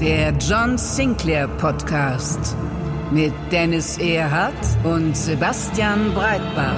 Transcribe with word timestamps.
Der 0.00 0.32
John 0.32 0.76
Sinclair 0.76 1.46
Podcast 1.46 2.56
mit 3.12 3.32
Dennis 3.52 3.96
Erhardt 3.98 4.52
und 4.82 5.16
Sebastian 5.16 6.12
Breitbach. 6.12 6.74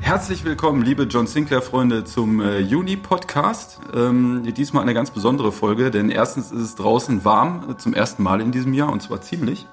Herzlich 0.00 0.44
willkommen, 0.44 0.82
liebe 0.82 1.04
John 1.04 1.28
Sinclair-Freunde, 1.28 2.02
zum 2.02 2.40
äh, 2.40 2.58
Juni-Podcast. 2.58 3.78
Ähm, 3.94 4.42
diesmal 4.56 4.82
eine 4.82 4.92
ganz 4.92 5.12
besondere 5.12 5.52
Folge, 5.52 5.92
denn 5.92 6.10
erstens 6.10 6.50
ist 6.50 6.62
es 6.62 6.74
draußen 6.74 7.24
warm, 7.24 7.70
äh, 7.70 7.76
zum 7.76 7.94
ersten 7.94 8.24
Mal 8.24 8.40
in 8.40 8.50
diesem 8.50 8.74
Jahr, 8.74 8.90
und 8.90 9.02
zwar 9.02 9.20
ziemlich. 9.20 9.68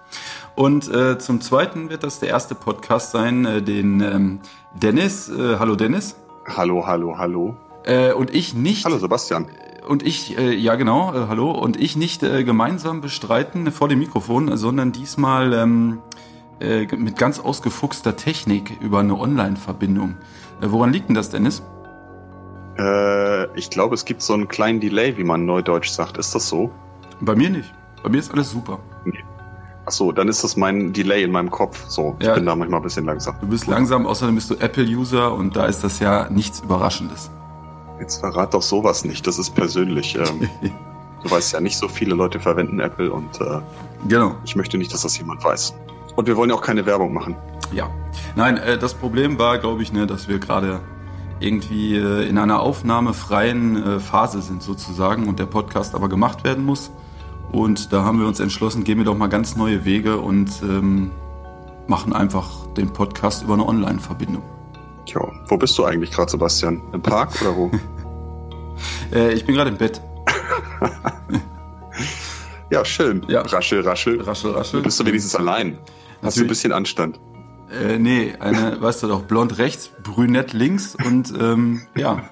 Und 0.53 0.87
äh, 0.93 1.17
zum 1.17 1.41
Zweiten 1.41 1.89
wird 1.89 2.03
das 2.03 2.19
der 2.19 2.29
erste 2.29 2.53
Podcast 2.53 3.11
sein, 3.11 3.45
äh, 3.45 3.61
den 3.63 3.99
ähm, 4.01 4.39
Dennis, 4.75 5.27
äh, 5.27 5.57
hallo 5.57 5.75
Dennis. 5.75 6.17
Hallo, 6.45 6.85
hallo, 6.85 7.17
hallo. 7.17 7.57
Äh, 7.83 8.13
und 8.13 8.31
ich 8.31 8.53
nicht. 8.53 8.85
Hallo 8.85 8.99
Sebastian. 8.99 9.47
Und 9.87 10.03
ich, 10.05 10.37
äh, 10.37 10.53
ja 10.53 10.75
genau, 10.75 11.13
äh, 11.13 11.27
hallo. 11.27 11.51
Und 11.51 11.79
ich 11.79 11.95
nicht 11.95 12.23
äh, 12.23 12.43
gemeinsam 12.43 13.01
bestreiten 13.01 13.71
vor 13.71 13.87
dem 13.87 13.99
Mikrofon, 13.99 14.55
sondern 14.57 14.91
diesmal 14.91 15.53
ähm, 15.53 15.99
äh, 16.59 16.85
mit 16.95 17.17
ganz 17.17 17.39
ausgefuchster 17.39 18.15
Technik 18.15 18.77
über 18.81 18.99
eine 18.99 19.17
Online-Verbindung. 19.17 20.17
Äh, 20.61 20.67
woran 20.69 20.93
liegt 20.93 21.09
denn 21.09 21.15
das, 21.15 21.29
Dennis? 21.31 21.63
Äh, 22.77 23.57
ich 23.57 23.69
glaube, 23.69 23.95
es 23.95 24.05
gibt 24.05 24.21
so 24.21 24.33
einen 24.33 24.47
kleinen 24.47 24.79
Delay, 24.79 25.17
wie 25.17 25.23
man 25.23 25.45
neudeutsch 25.45 25.89
sagt. 25.89 26.17
Ist 26.17 26.35
das 26.35 26.47
so? 26.47 26.71
Bei 27.19 27.35
mir 27.35 27.49
nicht. 27.49 27.73
Bei 28.03 28.09
mir 28.09 28.19
ist 28.19 28.31
alles 28.31 28.51
super. 28.51 28.79
Ach 29.85 29.91
so, 29.91 30.11
dann 30.11 30.27
ist 30.27 30.43
das 30.43 30.55
mein 30.57 30.93
Delay 30.93 31.23
in 31.23 31.31
meinem 31.31 31.49
Kopf. 31.49 31.85
So, 31.87 32.15
ich 32.19 32.27
Ja. 32.27 32.35
bin 32.35 32.45
da 32.45 32.55
manchmal 32.55 32.79
ein 32.79 32.83
bisschen 32.83 33.05
langsam. 33.05 33.35
Du 33.41 33.47
bist 33.47 33.65
langsam, 33.67 34.05
außerdem 34.05 34.35
bist 34.35 34.49
du 34.51 34.55
Apple-User 34.55 35.33
und 35.33 35.55
da 35.55 35.65
ist 35.65 35.83
das 35.83 35.99
ja 35.99 36.29
nichts 36.29 36.59
Überraschendes. 36.59 37.31
Jetzt 38.01 38.19
verrat 38.19 38.53
doch 38.55 38.63
sowas 38.63 39.05
nicht. 39.05 39.27
Das 39.27 39.37
ist 39.37 39.51
persönlich. 39.51 40.15
Ähm, 40.15 40.49
du 41.23 41.29
weißt 41.29 41.53
ja, 41.53 41.61
nicht 41.61 41.77
so 41.77 41.87
viele 41.87 42.15
Leute 42.15 42.39
verwenden 42.39 42.79
Apple 42.79 43.11
und 43.11 43.39
äh, 43.39 43.59
Genau. 44.07 44.35
ich 44.43 44.55
möchte 44.55 44.77
nicht, 44.79 44.91
dass 44.91 45.03
das 45.03 45.17
jemand 45.19 45.43
weiß. 45.43 45.75
Und 46.15 46.27
wir 46.27 46.35
wollen 46.35 46.49
ja 46.49 46.55
auch 46.55 46.61
keine 46.63 46.85
Werbung 46.87 47.13
machen. 47.13 47.35
Ja. 47.71 47.89
Nein, 48.35 48.57
äh, 48.57 48.79
das 48.79 48.95
Problem 48.95 49.37
war, 49.37 49.59
glaube 49.59 49.83
ich, 49.83 49.93
ne, 49.93 50.07
dass 50.07 50.27
wir 50.27 50.39
gerade 50.39 50.81
irgendwie 51.39 51.95
äh, 51.95 52.27
in 52.27 52.39
einer 52.39 52.59
aufnahmefreien 52.61 53.83
äh, 53.83 53.99
Phase 53.99 54.41
sind 54.41 54.63
sozusagen 54.63 55.27
und 55.27 55.37
der 55.39 55.45
Podcast 55.45 55.93
aber 55.93 56.09
gemacht 56.09 56.43
werden 56.43 56.65
muss. 56.65 56.91
Und 57.51 57.93
da 57.93 58.03
haben 58.03 58.19
wir 58.19 58.27
uns 58.27 58.39
entschlossen, 58.39 58.83
gehen 58.83 58.97
wir 58.97 59.05
doch 59.05 59.17
mal 59.17 59.27
ganz 59.27 59.55
neue 59.55 59.85
Wege 59.85 60.17
und 60.17 60.49
ähm, 60.63 61.11
machen 61.87 62.13
einfach 62.13 62.65
den 62.77 62.93
Podcast 62.93 63.43
über 63.43 63.53
eine 63.53 63.67
Online-Verbindung. 63.67 64.43
Tja, 65.11 65.29
wo 65.47 65.57
bist 65.57 65.77
du 65.77 65.83
eigentlich 65.83 66.11
gerade, 66.11 66.31
Sebastian? 66.31 66.81
Im 66.93 67.01
Park 67.01 67.41
oder 67.41 67.55
wo? 67.55 67.71
Äh, 69.13 69.33
ich 69.33 69.45
bin 69.45 69.55
gerade 69.55 69.69
im 69.69 69.77
Bett. 69.77 70.01
ja, 72.71 72.83
schön. 72.83 73.23
Ja. 73.27 73.41
Raschel, 73.41 73.81
raschel. 73.81 74.21
Raschel, 74.21 74.51
raschel. 74.51 74.81
Bist 74.81 74.99
du 74.99 75.05
wenigstens 75.05 75.35
allein? 75.35 75.77
Hast 75.77 75.83
du 75.83 76.15
ein 76.15 76.23
Natürlich. 76.23 76.47
bisschen 76.47 76.71
Anstand? 76.71 77.19
Äh, 77.69 77.99
nee, 77.99 78.33
eine, 78.39 78.81
weißt 78.81 79.03
du 79.03 79.07
doch, 79.07 79.23
blond 79.23 79.57
rechts, 79.57 79.91
brünett 80.01 80.53
links 80.53 80.95
und 80.95 81.31
ähm, 81.37 81.85
ja, 81.95 82.23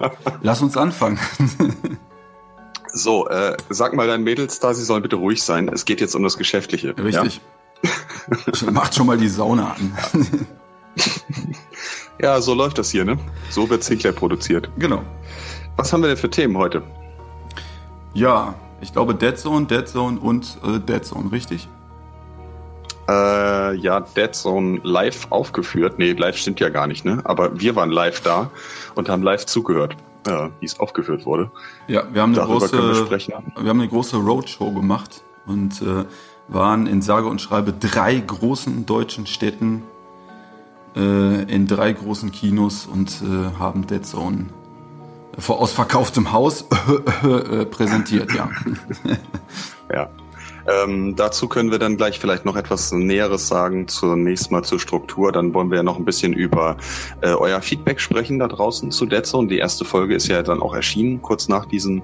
lass 0.42 0.62
uns 0.62 0.76
anfangen. 0.76 1.18
So, 2.92 3.28
äh, 3.28 3.56
sag 3.68 3.94
mal 3.94 4.08
deinen 4.08 4.24
Mädels 4.24 4.58
da, 4.58 4.74
sie 4.74 4.82
sollen 4.82 5.02
bitte 5.02 5.14
ruhig 5.14 5.44
sein. 5.44 5.68
Es 5.68 5.84
geht 5.84 6.00
jetzt 6.00 6.16
um 6.16 6.24
das 6.24 6.36
Geschäftliche. 6.36 6.96
Richtig. 6.98 7.40
Macht 8.72 8.96
schon 8.96 9.06
mal 9.06 9.16
die 9.16 9.28
Sauna 9.28 9.74
an. 9.74 9.96
Ja, 12.22 12.40
so 12.40 12.54
läuft 12.54 12.78
das 12.78 12.90
hier, 12.90 13.04
ne? 13.04 13.16
So 13.48 13.68
wird 13.70 13.82
Sinclair 13.82 14.12
produziert. 14.12 14.70
genau. 14.78 15.02
Was 15.76 15.92
haben 15.92 16.02
wir 16.02 16.08
denn 16.08 16.18
für 16.18 16.28
Themen 16.28 16.58
heute? 16.58 16.82
Ja, 18.12 18.54
ich 18.82 18.92
glaube 18.92 19.14
Dead 19.14 19.38
Zone, 19.38 19.66
Dead 19.66 19.88
Zone 19.88 20.20
und 20.20 20.58
äh, 20.64 20.78
Dead 20.78 21.04
Zone, 21.04 21.32
richtig? 21.32 21.68
Äh, 23.08 23.76
ja, 23.76 24.00
Dead 24.00 24.34
Zone 24.34 24.80
live 24.82 25.28
aufgeführt. 25.30 25.98
Nee, 25.98 26.12
live 26.12 26.36
stimmt 26.36 26.60
ja 26.60 26.68
gar 26.68 26.86
nicht, 26.86 27.04
ne? 27.04 27.22
Aber 27.24 27.58
wir 27.58 27.74
waren 27.76 27.90
live 27.90 28.20
da 28.20 28.50
und 28.94 29.08
haben 29.08 29.22
live 29.22 29.46
zugehört, 29.46 29.96
äh, 30.26 30.48
wie 30.60 30.66
es 30.66 30.78
aufgeführt 30.78 31.24
wurde. 31.24 31.50
Ja, 31.88 32.04
wir 32.12 32.20
haben 32.20 32.32
eine 32.32 32.42
Darüber 32.42 32.68
große, 32.68 33.10
wir 33.10 33.18
wir 33.62 33.68
haben 33.70 33.80
eine 33.80 33.88
große 33.88 34.16
Roadshow 34.16 34.72
gemacht 34.72 35.22
und 35.46 35.80
äh, 35.80 36.04
waren 36.48 36.86
in 36.86 37.00
sage 37.00 37.26
und 37.26 37.40
schreibe 37.40 37.72
drei 37.72 38.18
großen 38.18 38.84
deutschen 38.84 39.26
Städten 39.26 39.82
in 40.94 41.66
drei 41.68 41.92
großen 41.92 42.32
Kinos 42.32 42.86
und 42.86 43.22
äh, 43.22 43.58
haben 43.58 43.86
Dead 43.86 44.04
Zone 44.04 44.46
vor 45.38 45.60
ausverkauftem 45.60 46.32
Haus 46.32 46.64
äh, 47.22 47.64
präsentiert, 47.66 48.32
ja. 48.32 48.50
Ja. 49.92 50.08
Ähm, 50.68 51.16
dazu 51.16 51.48
können 51.48 51.72
wir 51.72 51.80
dann 51.80 51.96
gleich 51.96 52.20
vielleicht 52.20 52.44
noch 52.44 52.54
etwas 52.54 52.92
Näheres 52.92 53.48
sagen, 53.48 53.88
zunächst 53.88 54.52
mal 54.52 54.62
zur 54.62 54.78
Struktur. 54.78 55.32
Dann 55.32 55.52
wollen 55.52 55.70
wir 55.70 55.78
ja 55.78 55.82
noch 55.82 55.98
ein 55.98 56.04
bisschen 56.04 56.32
über 56.32 56.76
äh, 57.22 57.32
euer 57.32 57.60
Feedback 57.60 57.98
sprechen 57.98 58.38
da 58.38 58.46
draußen 58.46 58.92
zu 58.92 59.06
Dead 59.06 59.26
Zone. 59.26 59.48
Die 59.48 59.58
erste 59.58 59.84
Folge 59.84 60.14
ist 60.14 60.28
ja 60.28 60.42
dann 60.42 60.60
auch 60.62 60.74
erschienen, 60.74 61.22
kurz 61.22 61.48
nach 61.48 61.66
diesen, 61.66 62.02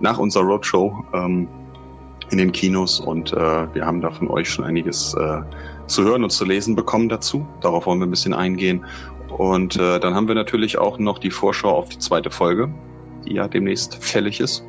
nach 0.00 0.18
unserer 0.18 0.42
Roadshow 0.42 1.04
ähm, 1.14 1.48
in 2.30 2.38
den 2.38 2.52
Kinos 2.52 2.98
und 2.98 3.32
äh, 3.32 3.36
wir 3.74 3.86
haben 3.86 4.00
da 4.00 4.10
von 4.10 4.28
euch 4.28 4.50
schon 4.50 4.64
einiges 4.64 5.14
äh, 5.14 5.42
zu 5.92 6.04
hören 6.04 6.24
und 6.24 6.30
zu 6.30 6.44
lesen 6.44 6.74
bekommen 6.74 7.08
dazu. 7.08 7.46
Darauf 7.60 7.86
wollen 7.86 8.00
wir 8.00 8.06
ein 8.06 8.10
bisschen 8.10 8.34
eingehen. 8.34 8.84
Und 9.28 9.76
äh, 9.76 10.00
dann 10.00 10.14
haben 10.14 10.28
wir 10.28 10.34
natürlich 10.34 10.78
auch 10.78 10.98
noch 10.98 11.18
die 11.18 11.30
Vorschau 11.30 11.70
auf 11.70 11.88
die 11.88 11.98
zweite 11.98 12.30
Folge, 12.30 12.72
die 13.26 13.34
ja 13.34 13.48
demnächst 13.48 14.02
fällig 14.02 14.40
ist 14.40 14.64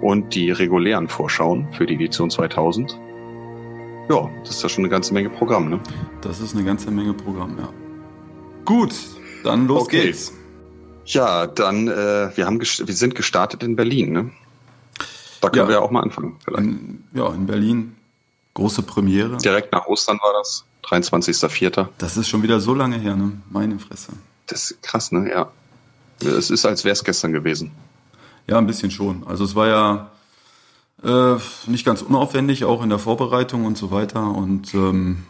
und 0.00 0.34
die 0.34 0.50
regulären 0.50 1.08
Vorschauen 1.08 1.68
für 1.72 1.86
die 1.86 1.94
Edition 1.94 2.30
2000. 2.30 2.98
Ja, 4.10 4.30
das 4.40 4.50
ist 4.56 4.62
ja 4.62 4.68
schon 4.68 4.84
eine 4.84 4.90
ganze 4.90 5.14
Menge 5.14 5.30
Programm, 5.30 5.68
ne? 5.70 5.80
Das 6.22 6.40
ist 6.40 6.54
eine 6.54 6.64
ganze 6.64 6.90
Menge 6.90 7.14
Programm, 7.14 7.56
ja. 7.58 7.68
Gut, 8.64 8.94
dann 9.44 9.66
los 9.66 9.82
Okay. 9.84 10.02
geht's. 10.06 10.32
Ja, 11.04 11.46
dann, 11.46 11.88
äh, 11.88 12.30
wir, 12.36 12.46
haben 12.46 12.60
wir 12.60 12.66
sind 12.94 13.14
gestartet 13.14 13.62
in 13.62 13.76
Berlin, 13.76 14.12
ne? 14.12 14.30
Da 15.40 15.48
können 15.50 15.62
Ja. 15.64 15.68
wir 15.68 15.74
ja 15.76 15.80
auch 15.80 15.90
mal 15.90 16.00
anfangen. 16.02 16.36
Vielleicht. 16.44 16.64
In, 16.64 17.04
ja, 17.14 17.28
in 17.32 17.46
Berlin, 17.46 17.96
große 18.54 18.82
Premiere. 18.82 19.38
Direkt 19.38 19.72
nach 19.72 19.86
Ostern 19.86 20.18
war 20.22 20.32
das, 20.34 20.64
23.04. 20.84 21.88
Das 21.98 22.16
ist 22.16 22.28
schon 22.28 22.42
wieder 22.42 22.60
so 22.60 22.74
lange 22.74 22.98
her, 22.98 23.16
ne? 23.16 23.40
Meine 23.50 23.78
Fresse. 23.78 24.12
Das 24.46 24.70
ist 24.70 24.82
krass, 24.82 25.12
ne? 25.12 25.30
Ja. 25.30 25.50
Es 26.20 26.50
ist, 26.50 26.64
als 26.66 26.84
wäre 26.84 26.92
es 26.92 27.04
gestern 27.04 27.32
gewesen. 27.32 27.72
Ja, 28.46 28.58
ein 28.58 28.66
bisschen 28.66 28.90
schon. 28.90 29.26
Also 29.26 29.44
es 29.44 29.54
war 29.54 29.68
ja 29.68 30.10
äh, 31.02 31.40
nicht 31.66 31.84
ganz 31.84 32.02
unaufwendig, 32.02 32.64
auch 32.64 32.82
in 32.82 32.90
der 32.90 32.98
Vorbereitung 32.98 33.64
und 33.64 33.78
so 33.78 33.90
weiter. 33.90 34.22
Und 34.22 34.74
ähm, 34.74 35.24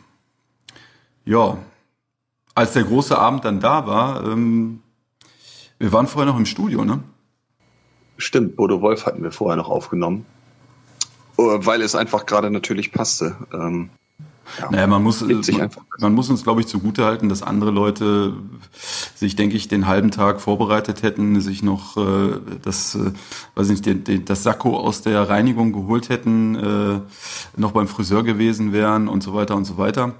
ja, 1.24 1.58
als 2.54 2.72
der 2.72 2.84
große 2.84 3.16
Abend 3.16 3.44
dann 3.44 3.60
da 3.60 3.86
war, 3.86 4.24
ähm, 4.26 4.82
wir 5.78 5.92
waren 5.92 6.06
vorher 6.06 6.30
noch 6.30 6.38
im 6.38 6.46
Studio, 6.46 6.84
ne? 6.84 7.02
Stimmt, 8.16 8.56
Bodo 8.56 8.80
Wolf 8.82 9.06
hatten 9.06 9.22
wir 9.22 9.32
vorher 9.32 9.56
noch 9.56 9.68
aufgenommen. 9.68 10.26
Äh, 11.38 11.42
Weil 11.42 11.82
es 11.82 11.94
einfach 11.94 12.26
gerade 12.26 12.50
natürlich 12.50 12.92
passte. 12.92 13.36
Ähm, 13.52 13.90
ja. 14.58 14.70
Naja, 14.70 14.86
man 14.86 15.02
muss, 15.02 15.22
man, 15.22 15.70
man 15.98 16.14
muss 16.14 16.28
uns, 16.28 16.42
glaube 16.42 16.60
ich, 16.60 16.66
zugutehalten, 16.66 17.28
dass 17.28 17.42
andere 17.42 17.70
Leute 17.70 18.34
sich, 19.14 19.36
denke 19.36 19.56
ich, 19.56 19.68
den 19.68 19.86
halben 19.86 20.10
Tag 20.10 20.40
vorbereitet 20.40 21.02
hätten, 21.02 21.40
sich 21.40 21.62
noch 21.62 21.96
äh, 21.96 22.38
das, 22.62 22.94
äh, 22.94 23.12
weiß 23.54 23.68
nicht, 23.68 23.86
den, 23.86 24.04
den, 24.04 24.24
das 24.24 24.42
Sakko 24.42 24.76
aus 24.76 25.02
der 25.02 25.28
Reinigung 25.28 25.72
geholt 25.72 26.08
hätten, 26.08 26.54
äh, 26.56 27.00
noch 27.56 27.72
beim 27.72 27.88
Friseur 27.88 28.24
gewesen 28.24 28.72
wären 28.72 29.08
und 29.08 29.22
so 29.22 29.32
weiter 29.32 29.56
und 29.56 29.64
so 29.64 29.78
weiter. 29.78 30.14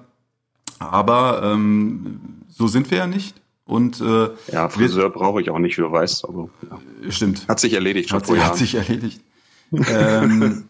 Aber 0.79 1.43
ähm, 1.45 2.21
so 2.49 2.69
sind 2.69 2.91
wir 2.91 2.99
ja 2.99 3.07
nicht. 3.07 3.35
Und 3.65 4.01
äh, 4.01 4.31
Ja, 4.51 4.69
Friseur 4.69 5.11
brauche 5.11 5.41
ich 5.41 5.51
auch 5.51 5.59
nicht, 5.59 5.77
wie 5.77 5.83
du 5.83 5.93
weißt. 5.93 6.25
Aber, 6.27 6.49
ja. 6.69 7.11
stimmt. 7.11 7.47
Hat 7.49 7.61
sich 7.61 7.75
erledigt 7.75 8.13
Hat, 8.13 8.29
hat 8.29 8.57
sich 8.57 8.75
erledigt. 8.75 9.21
ähm, 9.73 10.65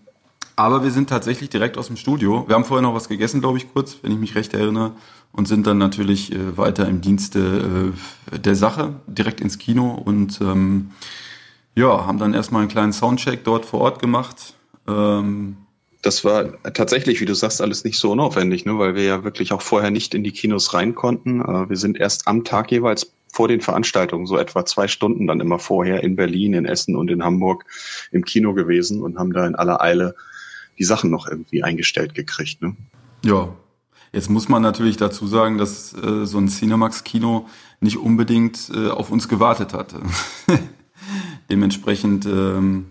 Aber 0.56 0.84
wir 0.84 0.90
sind 0.90 1.08
tatsächlich 1.08 1.50
direkt 1.50 1.78
aus 1.78 1.87
dem 1.87 1.96
Studio. 1.96 2.44
Wir 2.46 2.54
haben 2.54 2.64
vorher 2.64 2.82
noch 2.82 2.94
was 2.94 3.08
gegessen, 3.08 3.40
glaube 3.40 3.58
ich, 3.58 3.72
kurz, 3.72 3.99
wenn 4.02 4.12
ich 4.12 4.19
mich 4.19 4.34
recht 4.34 4.54
erinnere. 4.54 4.93
Und 5.32 5.49
sind 5.49 5.66
dann 5.66 5.78
natürlich 5.78 6.32
äh, 6.32 6.58
weiter 6.58 6.87
im 6.87 7.00
Dienste 7.00 7.93
äh, 8.31 8.38
der 8.38 8.54
Sache, 8.54 9.00
direkt 9.06 9.40
ins 9.40 9.58
Kino. 9.58 9.90
Und 9.90 10.40
ähm, 10.43 10.90
ja, 11.75 12.06
haben 12.06 12.19
dann 12.19 12.34
erstmal 12.34 12.60
einen 12.60 12.70
kleinen 12.70 12.93
Soundcheck 12.93 13.44
dort 13.44 13.64
vor 13.64 13.81
Ort 13.81 13.99
gemacht. 13.99 14.54
Ähm, 14.87 15.56
das 16.02 16.25
war 16.25 16.62
tatsächlich, 16.75 17.20
wie 17.20 17.25
du 17.25 17.34
sagst, 17.34 17.62
alles 17.62 17.84
nicht 17.84 17.99
so 17.99 18.10
unaufwendig, 18.10 18.66
ne? 18.66 18.76
weil 18.78 18.94
wir 18.94 19.04
ja 19.04 19.25
wirklich 19.25 19.52
auch 19.52 19.62
vorher 19.62 19.90
nicht 19.90 20.14
in 20.14 20.25
die 20.25 20.32
Kinos 20.32 20.75
rein 20.75 20.94
konnten. 20.94 21.40
Äh, 21.40 21.70
wir 21.70 21.76
sind 21.76 21.99
erst 21.99 22.28
am 22.28 22.44
Tag 22.44 22.70
jeweils 22.70 23.12
vor 23.32 23.49
den 23.49 23.62
Veranstaltungen, 23.62 24.26
so 24.26 24.37
etwa 24.37 24.66
zwei 24.66 24.88
Stunden 24.88 25.26
dann 25.26 25.40
immer 25.40 25.58
vorher 25.58 26.02
in 26.02 26.16
Berlin, 26.16 26.52
in 26.52 26.66
Essen 26.66 26.96
und 26.96 27.10
in 27.10 27.25
Hamburg 27.25 27.64
im 28.10 28.25
Kino 28.25 28.52
gewesen 28.52 29.00
und 29.00 29.16
haben 29.16 29.32
da 29.32 29.46
in 29.46 29.54
aller 29.54 29.81
Eile 29.81 30.14
die 30.79 30.85
Sachen 30.85 31.11
noch 31.11 31.27
irgendwie 31.27 31.63
eingestellt 31.63 32.15
gekriegt. 32.15 32.63
Ne? 32.63 32.77
Ja, 33.25 33.49
jetzt 34.13 34.31
muss 34.31 34.49
man 34.49 34.63
natürlich 34.63 34.97
dazu 34.97 35.27
sagen, 35.27 35.59
dass 35.59 35.95
äh, 35.95 36.27
so 36.27 36.39
ein 36.39 36.49
Cinemax-Kino 36.49 37.47
nicht 37.81 37.99
unbedingt 37.99 38.71
äh, 38.75 38.89
auf 38.89 39.11
uns 39.11 39.29
gewartet 39.29 39.73
hatte. 39.73 40.01
Dementsprechend, 41.51 42.27
ähm, 42.27 42.87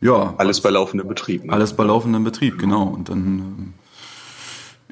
ja. 0.00 0.34
Alles 0.36 0.60
bei 0.60 0.70
laufendem 0.70 1.08
Betrieb. 1.08 1.44
Ne? 1.44 1.52
Alles 1.52 1.74
bei 1.74 1.84
laufendem 1.84 2.24
Betrieb, 2.24 2.58
genau. 2.58 2.84
Und 2.84 3.08
dann, 3.08 3.24
ähm, 3.26 3.74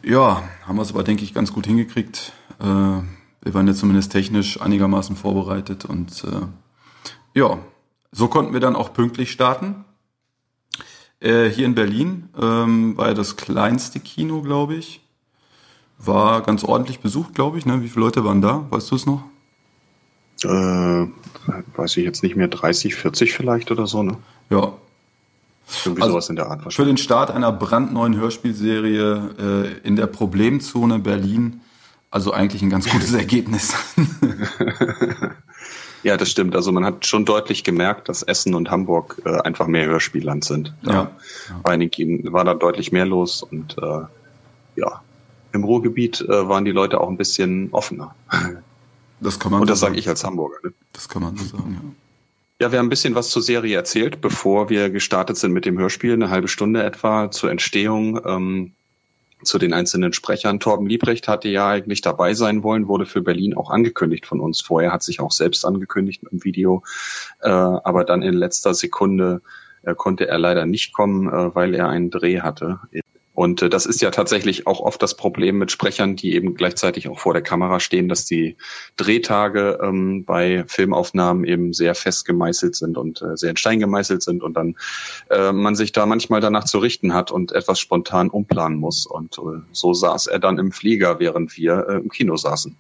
ja, 0.03 0.43
haben 0.67 0.76
wir 0.76 0.82
es 0.82 0.91
aber, 0.91 1.05
denke 1.05 1.25
ich, 1.25 1.35
ganz 1.35 1.53
gut 1.53 1.67
hingekriegt. 1.67 2.32
Äh, 2.61 2.65
wir 2.65 3.55
waren 3.55 3.67
ja 3.67 3.75
zumindest 3.75 4.12
technisch 4.12 4.61
einigermaßen 4.61 5.17
vorbereitet 5.17 5.85
und 5.85 6.25
äh, 6.25 7.38
ja, 7.38 7.59
so 8.11 8.29
konnten 8.29 8.53
wir 8.53 8.61
dann 8.61 8.76
auch 8.76 8.93
pünktlich 8.93 9.31
starten. 9.31 9.85
Äh, 11.20 11.49
hier 11.49 11.67
in 11.67 11.75
Berlin 11.75 12.29
ähm, 12.41 12.97
war 12.97 13.09
ja 13.09 13.15
das 13.15 13.37
kleinste 13.37 14.00
Kino, 14.00 14.43
glaube 14.43 14.75
ich. 14.75 15.00
War 15.99 16.43
ganz 16.43 16.62
ordentlich 16.62 17.00
besucht, 17.00 17.35
glaube 17.35 17.59
ich. 17.59 17.67
Ne? 17.67 17.82
Wie 17.82 17.88
viele 17.88 18.05
Leute 18.05 18.25
waren 18.25 18.41
da? 18.41 18.67
Weißt 18.70 18.91
du 18.91 18.94
es 18.94 19.06
noch? 19.06 19.25
Äh, 20.44 20.49
weiß 21.76 21.97
ich 21.97 22.05
jetzt 22.05 22.23
nicht 22.23 22.37
mehr, 22.37 22.47
30, 22.47 22.94
40 22.94 23.32
vielleicht 23.32 23.73
oder 23.73 23.88
so, 23.88 24.05
ne? 24.05 24.17
Ja. 24.50 24.75
Irgendwie 25.85 26.03
also 26.03 26.12
sowas 26.12 26.31
in 26.31 26.37
der 26.37 26.47
Art 26.47 26.65
wahrscheinlich. 26.65 26.76
Für 26.76 26.85
den 26.85 26.97
Start 26.97 27.31
einer 27.32 27.50
brandneuen 27.53 28.17
Hörspielserie 28.17 29.75
äh, 29.82 29.87
in 29.87 29.97
der 29.97 30.06
Problemzone 30.06 31.00
Berlin, 31.00 31.61
also 32.11 32.32
eigentlich 32.32 32.62
ein 32.62 32.70
ganz 32.70 32.88
gutes 32.88 33.12
Ergebnis. 33.15 33.75
Ja, 36.02 36.16
das 36.16 36.30
stimmt. 36.30 36.54
Also 36.54 36.72
man 36.72 36.84
hat 36.84 37.06
schon 37.06 37.24
deutlich 37.24 37.64
gemerkt, 37.64 38.08
dass 38.08 38.22
Essen 38.22 38.54
und 38.54 38.70
Hamburg 38.70 39.20
äh, 39.24 39.40
einfach 39.40 39.66
mehr 39.66 39.86
Hörspielland 39.86 40.44
sind. 40.44 40.74
Da 40.82 40.92
ja. 40.92 41.10
War, 41.62 41.74
in, 41.74 42.32
war 42.32 42.44
da 42.44 42.54
deutlich 42.54 42.92
mehr 42.92 43.06
los 43.06 43.42
und 43.42 43.76
äh, 43.78 44.02
ja, 44.76 45.02
im 45.52 45.64
Ruhrgebiet 45.64 46.20
äh, 46.20 46.48
waren 46.48 46.64
die 46.64 46.70
Leute 46.70 47.00
auch 47.00 47.08
ein 47.08 47.16
bisschen 47.16 47.68
offener. 47.72 48.14
Das 49.20 49.40
kann 49.40 49.50
man 49.50 49.62
Und 49.62 49.70
das 49.70 49.80
so 49.80 49.86
sage 49.86 49.98
ich 49.98 50.08
als 50.08 50.22
Hamburger. 50.22 50.56
Ne? 50.62 50.72
Das 50.92 51.08
kann 51.08 51.22
man 51.22 51.36
so 51.36 51.44
sagen, 51.44 51.72
ja. 51.72 51.80
Ja, 52.60 52.72
wir 52.72 52.80
haben 52.80 52.86
ein 52.86 52.90
bisschen 52.90 53.14
was 53.14 53.30
zur 53.30 53.40
Serie 53.42 53.76
erzählt, 53.76 54.20
bevor 54.20 54.68
wir 54.68 54.90
gestartet 54.90 55.36
sind 55.36 55.52
mit 55.52 55.64
dem 55.64 55.78
Hörspiel, 55.78 56.12
eine 56.12 56.28
halbe 56.28 56.48
Stunde 56.48 56.82
etwa 56.82 57.30
zur 57.30 57.52
Entstehung. 57.52 58.20
Ähm, 58.24 58.72
zu 59.43 59.58
den 59.58 59.73
einzelnen 59.73 60.12
Sprechern. 60.12 60.61
Torben 60.61 60.87
Liebrecht 60.87 61.29
hatte 61.29 61.49
ja 61.49 61.69
eigentlich 61.69 62.00
dabei 62.00 62.35
sein 62.35 62.62
wollen, 62.62 62.88
wurde 62.88 63.06
für 63.06 63.23
Berlin 63.23 63.55
auch 63.55 63.70
angekündigt 63.70 64.26
von 64.26 64.40
uns. 64.40 64.61
Vorher 64.61 64.93
hat 64.93 65.02
sich 65.02 65.20
auch 65.20 65.32
selbst 65.32 65.64
angekündigt 65.64 66.23
im 66.31 66.44
Video, 66.44 66.82
äh, 67.40 67.49
aber 67.49 68.05
dann 68.05 68.23
in 68.23 68.35
letzter 68.35 68.75
Sekunde 68.75 69.43
äh, 69.82 69.94
konnte 69.94 70.29
er 70.29 70.38
leider 70.38 70.67
nicht 70.67 70.93
kommen, 70.93 71.29
äh, 71.29 71.55
weil 71.55 71.75
er 71.75 71.88
einen 71.88 72.11
Dreh 72.11 72.40
hatte 72.40 72.81
und 73.38 73.62
äh, 73.62 73.69
das 73.70 73.87
ist 73.87 74.02
ja 74.02 74.11
tatsächlich 74.11 74.67
auch 74.67 74.81
oft 74.81 75.00
das 75.00 75.14
Problem 75.14 75.58
mit 75.58 75.70
Sprechern, 75.70 76.17
die 76.17 76.35
eben 76.35 76.56
gleichzeitig 76.56 77.08
auch 77.08 77.20
vor 77.20 77.35
der 77.35 77.43
Kamera 77.43 77.79
stehen, 77.79 78.08
dass 78.08 78.25
die 78.25 78.56
Drehtage 78.96 79.79
ähm, 79.81 80.25
bei 80.25 80.64
Filmaufnahmen 80.67 81.44
eben 81.44 81.73
sehr 81.73 81.94
fest 81.94 82.25
gemeißelt 82.25 82.75
sind 82.75 82.99
und 82.99 83.23
äh, 83.23 83.37
sehr 83.37 83.50
in 83.50 83.56
Stein 83.56 83.79
gemeißelt 83.79 84.25
sind 84.25 84.43
und 84.43 84.55
dann 84.55 84.75
äh, 85.31 85.52
man 85.52 85.76
sich 85.76 85.93
da 85.93 86.05
manchmal 86.05 86.40
danach 86.40 86.64
zu 86.64 86.81
richten 86.81 87.14
hat 87.14 87.31
und 87.31 87.52
etwas 87.52 87.79
spontan 87.79 88.29
umplanen 88.29 88.76
muss. 88.76 89.06
Und 89.06 89.38
äh, 89.38 89.61
so 89.70 89.94
saß 89.94 90.26
er 90.26 90.41
dann 90.41 90.58
im 90.58 90.73
Flieger, 90.73 91.20
während 91.20 91.56
wir 91.56 91.87
äh, 91.88 91.99
im 91.99 92.08
Kino 92.08 92.37
saßen. 92.37 92.76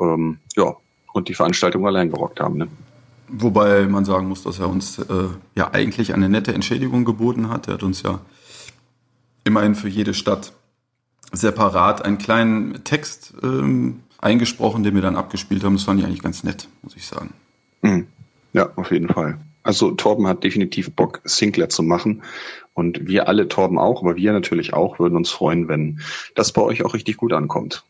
Ähm, 0.00 0.38
ja, 0.56 0.74
und 1.12 1.28
die 1.28 1.34
Veranstaltung 1.34 1.86
allein 1.86 2.10
gerockt 2.10 2.40
haben. 2.40 2.58
Ne? 2.58 2.66
Wobei 3.28 3.86
man 3.86 4.04
sagen 4.04 4.26
muss, 4.26 4.42
dass 4.42 4.58
er 4.58 4.68
uns 4.68 4.98
äh, 4.98 5.04
ja 5.54 5.70
eigentlich 5.70 6.14
eine 6.14 6.28
nette 6.28 6.52
Entschädigung 6.52 7.04
geboten 7.04 7.48
hat. 7.48 7.68
Er 7.68 7.74
hat 7.74 7.84
uns 7.84 8.02
ja 8.02 8.18
immerhin 9.48 9.74
für 9.74 9.88
jede 9.88 10.14
Stadt 10.14 10.52
separat 11.32 12.04
einen 12.04 12.18
kleinen 12.18 12.84
Text 12.84 13.34
ähm, 13.42 14.00
eingesprochen, 14.18 14.82
den 14.82 14.94
wir 14.94 15.02
dann 15.02 15.16
abgespielt 15.16 15.64
haben. 15.64 15.74
Das 15.74 15.84
fand 15.84 15.98
ich 16.00 16.06
eigentlich 16.06 16.22
ganz 16.22 16.44
nett, 16.44 16.68
muss 16.82 16.96
ich 16.96 17.06
sagen. 17.06 17.32
Mhm. 17.82 18.06
Ja, 18.52 18.70
auf 18.76 18.90
jeden 18.90 19.08
Fall. 19.08 19.38
Also 19.62 19.90
Torben 19.90 20.26
hat 20.26 20.44
definitiv 20.44 20.92
Bock, 20.92 21.20
Sinclair 21.24 21.68
zu 21.68 21.82
machen. 21.82 22.22
Und 22.72 23.06
wir 23.06 23.28
alle, 23.28 23.48
Torben 23.48 23.78
auch, 23.78 24.02
aber 24.02 24.16
wir 24.16 24.32
natürlich 24.32 24.72
auch, 24.72 24.98
würden 24.98 25.16
uns 25.16 25.30
freuen, 25.30 25.68
wenn 25.68 26.00
das 26.34 26.52
bei 26.52 26.62
euch 26.62 26.84
auch 26.84 26.94
richtig 26.94 27.16
gut 27.16 27.32
ankommt. 27.32 27.84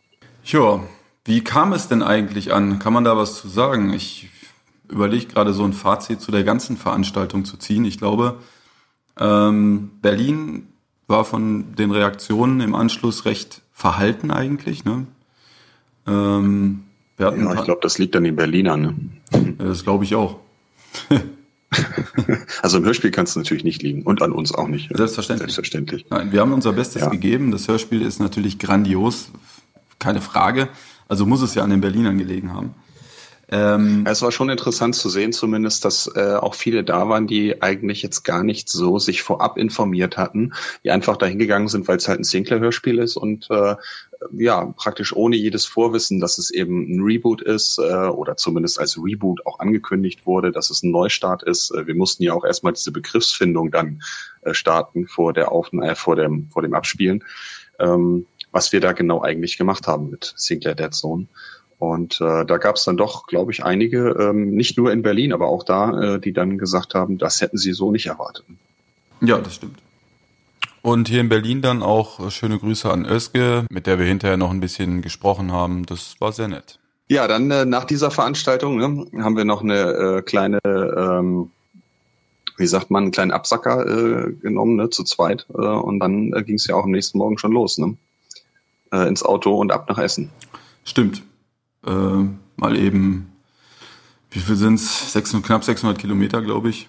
Ja, 0.44 0.81
wie 1.25 1.44
kam 1.44 1.72
es 1.72 1.88
denn 1.88 2.02
eigentlich 2.02 2.52
an? 2.52 2.78
Kann 2.78 2.93
man 2.93 3.05
da 3.05 3.16
was 3.16 3.40
zu 3.40 3.49
sagen? 3.49 3.93
Ich 3.93 4.31
überlege 4.88 5.26
gerade 5.26 5.52
so 5.52 5.64
ein 5.64 5.75
Fazit 5.75 6.20
zu 6.20 6.32
der 6.32 6.43
ganzen 6.43 6.76
Veranstaltung 6.76 7.44
zu 7.44 7.58
ziehen. 7.58 7.84
Ich 7.84 7.99
glaube, 7.99 8.38
ähm, 9.20 9.90
Berlin 10.00 10.69
war 11.08 11.25
von 11.25 11.75
den 11.75 11.90
Reaktionen 11.90 12.60
im 12.60 12.75
Anschluss 12.75 13.25
recht 13.25 13.62
verhalten 13.72 14.31
eigentlich. 14.31 14.84
Ne? 14.84 15.06
Ähm, 16.06 16.84
ja, 17.19 17.32
ich 17.32 17.64
glaube, 17.64 17.81
das 17.82 17.99
liegt 17.99 18.14
an 18.14 18.25
den 18.25 18.37
Berlinern. 18.37 19.10
Ne? 19.32 19.55
Das 19.58 19.82
glaube 19.82 20.05
ich 20.05 20.14
auch. 20.14 20.38
also 22.62 22.78
im 22.78 22.84
Hörspiel 22.84 23.10
kann 23.10 23.25
es 23.25 23.34
natürlich 23.34 23.64
nicht 23.64 23.82
liegen 23.82 24.02
und 24.02 24.22
an 24.22 24.32
uns 24.32 24.55
auch 24.55 24.69
nicht. 24.69 24.90
Selbstverständlich. 24.94 25.55
Selbstverständlich. 25.55 26.06
Nein, 26.10 26.31
wir 26.31 26.40
haben 26.40 26.52
unser 26.52 26.72
Bestes 26.72 27.02
ja. 27.02 27.08
gegeben. 27.08 27.50
Das 27.50 27.66
Hörspiel 27.69 28.02
ist 28.02 28.20
natürlich 28.20 28.58
grandios, 28.58 29.31
keine 29.99 30.20
Frage. 30.20 30.69
Also 31.08 31.26
muss 31.26 31.43
es 31.43 31.55
ja 31.55 31.64
an 31.64 31.70
den 31.70 31.81
Berlinern 31.81 32.19
gelegen 32.19 32.52
haben. 32.52 32.75
Ähm, 33.50 34.04
es 34.06 34.20
war 34.20 34.30
schon 34.30 34.50
interessant 34.50 34.94
zu 34.94 35.08
sehen, 35.08 35.32
zumindest, 35.32 35.84
dass 35.84 36.10
äh, 36.14 36.34
auch 36.34 36.54
viele 36.54 36.84
da 36.84 37.08
waren, 37.08 37.26
die 37.26 37.62
eigentlich 37.62 38.02
jetzt 38.02 38.22
gar 38.22 38.44
nicht 38.44 38.68
so 38.68 38.98
sich 38.98 39.22
vorab 39.22 39.56
informiert 39.56 40.18
hatten, 40.18 40.52
die 40.84 40.90
einfach 40.90 41.16
dahin 41.16 41.38
gegangen 41.38 41.68
sind, 41.68 41.88
weil 41.88 41.96
es 41.96 42.08
halt 42.08 42.20
ein 42.20 42.24
Sinclair-Hörspiel 42.24 42.98
ist 42.98 43.16
und 43.16 43.48
äh, 43.50 43.76
ja, 44.32 44.66
praktisch 44.76 45.14
ohne 45.14 45.36
jedes 45.36 45.64
Vorwissen, 45.64 46.20
dass 46.20 46.36
es 46.36 46.50
eben 46.50 46.90
ein 46.90 47.02
Reboot 47.02 47.40
ist 47.40 47.78
äh, 47.78 48.08
oder 48.08 48.36
zumindest 48.36 48.78
als 48.78 48.98
Reboot 49.02 49.46
auch 49.46 49.60
angekündigt 49.60 50.26
wurde, 50.26 50.52
dass 50.52 50.68
es 50.70 50.82
ein 50.82 50.90
Neustart 50.90 51.43
ist. 51.43 51.70
Äh, 51.70 51.86
wir 51.86 51.94
mussten 51.94 52.24
ja 52.24 52.34
auch 52.34 52.44
erstmal 52.44 52.74
diese 52.74 52.93
Begriffsfindung 52.93 53.70
dann 53.70 54.02
äh, 54.43 54.52
starten 54.52 55.06
vor 55.06 55.32
der 55.32 55.52
Aufnahme, 55.52 55.93
äh, 55.93 55.94
vor 55.94 56.17
dem, 56.17 56.48
vor 56.50 56.60
dem 56.60 56.74
Abspielen, 56.74 57.24
ähm, 57.78 58.26
was 58.52 58.72
wir 58.72 58.81
da 58.81 58.93
genau 58.93 59.22
eigentlich 59.22 59.56
gemacht 59.56 59.86
haben 59.86 60.10
mit 60.10 60.34
Sinclair 60.36 60.74
Dead 60.74 60.93
Zone. 60.93 61.28
Und 61.79 62.20
äh, 62.20 62.44
da 62.44 62.56
gab 62.56 62.77
es 62.77 62.85
dann 62.85 62.97
doch, 62.97 63.27
glaube 63.27 63.53
ich, 63.53 63.65
einige, 63.65 64.11
ähm, 64.19 64.51
nicht 64.51 64.77
nur 64.77 64.93
in 64.93 65.03
Berlin, 65.03 65.32
aber 65.32 65.47
auch 65.47 65.63
da, 65.63 66.15
äh, 66.17 66.20
die 66.20 66.32
dann 66.32 66.58
gesagt 66.58 66.94
haben, 66.94 67.19
das 67.19 67.41
hätten 67.41 67.56
sie 67.56 67.73
so 67.73 67.93
nicht 67.93 68.06
erwartet. 68.06 68.44
Ja, 69.20 69.39
das 69.39 69.55
stimmt. 69.55 69.79
Und 70.82 71.08
hier 71.08 71.20
in 71.20 71.29
Berlin 71.29 71.63
dann 71.63 71.82
auch 71.82 72.19
äh, 72.19 72.31
schöne 72.31 72.58
Grüße 72.58 72.91
an 72.91 73.05
Özge, 73.05 73.65
mit 73.70 73.87
der 73.87 73.99
wir 74.01 74.06
hinterher 74.06 74.37
noch 74.37 74.51
ein 74.51 74.61
bisschen 74.61 75.03
gesprochen 75.03 75.53
haben. 75.53 75.87
Das 75.87 76.17
war 76.19 76.32
sehr 76.32 76.49
nett. 76.49 76.81
Ja, 77.08 77.29
dann 77.29 77.51
äh, 77.51 77.65
nach 77.65 77.85
dieser 77.85 78.11
Veranstaltung 78.11 78.77
ne, 78.77 79.23
haben 79.23 79.37
wir 79.37 79.44
noch 79.44 79.63
eine 79.63 80.19
äh, 80.19 80.23
kleine, 80.23 80.58
ähm, 80.65 81.51
wie 82.56 82.67
sagt 82.67 82.91
man, 82.91 83.05
einen 83.05 83.13
kleinen 83.13 83.31
Absacker 83.31 83.87
äh, 83.87 84.32
genommen, 84.32 84.75
ne, 84.75 84.91
zu 84.91 85.05
zweit. 85.05 85.47
Äh, 85.51 85.63
und 85.63 86.01
dann 86.01 86.32
äh, 86.32 86.43
ging 86.43 86.56
es 86.56 86.67
ja 86.67 86.75
auch 86.75 86.85
am 86.85 86.91
nächsten 86.91 87.19
Morgen 87.19 87.39
schon 87.39 87.53
los, 87.53 87.79
ne? 87.79 87.97
Äh, 88.91 89.06
ins 89.06 89.23
Auto 89.23 89.55
und 89.55 89.70
ab 89.70 89.89
nach 89.89 89.99
Essen. 89.99 90.31
Stimmt 90.85 91.23
äh, 91.87 92.25
mal 92.56 92.77
eben, 92.77 93.32
wie 94.31 94.41
viel 94.41 94.56
sind 94.56 94.75
es? 94.75 95.17
Knapp 95.43 95.65
600 95.65 95.99
Kilometer, 95.99 96.43
glaube 96.43 96.70
ich. 96.70 96.89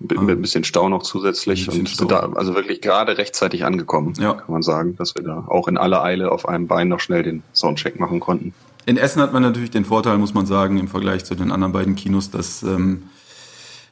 Mit, 0.00 0.18
ein 0.18 0.42
bisschen 0.42 0.64
Stau 0.64 0.88
noch 0.88 1.02
zusätzlich 1.02 1.68
und 1.70 1.88
sind 1.88 2.10
da 2.10 2.32
also 2.34 2.54
wirklich 2.54 2.80
gerade 2.80 3.16
rechtzeitig 3.16 3.64
angekommen, 3.64 4.14
ja. 4.18 4.34
kann 4.34 4.52
man 4.52 4.62
sagen, 4.62 4.96
dass 4.96 5.14
wir 5.14 5.22
da 5.22 5.44
auch 5.46 5.68
in 5.68 5.78
aller 5.78 6.02
Eile 6.02 6.32
auf 6.32 6.48
einem 6.48 6.66
Bein 6.66 6.88
noch 6.88 7.00
schnell 7.00 7.22
den 7.22 7.42
Soundcheck 7.54 8.00
machen 8.00 8.20
konnten. 8.20 8.52
In 8.86 8.96
Essen 8.96 9.22
hat 9.22 9.32
man 9.32 9.42
natürlich 9.42 9.70
den 9.70 9.84
Vorteil, 9.84 10.18
muss 10.18 10.34
man 10.34 10.46
sagen, 10.46 10.78
im 10.78 10.88
Vergleich 10.88 11.24
zu 11.24 11.34
den 11.36 11.50
anderen 11.50 11.72
beiden 11.72 11.94
Kinos, 11.94 12.30
dass 12.30 12.62
ähm, 12.64 13.04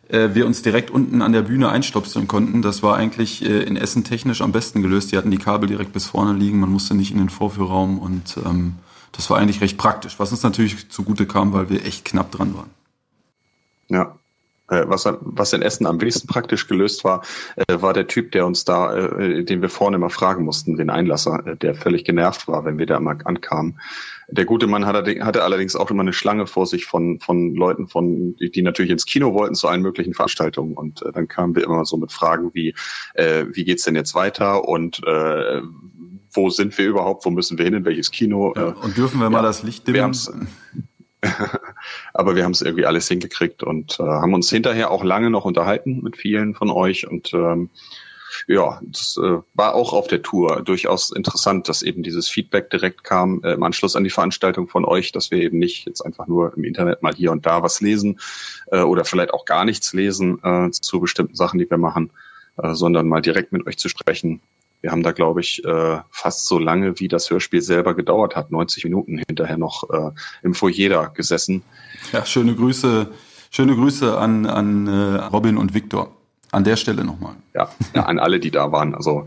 äh, 0.09 0.31
wir 0.35 0.45
uns 0.45 0.63
direkt 0.63 0.91
unten 0.91 1.23
an 1.23 1.33
der 1.33 1.43
Bühne 1.43 1.71
einstopseln 1.71 2.29
konnten. 2.29 2.61
Das 2.61 2.83
war 2.83 2.97
eigentlich 2.97 3.43
äh, 3.45 3.63
in 3.63 3.77
Essen 3.77 4.05
technisch 4.05 4.43
am 4.43 4.53
besten 4.53 4.83
gelöst. 4.83 5.13
Die 5.13 5.17
hatten 5.17 5.31
die 5.31 5.39
Kabel 5.39 5.69
direkt 5.69 5.93
bis 5.93 6.07
vorne 6.07 6.35
liegen, 6.39 6.61
man 6.61 6.71
musste 6.71 6.95
nicht 6.95 7.13
in 7.13 7.19
den 7.19 7.31
Vorführraum 7.31 7.99
und 7.99 8.37
ähm, 8.45 8.75
das 9.13 9.31
war 9.31 9.39
eigentlich 9.39 9.61
recht 9.61 9.79
praktisch, 9.79 10.19
was 10.19 10.33
uns 10.33 10.43
natürlich 10.43 10.89
zugute 10.91 11.27
kam, 11.27 11.53
weil 11.53 11.71
wir 11.71 11.85
echt 11.85 12.05
knapp 12.05 12.31
dran 12.33 12.55
waren. 12.55 12.71
Ja, 13.89 14.19
Äh, 14.71 14.89
was, 14.89 15.07
was 15.21 15.53
in 15.53 15.61
Essen 15.61 15.87
am 15.87 16.01
wenigsten 16.01 16.29
praktisch 16.29 16.67
gelöst 16.67 17.05
war, 17.05 17.23
äh, 17.57 17.83
war 17.83 17.93
der 17.93 18.07
Typ, 18.07 18.33
der 18.33 18.47
uns 18.47 18.65
da, 18.65 18.95
äh, 18.95 19.45
den 19.45 19.61
wir 19.61 19.69
vorne 19.69 19.97
immer 19.97 20.09
fragen 20.09 20.45
mussten, 20.45 20.77
den 20.77 20.89
Einlasser, 20.89 21.47
äh, 21.47 21.57
der 21.57 21.75
völlig 21.75 22.05
genervt 22.05 22.49
war, 22.49 22.65
wenn 22.65 22.79
wir 22.79 22.87
da 22.87 22.97
immer 22.97 23.19
ankamen. 23.25 23.81
Der 24.29 24.47
gute 24.47 24.67
Mann 24.67 24.87
hatte, 24.87 25.05
hatte 25.25 25.43
allerdings 25.43 25.77
auch 25.77 25.91
immer 25.91 26.03
eine 26.03 26.15
Schlange 26.15 26.47
vor 26.47 26.67
sich 26.67 26.87
von, 26.87 27.19
von 27.21 27.55
Leuten, 27.55 27.87
von, 27.87 28.35
die, 28.37 28.51
die 28.51 28.63
natürlich 28.63 28.93
ins 28.93 29.05
Kino 29.05 29.35
wollten 29.35 29.55
zu 29.55 29.69
allen 29.69 29.83
möglichen 29.83 30.15
Veranstaltungen. 30.15 30.75
Und 30.75 31.03
äh, 31.03 31.13
dann 31.13 31.29
kamen 31.29 31.55
wir 31.55 31.65
immer 31.65 31.85
so 31.85 31.99
mit 31.99 32.13
Fragen 32.13 32.55
wie, 32.55 32.75
äh, 33.15 33.45
wie 33.53 33.65
geht's 33.65 33.83
denn 33.83 33.97
jetzt 33.97 34.15
weiter 34.15 34.67
und 34.67 35.03
äh, 35.07 35.61
wo 36.33 36.51
sind 36.51 36.77
wir 36.79 36.87
überhaupt, 36.87 37.25
wo 37.25 37.31
müssen 37.31 37.59
wir 37.59 37.65
hin, 37.65 37.75
in 37.75 37.85
welches 37.85 38.11
Kino? 38.11 38.53
Ja, 38.57 38.69
und 38.69 38.97
dürfen 38.97 39.19
wir 39.19 39.25
ja, 39.25 39.31
mal 39.31 39.43
das 39.43 39.63
Licht 39.63 39.87
dimmen? 39.87 40.17
aber 42.15 42.35
wir 42.35 42.45
haben 42.45 42.53
es 42.53 42.63
irgendwie 42.63 42.87
alles 42.87 43.07
hingekriegt 43.09 43.63
und 43.63 44.01
äh, 44.01 44.03
haben 44.03 44.35
uns 44.35 44.51
hinterher 44.51 44.91
auch 44.91 45.05
lange 45.05 45.31
noch 45.31 45.45
unterhalten 45.45 46.03
mit 46.03 46.17
vielen 46.17 46.55
von 46.55 46.71
euch 46.71 47.07
und 47.07 47.33
ähm, 47.33 47.71
ja, 48.47 48.81
das 48.83 49.19
äh, 49.23 49.39
war 49.55 49.75
auch 49.75 49.93
auf 49.93 50.09
der 50.09 50.23
Tour 50.23 50.63
durchaus 50.63 51.11
interessant, 51.11 51.69
dass 51.69 51.83
eben 51.83 52.03
dieses 52.03 52.29
Feedback 52.29 52.71
direkt 52.71 53.05
kam 53.05 53.43
äh, 53.45 53.53
im 53.53 53.63
Anschluss 53.63 53.95
an 53.95 54.05
die 54.05 54.11
Veranstaltung 54.11 54.69
von 54.69 54.85
euch, 54.85 55.13
dass 55.13 55.31
wir 55.31 55.39
eben 55.39 55.59
nicht 55.59 55.87
jetzt 55.87 56.01
einfach 56.01 56.27
nur 56.27 56.57
im 56.57 56.65
Internet 56.65 57.03
mal 57.03 57.15
hier 57.15 57.31
und 57.33 57.47
da 57.47 57.63
was 57.63 57.81
lesen 57.81 58.19
äh, 58.71 58.81
oder 58.81 59.05
vielleicht 59.05 59.35
auch 59.35 59.45
gar 59.45 59.65
nichts 59.65 59.93
lesen 59.93 60.43
äh, 60.43 60.71
zu 60.71 61.01
bestimmten 61.01 61.37
Sachen, 61.37 61.59
die 61.59 61.71
wir 61.71 61.79
machen, 61.79 62.11
äh, 62.57 62.75
sondern 62.75 63.09
mal 63.09 63.21
direkt 63.21 63.53
mit 63.53 63.67
euch 63.67 63.77
zu 63.77 63.89
sprechen, 63.89 64.41
wir 64.83 64.91
haben 64.91 65.03
da, 65.03 65.13
glaube 65.13 65.41
ich, 65.41 65.65
äh, 65.65 65.99
fast 66.11 66.47
so 66.47 66.59
lange, 66.59 66.99
wie 66.99 67.09
das 67.09 67.31
Hörspiel 67.31 67.63
selber 67.63 67.95
gedauert 67.95 68.37
hat, 68.37 68.51
90 68.51 68.85
Minuten 68.85 69.23
hinterher 69.27 69.57
noch 69.57 69.89
äh, 69.91 70.11
im 70.43 70.55
Foyer 70.55 70.89
da 70.89 71.07
gesessen. 71.07 71.63
Ja, 72.13 72.27
schöne 72.27 72.55
Grüße, 72.55 73.09
schöne 73.51 73.75
Grüße 73.77 74.19
an, 74.19 74.45
an 74.45 74.89
äh, 74.89 75.25
Robin 75.27 75.57
und 75.57 75.73
Viktor. 75.73 76.15
An 76.51 76.65
der 76.65 76.77
Stelle 76.77 77.05
nochmal. 77.05 77.35
Ja, 77.55 77.71
ja, 77.95 78.03
an 78.03 78.19
alle, 78.19 78.39
die 78.39 78.51
da 78.51 78.73
waren. 78.73 78.95
Also 78.95 79.27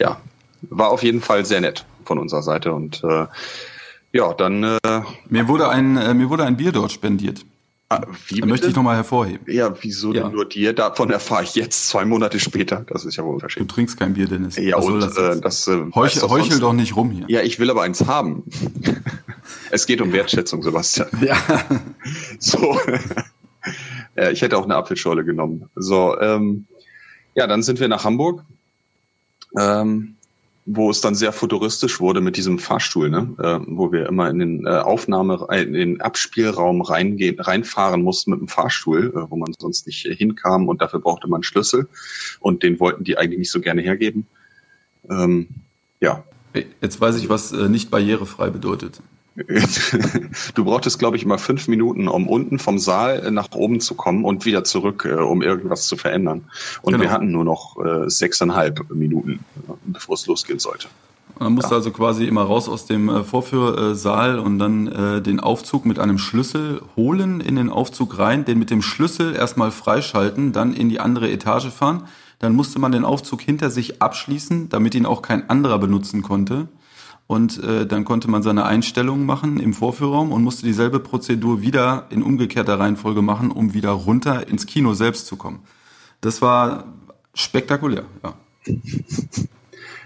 ja, 0.00 0.20
war 0.62 0.88
auf 0.88 1.04
jeden 1.04 1.20
Fall 1.20 1.44
sehr 1.44 1.60
nett 1.60 1.84
von 2.04 2.18
unserer 2.18 2.42
Seite 2.42 2.72
und 2.72 3.04
äh, 3.04 3.26
ja, 4.12 4.32
dann. 4.34 4.64
Äh, 4.64 5.02
mir 5.28 5.46
wurde 5.46 5.68
ein 5.68 5.96
äh, 5.96 6.12
mir 6.14 6.28
wurde 6.28 6.44
ein 6.44 6.56
Bier 6.56 6.72
dort 6.72 6.90
spendiert. 6.90 7.44
Ah, 7.88 8.04
wie 8.26 8.42
möchte 8.42 8.66
ich 8.66 8.74
nochmal 8.74 8.96
hervorheben. 8.96 9.46
Ja, 9.48 9.72
wieso 9.80 10.12
ja. 10.12 10.24
denn 10.24 10.32
nur 10.32 10.44
dir? 10.44 10.72
Davon 10.72 11.10
erfahre 11.10 11.44
ich 11.44 11.54
jetzt 11.54 11.88
zwei 11.88 12.04
Monate 12.04 12.40
später. 12.40 12.84
Das 12.88 13.04
ist 13.04 13.14
ja 13.14 13.24
wohl 13.24 13.38
verschieden. 13.38 13.68
Du 13.68 13.74
trinkst 13.74 13.96
kein 13.96 14.14
Bier, 14.14 14.26
Dennis. 14.26 14.56
Ja, 14.56 14.78
und 14.78 14.98
das, 14.98 15.16
äh, 15.16 15.40
das 15.40 15.68
äh, 15.68 15.84
heuchel, 15.94 16.22
doch, 16.22 16.30
heuchel 16.30 16.58
doch 16.58 16.72
nicht 16.72 16.96
rum 16.96 17.12
hier. 17.12 17.26
Ja, 17.28 17.42
ich 17.42 17.60
will 17.60 17.70
aber 17.70 17.82
eins 17.82 18.04
haben. 18.04 18.42
es 19.70 19.86
geht 19.86 20.00
um 20.00 20.12
Wertschätzung, 20.12 20.62
Sebastian. 20.62 21.08
Ja. 21.20 21.36
So. 22.40 22.78
ja, 24.16 24.30
ich 24.30 24.42
hätte 24.42 24.58
auch 24.58 24.64
eine 24.64 24.74
Apfelschorle 24.74 25.24
genommen. 25.24 25.70
So, 25.76 26.18
ähm, 26.20 26.66
ja, 27.34 27.46
dann 27.46 27.62
sind 27.62 27.78
wir 27.78 27.88
nach 27.88 28.04
Hamburg. 28.04 28.44
Ähm, 29.56 30.15
wo 30.68 30.90
es 30.90 31.00
dann 31.00 31.14
sehr 31.14 31.32
futuristisch 31.32 32.00
wurde 32.00 32.20
mit 32.20 32.36
diesem 32.36 32.58
Fahrstuhl, 32.58 33.08
ne? 33.08 33.34
äh, 33.38 33.60
wo 33.68 33.92
wir 33.92 34.06
immer 34.06 34.28
in 34.28 34.40
den 34.40 34.66
äh, 34.66 34.70
Aufnahme, 34.70 35.46
äh, 35.48 35.62
in 35.62 35.72
den 35.72 36.00
Abspielraum 36.00 36.82
reingehen, 36.82 37.38
reinfahren 37.38 38.02
mussten 38.02 38.32
mit 38.32 38.40
dem 38.40 38.48
Fahrstuhl, 38.48 39.12
äh, 39.14 39.30
wo 39.30 39.36
man 39.36 39.54
sonst 39.56 39.86
nicht 39.86 40.02
hinkam 40.02 40.68
und 40.68 40.82
dafür 40.82 40.98
brauchte 40.98 41.28
man 41.28 41.44
Schlüssel 41.44 41.88
und 42.40 42.64
den 42.64 42.80
wollten 42.80 43.04
die 43.04 43.16
eigentlich 43.16 43.38
nicht 43.38 43.52
so 43.52 43.60
gerne 43.60 43.80
hergeben. 43.80 44.26
Ähm, 45.08 45.48
ja. 46.00 46.24
Jetzt 46.80 47.00
weiß 47.00 47.16
ich, 47.16 47.28
was 47.28 47.52
äh, 47.52 47.68
nicht 47.68 47.90
barrierefrei 47.90 48.50
bedeutet. 48.50 49.00
du 50.54 50.64
brauchtest, 50.64 50.98
glaube 50.98 51.16
ich, 51.16 51.22
immer 51.22 51.38
fünf 51.38 51.68
Minuten, 51.68 52.08
um 52.08 52.28
unten 52.28 52.58
vom 52.58 52.78
Saal 52.78 53.30
nach 53.30 53.48
oben 53.52 53.80
zu 53.80 53.94
kommen 53.94 54.24
und 54.24 54.46
wieder 54.46 54.64
zurück, 54.64 55.04
äh, 55.04 55.12
um 55.14 55.42
irgendwas 55.42 55.86
zu 55.86 55.96
verändern. 55.96 56.44
Und 56.82 56.92
genau. 56.92 57.04
wir 57.04 57.10
hatten 57.10 57.30
nur 57.30 57.44
noch 57.44 57.76
äh, 57.84 58.08
sechseinhalb 58.08 58.90
Minuten, 58.90 59.40
bevor 59.84 60.14
es 60.14 60.26
losgehen 60.26 60.58
sollte. 60.58 60.88
Man 61.38 61.52
musste 61.52 61.72
ja. 61.72 61.76
also 61.76 61.90
quasi 61.90 62.24
immer 62.24 62.44
raus 62.44 62.66
aus 62.66 62.86
dem 62.86 63.10
äh, 63.10 63.22
Vorführsaal 63.22 64.38
und 64.38 64.58
dann 64.58 64.86
äh, 64.86 65.20
den 65.20 65.38
Aufzug 65.38 65.84
mit 65.84 65.98
einem 65.98 66.16
Schlüssel 66.16 66.80
holen, 66.96 67.42
in 67.42 67.56
den 67.56 67.68
Aufzug 67.68 68.18
rein, 68.18 68.46
den 68.46 68.58
mit 68.58 68.70
dem 68.70 68.80
Schlüssel 68.80 69.36
erstmal 69.36 69.70
freischalten, 69.70 70.52
dann 70.52 70.72
in 70.72 70.88
die 70.88 70.98
andere 70.98 71.30
Etage 71.30 71.68
fahren. 71.68 72.04
Dann 72.38 72.54
musste 72.54 72.78
man 72.78 72.92
den 72.92 73.04
Aufzug 73.04 73.42
hinter 73.42 73.70
sich 73.70 74.00
abschließen, 74.00 74.70
damit 74.70 74.94
ihn 74.94 75.04
auch 75.04 75.20
kein 75.20 75.50
anderer 75.50 75.78
benutzen 75.78 76.22
konnte 76.22 76.68
und 77.26 77.62
äh, 77.62 77.86
dann 77.86 78.04
konnte 78.04 78.28
man 78.28 78.42
seine 78.42 78.64
Einstellungen 78.64 79.26
machen 79.26 79.58
im 79.58 79.74
Vorführraum 79.74 80.32
und 80.32 80.42
musste 80.42 80.64
dieselbe 80.64 81.00
Prozedur 81.00 81.60
wieder 81.60 82.06
in 82.10 82.22
umgekehrter 82.22 82.78
Reihenfolge 82.78 83.22
machen, 83.22 83.50
um 83.50 83.74
wieder 83.74 83.90
runter 83.90 84.48
ins 84.48 84.66
Kino 84.66 84.94
selbst 84.94 85.26
zu 85.26 85.36
kommen. 85.36 85.60
Das 86.20 86.40
war 86.40 86.84
spektakulär, 87.34 88.04
ja. 88.22 88.34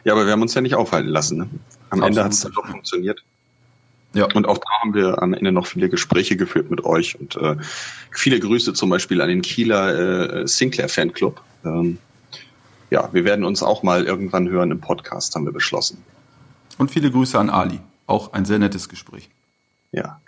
Ja, 0.05 0.15
aber 0.15 0.25
wir 0.25 0.33
haben 0.33 0.43
uns 0.43 0.55
ja 0.55 0.63
nicht 0.63 0.75
aufhalten 0.75 1.09
lassen. 1.11 1.39
Ne? 1.39 1.43
Am 1.91 2.01
Absolut. 2.01 2.07
Ende 2.07 2.25
hat 2.25 2.33
es 2.33 2.41
dann 2.41 2.53
doch 2.53 2.67
funktioniert. 2.67 3.23
Ja. 4.15 4.29
Und 4.35 4.49
auch 4.49 4.59
da 4.59 4.69
haben 4.81 4.95
wir 4.95 5.23
am 5.23 5.35
Ende 5.35 5.53
noch 5.53 5.67
viele 5.67 5.89
Gespräche 5.89 6.37
geführt 6.37 6.71
mit 6.71 6.85
euch 6.85 7.21
und 7.21 7.37
äh, 7.37 7.57
viele 8.11 8.41
Grüße 8.41 8.73
zum 8.73 8.91
Beispiel 8.91 9.21
an 9.21 9.29
den 9.29 9.43
Kieler 9.43 10.41
äh, 10.41 10.49
Sinclair 10.49 10.89
Fanclub. 10.89 11.41
Ähm, 11.65 11.99
ja, 12.91 13.09
wir 13.13 13.25
werden 13.25 13.45
uns 13.45 13.63
auch 13.63 13.83
mal 13.83 14.05
irgendwann 14.05 14.49
hören 14.49 14.73
im 14.73 14.81
Podcast, 14.81 15.37
haben 15.37 15.45
wir 15.45 15.53
beschlossen. 15.53 16.03
Und 16.81 16.91
viele 16.91 17.11
Grüße 17.11 17.39
an 17.39 17.51
Ali. 17.51 17.79
Auch 18.07 18.33
ein 18.33 18.47
sehr 18.47 18.59
nettes 18.59 18.89
Gespräch. 18.89 19.29
Ja. 19.93 20.19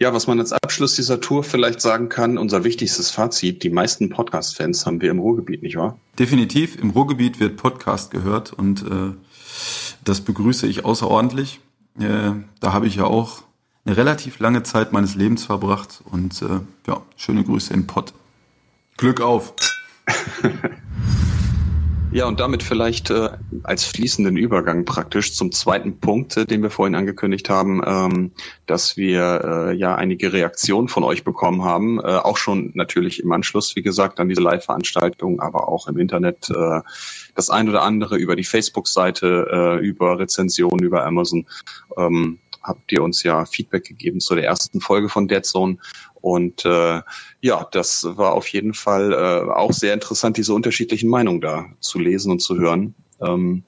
Ja, 0.00 0.14
was 0.14 0.26
man 0.26 0.40
als 0.40 0.54
Abschluss 0.54 0.96
dieser 0.96 1.20
Tour 1.20 1.44
vielleicht 1.44 1.82
sagen 1.82 2.08
kann, 2.08 2.38
unser 2.38 2.64
wichtigstes 2.64 3.10
Fazit, 3.10 3.62
die 3.62 3.68
meisten 3.68 4.08
Podcast-Fans 4.08 4.86
haben 4.86 5.02
wir 5.02 5.10
im 5.10 5.18
Ruhrgebiet, 5.18 5.62
nicht 5.62 5.76
wahr? 5.76 5.98
Definitiv, 6.18 6.80
im 6.80 6.88
Ruhrgebiet 6.88 7.40
wird 7.40 7.58
Podcast 7.58 8.10
gehört 8.10 8.54
und 8.54 8.80
äh, 8.84 9.12
das 10.02 10.22
begrüße 10.22 10.66
ich 10.66 10.86
außerordentlich. 10.86 11.60
Äh, 11.98 12.30
da 12.60 12.72
habe 12.72 12.86
ich 12.86 12.96
ja 12.96 13.04
auch 13.04 13.42
eine 13.84 13.98
relativ 13.98 14.38
lange 14.38 14.62
Zeit 14.62 14.94
meines 14.94 15.14
Lebens 15.14 15.44
verbracht 15.44 16.00
und 16.06 16.40
äh, 16.40 16.60
ja, 16.86 17.02
schöne 17.16 17.44
Grüße 17.44 17.74
in 17.74 17.86
Pott. 17.86 18.14
Glück 18.96 19.20
auf! 19.20 19.52
Ja, 22.10 22.26
und 22.26 22.40
damit 22.40 22.62
vielleicht 22.62 23.10
äh, 23.10 23.28
als 23.64 23.84
fließenden 23.84 24.38
Übergang 24.38 24.86
praktisch 24.86 25.34
zum 25.34 25.52
zweiten 25.52 26.00
Punkt, 26.00 26.38
äh, 26.38 26.46
den 26.46 26.62
wir 26.62 26.70
vorhin 26.70 26.94
angekündigt 26.94 27.50
haben, 27.50 27.82
ähm, 27.84 28.32
dass 28.64 28.96
wir 28.96 29.42
äh, 29.44 29.76
ja 29.76 29.94
einige 29.94 30.32
Reaktionen 30.32 30.88
von 30.88 31.04
euch 31.04 31.22
bekommen 31.22 31.64
haben, 31.64 32.00
äh, 32.00 32.04
auch 32.04 32.38
schon 32.38 32.70
natürlich 32.74 33.22
im 33.22 33.30
Anschluss, 33.30 33.76
wie 33.76 33.82
gesagt, 33.82 34.20
an 34.20 34.28
diese 34.30 34.40
Live-Veranstaltung, 34.40 35.40
aber 35.40 35.68
auch 35.68 35.86
im 35.86 35.98
Internet 35.98 36.48
äh, 36.48 36.80
das 37.34 37.50
ein 37.50 37.68
oder 37.68 37.82
andere 37.82 38.16
über 38.16 38.36
die 38.36 38.44
Facebook-Seite, 38.44 39.78
äh, 39.80 39.86
über 39.86 40.18
Rezensionen, 40.18 40.84
über 40.84 41.04
Amazon. 41.04 41.46
Ähm, 41.98 42.38
habt 42.62 42.92
ihr 42.92 43.02
uns 43.02 43.22
ja 43.22 43.44
Feedback 43.44 43.84
gegeben 43.84 44.20
zu 44.20 44.34
der 44.34 44.44
ersten 44.44 44.80
Folge 44.80 45.08
von 45.08 45.28
Dead 45.28 45.44
Zone 45.44 45.78
und 46.20 46.64
äh, 46.64 47.00
ja, 47.40 47.66
das 47.70 48.04
war 48.04 48.32
auf 48.32 48.48
jeden 48.48 48.74
Fall 48.74 49.12
äh, 49.12 49.50
auch 49.50 49.72
sehr 49.72 49.94
interessant, 49.94 50.36
diese 50.36 50.54
unterschiedlichen 50.54 51.08
Meinungen 51.08 51.40
da 51.40 51.66
zu 51.80 51.98
lesen 51.98 52.32
und 52.32 52.40
zu 52.40 52.56
hören. 52.56 52.94
Ähm, 53.20 53.62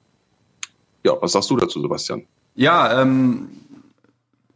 ja, 1.05 1.13
was 1.21 1.33
sagst 1.33 1.51
du 1.51 1.57
dazu, 1.57 1.81
Sebastian? 1.81 2.25
Ja, 2.55 3.01
ähm, 3.01 3.49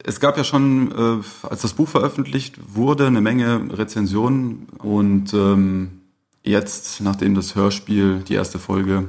es 0.02 0.20
gab 0.20 0.36
ja 0.36 0.44
schon, 0.44 0.92
äh, 0.92 1.46
als 1.46 1.62
das 1.62 1.72
Buch 1.72 1.88
veröffentlicht 1.88 2.56
wurde, 2.74 3.06
eine 3.06 3.20
Menge 3.20 3.68
Rezensionen 3.70 4.66
und 4.78 5.32
ähm, 5.32 6.02
jetzt, 6.42 7.00
nachdem 7.00 7.34
das 7.34 7.54
Hörspiel, 7.54 8.22
die 8.28 8.34
erste 8.34 8.58
Folge 8.58 9.08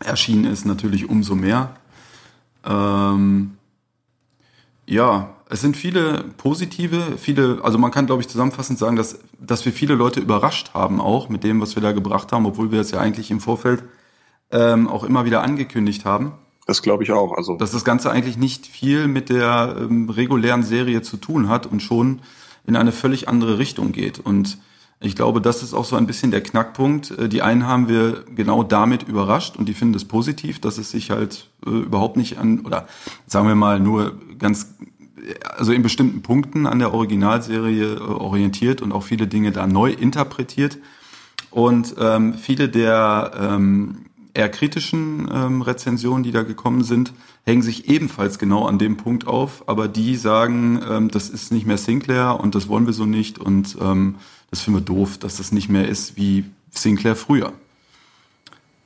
erschienen 0.00 0.44
ist, 0.44 0.64
natürlich 0.64 1.08
umso 1.08 1.36
mehr. 1.36 1.76
Ähm, 2.64 3.56
ja, 4.86 5.36
es 5.48 5.60
sind 5.60 5.76
viele 5.76 6.24
positive, 6.38 7.18
viele, 7.18 7.60
also 7.62 7.78
man 7.78 7.90
kann, 7.90 8.06
glaube 8.06 8.22
ich, 8.22 8.28
zusammenfassend 8.28 8.78
sagen, 8.78 8.96
dass, 8.96 9.18
dass 9.38 9.64
wir 9.64 9.72
viele 9.72 9.94
Leute 9.94 10.20
überrascht 10.20 10.72
haben 10.74 11.00
auch 11.00 11.28
mit 11.28 11.44
dem, 11.44 11.60
was 11.60 11.76
wir 11.76 11.82
da 11.82 11.92
gebracht 11.92 12.32
haben, 12.32 12.46
obwohl 12.46 12.72
wir 12.72 12.80
es 12.80 12.90
ja 12.90 12.98
eigentlich 12.98 13.30
im 13.30 13.40
Vorfeld 13.40 13.84
ähm, 14.50 14.88
auch 14.88 15.04
immer 15.04 15.24
wieder 15.24 15.42
angekündigt 15.42 16.04
haben. 16.04 16.32
Das 16.66 16.82
glaube 16.82 17.02
ich 17.02 17.12
auch. 17.12 17.36
Also 17.36 17.56
dass 17.56 17.72
das 17.72 17.84
Ganze 17.84 18.10
eigentlich 18.10 18.36
nicht 18.36 18.66
viel 18.66 19.08
mit 19.08 19.28
der 19.28 19.76
ähm, 19.78 20.08
regulären 20.08 20.62
Serie 20.62 21.02
zu 21.02 21.16
tun 21.16 21.48
hat 21.48 21.66
und 21.66 21.80
schon 21.80 22.20
in 22.66 22.76
eine 22.76 22.92
völlig 22.92 23.28
andere 23.28 23.58
Richtung 23.58 23.92
geht. 23.92 24.20
Und 24.20 24.58
ich 25.02 25.16
glaube, 25.16 25.40
das 25.40 25.62
ist 25.62 25.74
auch 25.74 25.84
so 25.84 25.96
ein 25.96 26.06
bisschen 26.06 26.30
der 26.30 26.42
Knackpunkt. 26.42 27.10
Äh, 27.12 27.28
die 27.28 27.42
einen 27.42 27.66
haben 27.66 27.88
wir 27.88 28.24
genau 28.34 28.62
damit 28.62 29.02
überrascht 29.02 29.56
und 29.56 29.68
die 29.68 29.74
finden 29.74 29.94
es 29.94 30.04
positiv, 30.04 30.60
dass 30.60 30.78
es 30.78 30.90
sich 30.90 31.10
halt 31.10 31.48
äh, 31.66 31.70
überhaupt 31.70 32.16
nicht 32.16 32.38
an, 32.38 32.60
oder 32.60 32.86
sagen 33.26 33.48
wir 33.48 33.54
mal 33.54 33.80
nur 33.80 34.14
ganz 34.38 34.74
also 35.56 35.72
in 35.72 35.82
bestimmten 35.82 36.22
Punkten 36.22 36.66
an 36.66 36.78
der 36.78 36.92
Originalserie 36.92 37.94
äh, 37.94 38.00
orientiert 38.00 38.82
und 38.82 38.92
auch 38.92 39.02
viele 39.02 39.26
Dinge 39.26 39.52
da 39.52 39.66
neu 39.66 39.90
interpretiert. 39.92 40.78
Und 41.50 41.94
ähm, 41.98 42.34
viele 42.34 42.68
der 42.68 43.32
ähm, 43.38 44.06
eher 44.34 44.48
kritischen 44.48 45.28
ähm, 45.32 45.62
Rezensionen, 45.62 46.22
die 46.22 46.32
da 46.32 46.42
gekommen 46.42 46.82
sind, 46.82 47.12
hängen 47.44 47.62
sich 47.62 47.88
ebenfalls 47.88 48.38
genau 48.38 48.66
an 48.66 48.78
dem 48.78 48.96
Punkt 48.96 49.26
auf, 49.26 49.64
aber 49.68 49.88
die 49.88 50.16
sagen, 50.16 50.80
ähm, 50.88 51.10
das 51.10 51.28
ist 51.28 51.52
nicht 51.52 51.66
mehr 51.66 51.76
Sinclair 51.76 52.40
und 52.40 52.54
das 52.54 52.68
wollen 52.68 52.86
wir 52.86 52.94
so 52.94 53.04
nicht 53.04 53.38
und 53.38 53.76
ähm, 53.80 54.16
das 54.52 54.60
finden 54.60 54.80
wir 54.80 54.84
doof, 54.84 55.16
dass 55.16 55.38
das 55.38 55.50
nicht 55.50 55.70
mehr 55.70 55.88
ist 55.88 56.16
wie 56.18 56.44
Sinclair 56.70 57.16
früher. 57.16 57.54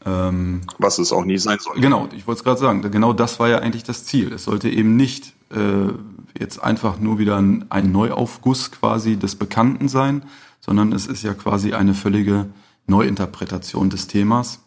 Ähm, 0.05 0.61
Was 0.79 0.99
es 0.99 1.13
auch 1.13 1.25
nie 1.25 1.39
sein 1.39 1.59
soll. 1.61 1.81
Genau, 1.81 2.09
ich 2.17 2.29
wollte 2.29 2.39
es 2.39 2.45
gerade 2.45 2.61
sagen, 2.61 2.83
genau 2.89 3.13
das 3.13 3.41
war 3.41 3.49
ja 3.49 3.59
eigentlich 3.59 3.83
das 3.83 4.05
Ziel. 4.05 4.33
Es 4.33 4.45
sollte 4.45 4.71
eben 4.71 4.95
nicht 4.95 5.33
äh, 5.51 5.93
jetzt 6.39 6.63
einfach 6.63 7.01
nur 7.01 7.19
wieder 7.19 7.37
ein, 7.37 7.65
ein 7.69 7.91
Neuaufguss 7.91 8.71
quasi 8.71 9.17
des 9.17 9.35
Bekannten 9.35 9.89
sein, 9.89 10.23
sondern 10.61 10.93
es 10.93 11.09
ist 11.09 11.25
ja 11.25 11.35
quasi 11.35 11.73
eine 11.73 11.95
völlige 11.95 12.47
Neuinterpretation 12.87 13.91
des 13.91 14.07
Themas. 14.07 14.61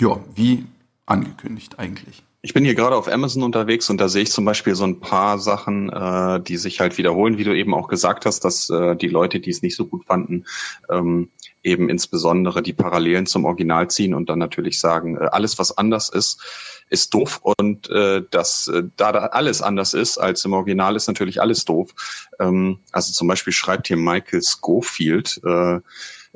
Ja, 0.00 0.18
wie 0.34 0.66
angekündigt 1.06 1.78
eigentlich. 1.78 2.24
Ich 2.44 2.52
bin 2.52 2.62
hier 2.62 2.74
gerade 2.74 2.94
auf 2.94 3.10
Amazon 3.10 3.42
unterwegs 3.42 3.88
und 3.88 4.02
da 4.02 4.10
sehe 4.10 4.24
ich 4.24 4.30
zum 4.30 4.44
Beispiel 4.44 4.74
so 4.74 4.84
ein 4.84 5.00
paar 5.00 5.38
Sachen, 5.38 5.88
äh, 5.88 6.42
die 6.42 6.58
sich 6.58 6.78
halt 6.78 6.98
wiederholen, 6.98 7.38
wie 7.38 7.44
du 7.44 7.56
eben 7.56 7.72
auch 7.72 7.88
gesagt 7.88 8.26
hast, 8.26 8.44
dass 8.44 8.68
äh, 8.68 8.96
die 8.96 9.08
Leute, 9.08 9.40
die 9.40 9.48
es 9.48 9.62
nicht 9.62 9.74
so 9.74 9.86
gut 9.86 10.04
fanden, 10.04 10.44
ähm, 10.90 11.30
eben 11.62 11.88
insbesondere 11.88 12.62
die 12.62 12.74
Parallelen 12.74 13.24
zum 13.24 13.46
Original 13.46 13.88
ziehen 13.88 14.12
und 14.12 14.28
dann 14.28 14.38
natürlich 14.38 14.78
sagen, 14.78 15.16
äh, 15.16 15.24
alles 15.32 15.58
was 15.58 15.78
anders 15.78 16.10
ist, 16.10 16.84
ist 16.90 17.14
doof 17.14 17.40
und 17.42 17.88
äh, 17.88 18.22
dass 18.30 18.68
äh, 18.68 18.82
da, 18.98 19.12
da 19.12 19.20
alles 19.20 19.62
anders 19.62 19.94
ist 19.94 20.18
als 20.18 20.44
im 20.44 20.52
Original 20.52 20.96
ist 20.96 21.06
natürlich 21.06 21.40
alles 21.40 21.64
doof. 21.64 21.94
Ähm, 22.38 22.80
also 22.92 23.14
zum 23.14 23.26
Beispiel 23.26 23.54
schreibt 23.54 23.88
hier 23.88 23.96
Michael 23.96 24.42
Schofield, 24.42 25.40
äh, 25.46 25.76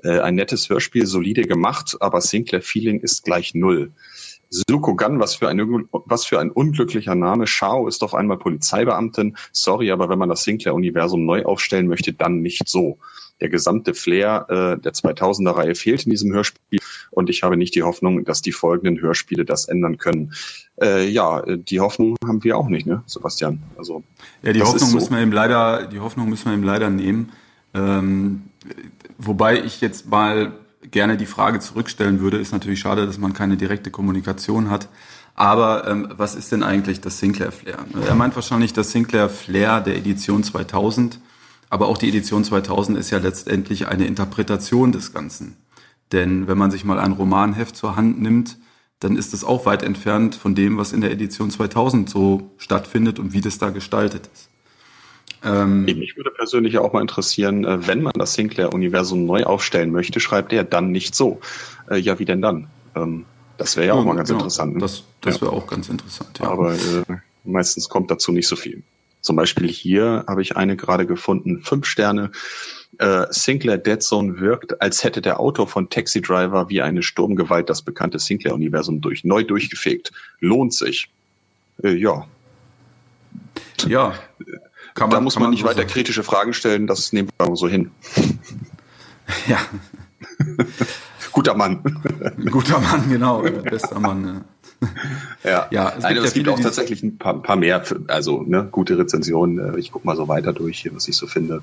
äh, 0.04 0.20
ein 0.20 0.36
nettes 0.36 0.70
Hörspiel, 0.70 1.04
solide 1.04 1.42
gemacht, 1.42 1.98
aber 2.00 2.22
Sinclair 2.22 2.62
Feeling 2.62 3.00
ist 3.00 3.24
gleich 3.24 3.54
null. 3.54 3.92
Sukogan, 4.50 5.20
was 5.20 5.34
für, 5.34 5.48
ein, 5.48 5.88
was 5.90 6.24
für 6.24 6.40
ein 6.40 6.50
unglücklicher 6.50 7.14
Name. 7.14 7.46
Shao 7.46 7.86
ist 7.86 8.02
auf 8.02 8.14
einmal 8.14 8.38
Polizeibeamtin. 8.38 9.36
Sorry, 9.52 9.90
aber 9.90 10.08
wenn 10.08 10.18
man 10.18 10.28
das 10.28 10.44
Sinclair-Universum 10.44 11.24
neu 11.24 11.44
aufstellen 11.44 11.86
möchte, 11.86 12.12
dann 12.12 12.40
nicht 12.40 12.68
so. 12.68 12.98
Der 13.40 13.48
gesamte 13.48 13.94
Flair 13.94 14.46
äh, 14.48 14.82
der 14.82 14.92
2000er-Reihe 14.92 15.74
fehlt 15.76 16.04
in 16.04 16.10
diesem 16.10 16.32
Hörspiel 16.32 16.80
und 17.10 17.30
ich 17.30 17.44
habe 17.44 17.56
nicht 17.56 17.74
die 17.74 17.84
Hoffnung, 17.84 18.24
dass 18.24 18.42
die 18.42 18.50
folgenden 18.50 19.00
Hörspiele 19.00 19.44
das 19.44 19.66
ändern 19.66 19.96
können. 19.96 20.32
Äh, 20.80 21.08
ja, 21.08 21.42
die 21.46 21.78
Hoffnung 21.78 22.16
haben 22.26 22.42
wir 22.42 22.56
auch 22.56 22.68
nicht, 22.68 22.86
ne, 22.86 23.02
Sebastian? 23.06 23.62
Also 23.76 24.02
ja, 24.42 24.52
die 24.52 24.62
Hoffnung 24.62 24.88
so. 24.88 24.96
müssen 24.96 25.14
wir 25.14 25.22
eben 25.22 25.32
leider, 25.32 25.86
die 25.86 26.00
Hoffnung 26.00 26.28
müssen 26.28 26.46
wir 26.46 26.54
eben 26.54 26.64
leider 26.64 26.90
nehmen. 26.90 27.30
Ähm, 27.74 28.44
wobei 29.18 29.62
ich 29.62 29.80
jetzt 29.80 30.08
mal 30.08 30.52
gerne 30.90 31.16
die 31.16 31.26
Frage 31.26 31.60
zurückstellen 31.60 32.20
würde, 32.20 32.38
ist 32.38 32.52
natürlich 32.52 32.80
schade, 32.80 33.06
dass 33.06 33.18
man 33.18 33.32
keine 33.32 33.56
direkte 33.56 33.90
Kommunikation 33.90 34.70
hat. 34.70 34.88
Aber 35.34 35.86
ähm, 35.86 36.08
was 36.16 36.34
ist 36.34 36.50
denn 36.50 36.62
eigentlich 36.62 37.00
das 37.00 37.18
Sinclair 37.18 37.52
Flair? 37.52 37.78
Er 38.06 38.14
meint 38.14 38.34
wahrscheinlich 38.34 38.72
das 38.72 38.90
Sinclair 38.90 39.28
Flair 39.28 39.80
der 39.80 39.96
Edition 39.96 40.42
2000. 40.42 41.20
Aber 41.70 41.86
auch 41.86 41.98
die 41.98 42.08
Edition 42.08 42.44
2000 42.44 42.98
ist 42.98 43.10
ja 43.10 43.18
letztendlich 43.18 43.88
eine 43.88 44.06
Interpretation 44.06 44.90
des 44.90 45.12
Ganzen. 45.12 45.56
Denn 46.12 46.48
wenn 46.48 46.58
man 46.58 46.70
sich 46.70 46.84
mal 46.84 46.98
ein 46.98 47.12
Romanheft 47.12 47.76
zur 47.76 47.96
Hand 47.96 48.20
nimmt, 48.20 48.56
dann 49.00 49.16
ist 49.16 49.32
es 49.34 49.44
auch 49.44 49.66
weit 49.66 49.82
entfernt 49.82 50.34
von 50.34 50.54
dem, 50.54 50.76
was 50.76 50.92
in 50.92 51.02
der 51.02 51.12
Edition 51.12 51.50
2000 51.50 52.10
so 52.10 52.50
stattfindet 52.56 53.18
und 53.18 53.32
wie 53.32 53.40
das 53.40 53.58
da 53.58 53.70
gestaltet 53.70 54.28
ist. 54.32 54.48
Ähm, 55.44 55.84
Mich 55.84 56.16
würde 56.16 56.30
persönlich 56.30 56.78
auch 56.78 56.92
mal 56.92 57.00
interessieren, 57.00 57.64
äh, 57.64 57.86
wenn 57.86 58.02
man 58.02 58.12
das 58.16 58.34
Sinclair-Universum 58.34 59.24
neu 59.24 59.44
aufstellen 59.44 59.90
möchte, 59.90 60.20
schreibt 60.20 60.52
er 60.52 60.64
dann 60.64 60.90
nicht 60.90 61.14
so. 61.14 61.40
Äh, 61.90 61.98
ja, 61.98 62.18
wie 62.18 62.24
denn 62.24 62.42
dann? 62.42 62.68
Ähm, 62.96 63.24
das 63.56 63.76
wäre 63.76 63.88
ja 63.88 63.92
auch 63.94 63.98
ja, 63.98 64.04
mal 64.04 64.16
ganz 64.16 64.28
genau. 64.28 64.40
interessant. 64.40 64.74
Ne? 64.74 64.80
Das, 64.80 65.04
das 65.20 65.40
wäre 65.40 65.52
auch 65.52 65.66
ganz 65.66 65.88
interessant, 65.88 66.38
ja. 66.40 66.48
Aber 66.48 66.74
äh, 66.74 67.02
meistens 67.44 67.88
kommt 67.88 68.10
dazu 68.10 68.32
nicht 68.32 68.48
so 68.48 68.56
viel. 68.56 68.82
Zum 69.20 69.36
Beispiel 69.36 69.68
hier 69.68 70.24
habe 70.28 70.42
ich 70.42 70.56
eine 70.56 70.76
gerade 70.76 71.06
gefunden, 71.06 71.60
fünf 71.62 71.86
Sterne. 71.86 72.30
Äh, 72.98 73.26
Sinclair 73.30 73.78
Dead 73.78 74.02
Zone 74.02 74.40
wirkt, 74.40 74.80
als 74.80 75.04
hätte 75.04 75.20
der 75.20 75.40
Autor 75.40 75.68
von 75.68 75.90
Taxi 75.90 76.22
Driver 76.22 76.68
wie 76.68 76.82
eine 76.82 77.02
Sturmgewalt 77.02 77.68
das 77.68 77.82
bekannte 77.82 78.18
Sinclair-Universum 78.18 79.00
durch, 79.00 79.24
neu 79.24 79.44
durchgefegt. 79.44 80.12
Lohnt 80.40 80.72
sich. 80.72 81.10
Äh, 81.82 81.94
ja. 81.94 82.26
Ja. 83.86 84.14
Kann 84.98 85.10
man, 85.10 85.16
da 85.16 85.20
muss 85.20 85.36
man, 85.36 85.44
man 85.44 85.50
nicht 85.52 85.64
weiter 85.64 85.76
sagen. 85.76 85.90
kritische 85.90 86.24
Fragen 86.24 86.52
stellen, 86.52 86.86
das 86.86 87.12
nehmen 87.12 87.28
wir 87.38 87.56
so 87.56 87.68
hin. 87.68 87.90
Ja. 89.46 89.58
Guter 91.32 91.54
Mann. 91.54 91.82
Guter 92.50 92.80
Mann, 92.80 93.10
genau. 93.10 93.42
Bester 93.42 94.00
Mann. 94.00 94.44
Ja, 95.44 95.66
ja 95.70 95.92
es, 95.94 96.02
Nein, 96.02 96.14
gibt, 96.14 96.26
es 96.26 96.32
gibt 96.32 96.48
auch 96.48 96.58
tatsächlich 96.58 97.02
ein 97.02 97.18
paar, 97.18 97.42
paar 97.42 97.56
mehr, 97.56 97.84
also 98.06 98.42
ne, 98.42 98.66
gute 98.72 98.96
Rezensionen. 98.96 99.76
Ich 99.76 99.92
gucke 99.92 100.06
mal 100.06 100.16
so 100.16 100.28
weiter 100.28 100.54
durch, 100.54 100.80
hier, 100.80 100.94
was 100.94 101.06
ich 101.08 101.16
so 101.16 101.26
finde. 101.26 101.60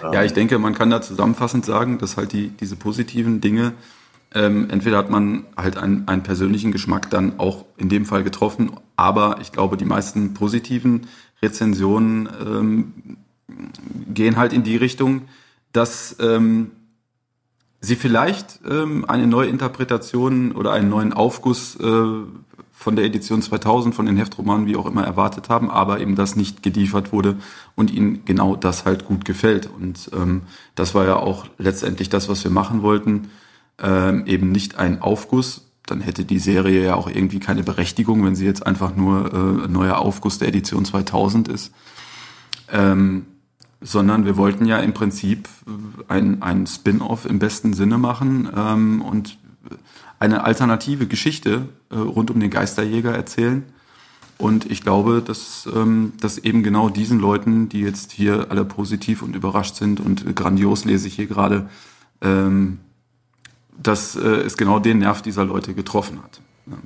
Ja, 0.00 0.22
ich 0.24 0.32
denke, 0.32 0.58
man 0.58 0.74
kann 0.74 0.88
da 0.88 1.02
zusammenfassend 1.02 1.66
sagen, 1.66 1.98
dass 1.98 2.16
halt 2.16 2.32
die, 2.32 2.48
diese 2.48 2.76
positiven 2.76 3.42
Dinge, 3.42 3.74
ähm, 4.34 4.68
entweder 4.70 4.98
hat 4.98 5.10
man 5.10 5.46
halt 5.56 5.76
einen, 5.78 6.06
einen 6.06 6.22
persönlichen 6.22 6.72
Geschmack 6.72 7.10
dann 7.10 7.38
auch 7.38 7.64
in 7.76 7.88
dem 7.88 8.04
Fall 8.04 8.24
getroffen, 8.24 8.72
aber 8.96 9.38
ich 9.40 9.52
glaube, 9.52 9.76
die 9.76 9.84
meisten 9.84 10.34
positiven 10.34 11.06
Rezensionen 11.42 12.28
ähm, 12.44 12.92
gehen 14.12 14.36
halt 14.36 14.52
in 14.52 14.64
die 14.64 14.76
Richtung, 14.76 15.22
dass 15.72 16.16
ähm, 16.20 16.72
sie 17.80 17.96
vielleicht 17.96 18.60
ähm, 18.68 19.04
eine 19.06 19.26
neue 19.26 19.48
Interpretation 19.48 20.52
oder 20.52 20.72
einen 20.72 20.90
neuen 20.90 21.12
Aufguss 21.12 21.76
äh, 21.76 22.02
von 22.72 22.96
der 22.96 23.04
Edition 23.04 23.42
2000, 23.42 23.94
von 23.94 24.06
den 24.06 24.16
Heftromanen, 24.16 24.66
wie 24.66 24.76
auch 24.76 24.86
immer, 24.86 25.04
erwartet 25.04 25.48
haben, 25.48 25.68
aber 25.68 26.00
eben 26.00 26.14
das 26.14 26.36
nicht 26.36 26.62
geliefert 26.62 27.12
wurde 27.12 27.36
und 27.74 27.90
ihnen 27.90 28.24
genau 28.24 28.54
das 28.54 28.84
halt 28.84 29.04
gut 29.04 29.24
gefällt. 29.24 29.68
Und 29.68 30.10
ähm, 30.14 30.42
das 30.74 30.94
war 30.94 31.04
ja 31.04 31.16
auch 31.16 31.46
letztendlich 31.58 32.08
das, 32.08 32.28
was 32.28 32.44
wir 32.44 32.52
machen 32.52 32.82
wollten. 32.82 33.30
Ähm, 33.80 34.26
eben 34.26 34.50
nicht 34.50 34.76
ein 34.76 35.00
Aufguss, 35.00 35.68
dann 35.86 36.00
hätte 36.00 36.24
die 36.24 36.38
Serie 36.38 36.84
ja 36.84 36.94
auch 36.94 37.08
irgendwie 37.08 37.40
keine 37.40 37.62
Berechtigung, 37.62 38.24
wenn 38.24 38.34
sie 38.34 38.44
jetzt 38.44 38.66
einfach 38.66 38.94
nur 38.94 39.32
äh, 39.32 39.68
neuer 39.68 39.98
Aufguss 39.98 40.38
der 40.38 40.48
Edition 40.48 40.84
2000 40.84 41.48
ist. 41.48 41.72
Ähm, 42.70 43.26
sondern 43.80 44.24
wir 44.24 44.36
wollten 44.36 44.66
ja 44.66 44.78
im 44.78 44.92
Prinzip 44.92 45.48
äh, 46.08 46.22
ein, 46.40 46.66
Spin-off 46.66 47.24
im 47.24 47.38
besten 47.38 47.72
Sinne 47.72 47.98
machen 47.98 48.48
ähm, 48.54 49.02
und 49.02 49.38
eine 50.18 50.44
alternative 50.44 51.06
Geschichte 51.06 51.68
äh, 51.90 51.96
rund 51.96 52.30
um 52.30 52.40
den 52.40 52.50
Geisterjäger 52.50 53.12
erzählen. 53.14 53.64
Und 54.36 54.70
ich 54.70 54.82
glaube, 54.82 55.22
dass, 55.24 55.68
ähm, 55.74 56.12
dass 56.20 56.38
eben 56.38 56.62
genau 56.62 56.88
diesen 56.88 57.18
Leuten, 57.18 57.68
die 57.68 57.80
jetzt 57.80 58.12
hier 58.12 58.50
alle 58.50 58.64
positiv 58.64 59.22
und 59.22 59.34
überrascht 59.34 59.76
sind 59.76 60.00
und 60.00 60.36
grandios 60.36 60.84
lese 60.84 61.08
ich 61.08 61.14
hier 61.14 61.26
gerade, 61.26 61.68
ähm, 62.20 62.78
dass 63.82 64.16
äh, 64.16 64.20
es 64.20 64.56
genau 64.56 64.78
den 64.78 64.98
Nerv 64.98 65.22
dieser 65.22 65.44
Leute 65.44 65.74
getroffen 65.74 66.22
hat. 66.22 66.40
Ja. 66.66 66.78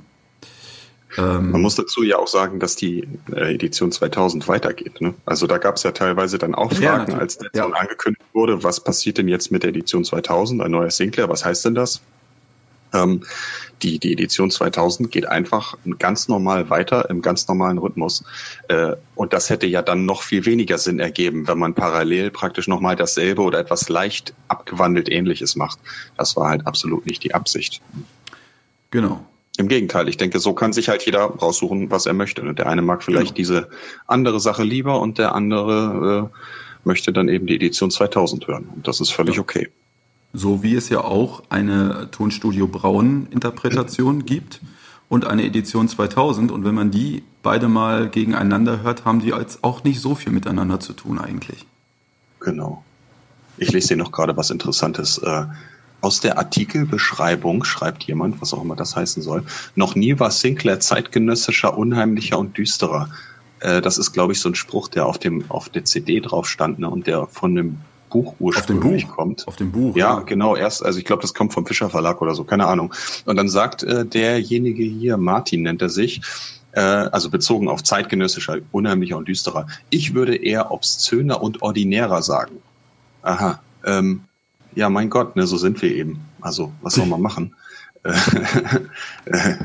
Ähm, 1.17 1.51
Man 1.51 1.61
muss 1.61 1.75
dazu 1.75 2.03
ja 2.03 2.17
auch 2.17 2.27
sagen, 2.27 2.59
dass 2.59 2.75
die 2.75 3.07
äh, 3.31 3.53
Edition 3.53 3.91
2000 3.91 4.47
weitergeht. 4.47 5.01
Ne? 5.01 5.13
Also 5.25 5.47
da 5.47 5.57
gab 5.57 5.75
es 5.75 5.83
ja 5.83 5.91
teilweise 5.91 6.37
dann 6.37 6.55
auch 6.55 6.71
Fragen, 6.73 7.11
ja, 7.11 7.17
als 7.17 7.37
der 7.37 7.49
ja. 7.53 7.65
angekündigt 7.67 8.25
wurde, 8.33 8.63
was 8.63 8.79
passiert 8.79 9.17
denn 9.17 9.27
jetzt 9.27 9.51
mit 9.51 9.63
der 9.63 9.69
Edition 9.69 10.03
2000, 10.03 10.61
ein 10.61 10.71
neuer 10.71 10.91
Sinclair, 10.91 11.29
was 11.29 11.45
heißt 11.45 11.65
denn 11.65 11.75
das? 11.75 12.01
Ähm, 12.93 13.21
die, 13.81 13.99
die 13.99 14.13
Edition 14.13 14.49
2000 14.49 15.11
geht 15.11 15.27
einfach 15.27 15.77
ganz 15.99 16.27
normal 16.27 16.69
weiter 16.69 17.09
im 17.09 17.21
ganz 17.21 17.47
normalen 17.47 17.77
Rhythmus. 17.77 18.23
Äh, 18.69 18.93
und 19.15 19.33
das 19.33 19.49
hätte 19.49 19.67
ja 19.67 19.81
dann 19.81 20.05
noch 20.05 20.21
viel 20.21 20.45
weniger 20.45 20.77
Sinn 20.77 20.99
ergeben, 20.99 21.47
wenn 21.47 21.59
man 21.59 21.73
parallel 21.73 22.31
praktisch 22.31 22.67
nochmal 22.67 22.95
dasselbe 22.95 23.41
oder 23.41 23.59
etwas 23.59 23.89
leicht 23.89 24.33
abgewandelt 24.47 25.09
ähnliches 25.09 25.55
macht. 25.55 25.79
Das 26.17 26.35
war 26.35 26.49
halt 26.49 26.65
absolut 26.65 27.05
nicht 27.05 27.23
die 27.23 27.33
Absicht. 27.33 27.81
Genau. 28.91 29.25
Im 29.57 29.67
Gegenteil, 29.67 30.07
ich 30.07 30.17
denke, 30.17 30.39
so 30.39 30.53
kann 30.53 30.73
sich 30.73 30.89
halt 30.89 31.03
jeder 31.05 31.21
raussuchen, 31.21 31.91
was 31.91 32.07
er 32.07 32.13
möchte. 32.13 32.53
Der 32.55 32.67
eine 32.67 32.81
mag 32.81 33.03
vielleicht 33.03 33.35
genau. 33.35 33.35
diese 33.35 33.69
andere 34.07 34.39
Sache 34.39 34.63
lieber 34.63 34.99
und 34.99 35.19
der 35.19 35.35
andere 35.35 36.31
äh, 36.31 36.37
möchte 36.83 37.13
dann 37.13 37.29
eben 37.29 37.45
die 37.45 37.55
Edition 37.55 37.91
2000 37.91 38.47
hören. 38.47 38.69
Und 38.75 38.87
das 38.87 38.99
ist 38.99 39.11
völlig 39.11 39.35
ja. 39.35 39.41
okay. 39.41 39.69
So 40.33 40.63
wie 40.63 40.75
es 40.75 40.89
ja 40.89 41.03
auch 41.03 41.43
eine 41.49 42.09
Tonstudio 42.11 42.67
Braun 42.67 43.27
Interpretation 43.29 44.25
gibt 44.25 44.61
und 45.07 45.25
eine 45.25 45.45
Edition 45.45 45.87
2000. 45.87 46.51
Und 46.51 46.65
wenn 46.65 46.73
man 46.73 46.89
die 46.89 47.23
beide 47.43 47.67
mal 47.67 48.09
gegeneinander 48.09 48.81
hört, 48.81 49.05
haben 49.05 49.19
die 49.19 49.29
jetzt 49.29 49.63
auch 49.63 49.83
nicht 49.83 49.99
so 49.99 50.15
viel 50.15 50.31
miteinander 50.31 50.79
zu 50.79 50.93
tun 50.93 51.19
eigentlich. 51.19 51.65
Genau. 52.39 52.83
Ich 53.57 53.71
lese 53.71 53.89
hier 53.89 53.97
noch 53.97 54.11
gerade 54.11 54.35
was 54.35 54.49
Interessantes. 54.49 55.19
Äh, 55.19 55.45
aus 56.01 56.19
der 56.19 56.37
Artikelbeschreibung 56.37 57.63
schreibt 57.63 58.03
jemand, 58.03 58.41
was 58.41 58.53
auch 58.53 58.61
immer 58.61 58.75
das 58.75 58.95
heißen 58.95 59.23
soll, 59.23 59.43
noch 59.75 59.95
nie 59.95 60.19
war 60.19 60.31
Sinclair 60.31 60.79
zeitgenössischer, 60.81 61.77
unheimlicher 61.77 62.37
und 62.37 62.57
düsterer. 62.57 63.09
Äh, 63.59 63.81
das 63.81 63.97
ist, 63.97 64.11
glaube 64.11 64.33
ich, 64.33 64.41
so 64.41 64.49
ein 64.49 64.55
Spruch, 64.55 64.89
der 64.89 65.05
auf 65.05 65.17
dem 65.17 65.49
auf 65.49 65.69
der 65.69 65.85
CD 65.85 66.19
drauf 66.19 66.49
stand 66.49 66.79
ne, 66.79 66.89
und 66.89 67.07
der 67.07 67.27
von 67.27 67.55
dem 67.55 67.77
Buch 68.13 68.35
ursprünglich 68.39 69.03
auf 69.03 69.09
Buch. 69.09 69.15
kommt. 69.17 69.47
Auf 69.47 69.55
dem 69.57 69.71
Buch. 69.71 69.95
Ja, 69.95 70.17
ja. 70.17 70.19
genau. 70.21 70.55
Erst, 70.55 70.85
also 70.85 70.99
ich 70.99 71.05
glaube, 71.05 71.21
das 71.21 71.33
kommt 71.33 71.53
vom 71.53 71.65
Fischer 71.65 71.89
Verlag 71.89 72.21
oder 72.21 72.35
so, 72.35 72.43
keine 72.43 72.67
Ahnung. 72.67 72.93
Und 73.25 73.35
dann 73.35 73.49
sagt 73.49 73.83
äh, 73.83 74.05
derjenige 74.05 74.83
hier, 74.83 75.17
Martin 75.17 75.63
nennt 75.63 75.81
er 75.81 75.89
sich, 75.89 76.21
äh, 76.71 76.79
also 76.79 77.29
bezogen 77.29 77.67
auf 77.67 77.83
zeitgenössischer, 77.83 78.59
unheimlicher 78.71 79.17
und 79.17 79.27
düsterer. 79.27 79.67
Ich 79.89 80.13
würde 80.13 80.35
eher 80.35 80.71
obszöner 80.71 81.41
und 81.41 81.61
ordinärer 81.61 82.21
sagen. 82.21 82.57
Aha. 83.23 83.59
Ähm, 83.83 84.25
ja, 84.75 84.89
mein 84.89 85.09
Gott, 85.09 85.35
ne, 85.35 85.45
so 85.47 85.57
sind 85.57 85.81
wir 85.81 85.93
eben. 85.93 86.21
Also, 86.41 86.71
was 86.81 86.95
soll 86.95 87.05
man 87.05 87.21
machen? 87.21 87.55
Äh, 89.25 89.55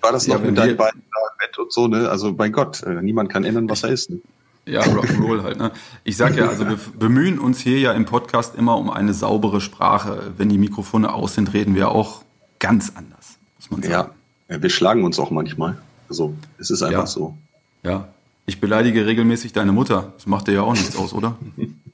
war 0.00 0.12
das 0.12 0.26
noch 0.28 0.36
ja, 0.36 0.46
mit 0.46 0.56
deinen 0.56 0.76
beiden 0.76 1.02
Bett 1.38 1.58
und 1.58 1.72
so, 1.72 1.88
ne? 1.88 2.08
Also, 2.08 2.32
mein 2.32 2.52
Gott, 2.52 2.82
äh, 2.82 3.02
niemand 3.02 3.28
kann 3.28 3.44
ändern, 3.44 3.68
was 3.68 3.82
er 3.82 3.90
ist. 3.90 4.08
Ne? 4.08 4.20
Ja, 4.66 4.82
Rock'n'Roll 4.82 5.44
halt. 5.44 5.58
Ne? 5.58 5.70
Ich 6.02 6.16
sag 6.16 6.36
ja, 6.36 6.48
also 6.48 6.68
wir 6.68 6.78
bemühen 6.98 7.38
uns 7.38 7.60
hier 7.60 7.78
ja 7.78 7.92
im 7.92 8.04
Podcast 8.04 8.56
immer 8.56 8.76
um 8.76 8.90
eine 8.90 9.14
saubere 9.14 9.60
Sprache. 9.60 10.32
Wenn 10.36 10.48
die 10.48 10.58
Mikrofone 10.58 11.12
aus 11.12 11.34
sind, 11.34 11.54
reden 11.54 11.76
wir 11.76 11.90
auch 11.90 12.22
ganz 12.58 12.92
anders, 12.96 13.38
muss 13.58 13.70
man 13.70 13.82
sagen. 13.82 14.10
Ja, 14.48 14.62
wir 14.62 14.70
schlagen 14.70 15.04
uns 15.04 15.20
auch 15.20 15.30
manchmal. 15.30 15.78
Also 16.08 16.34
es 16.58 16.70
ist 16.70 16.82
einfach 16.82 17.00
ja. 17.00 17.06
so. 17.06 17.36
Ja, 17.84 18.08
ich 18.44 18.60
beleidige 18.60 19.06
regelmäßig 19.06 19.52
deine 19.52 19.70
Mutter. 19.70 20.12
Das 20.16 20.26
macht 20.26 20.48
dir 20.48 20.52
ja 20.52 20.62
auch 20.62 20.74
nichts 20.74 20.96
aus, 20.96 21.12
oder? 21.12 21.36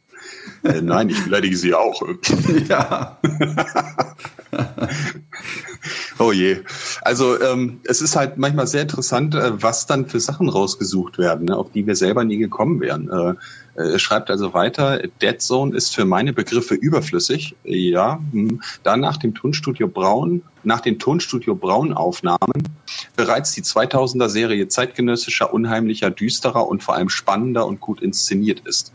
äh, 0.64 0.80
nein, 0.80 1.08
ich 1.08 1.24
beleidige 1.24 1.56
sie 1.56 1.74
auch. 1.74 2.02
ja. 2.68 3.18
oh 6.18 6.32
je. 6.32 6.58
Also 7.02 7.40
ähm, 7.40 7.80
es 7.84 8.00
ist 8.00 8.16
halt 8.16 8.38
manchmal 8.38 8.66
sehr 8.66 8.82
interessant, 8.82 9.34
äh, 9.34 9.62
was 9.62 9.86
dann 9.86 10.06
für 10.06 10.20
Sachen 10.20 10.48
rausgesucht 10.48 11.18
werden, 11.18 11.46
ne, 11.46 11.56
auf 11.56 11.72
die 11.72 11.86
wir 11.86 11.96
selber 11.96 12.24
nie 12.24 12.38
gekommen 12.38 12.80
wären. 12.80 13.08
Äh, 13.10 13.34
er 13.74 13.98
schreibt 13.98 14.30
also 14.30 14.52
weiter, 14.52 15.00
Dead 15.22 15.40
Zone 15.40 15.74
ist 15.74 15.94
für 15.94 16.04
meine 16.04 16.32
Begriffe 16.32 16.74
überflüssig. 16.74 17.56
Ja, 17.64 18.20
hm. 18.32 18.60
dann 18.82 19.00
nach 19.00 19.16
dem 19.16 19.34
Tonstudio 19.34 19.88
Braun, 19.88 20.42
nach 20.64 20.80
den 20.80 20.98
Tonstudio 20.98 21.54
Braun 21.54 21.92
Aufnahmen 21.92 22.38
bereits 23.16 23.52
die 23.52 23.62
2000er 23.62 24.28
Serie 24.28 24.68
zeitgenössischer, 24.68 25.52
unheimlicher, 25.52 26.10
düsterer 26.10 26.66
und 26.66 26.82
vor 26.82 26.94
allem 26.94 27.08
spannender 27.08 27.66
und 27.66 27.80
gut 27.80 28.00
inszeniert 28.00 28.60
ist. 28.64 28.92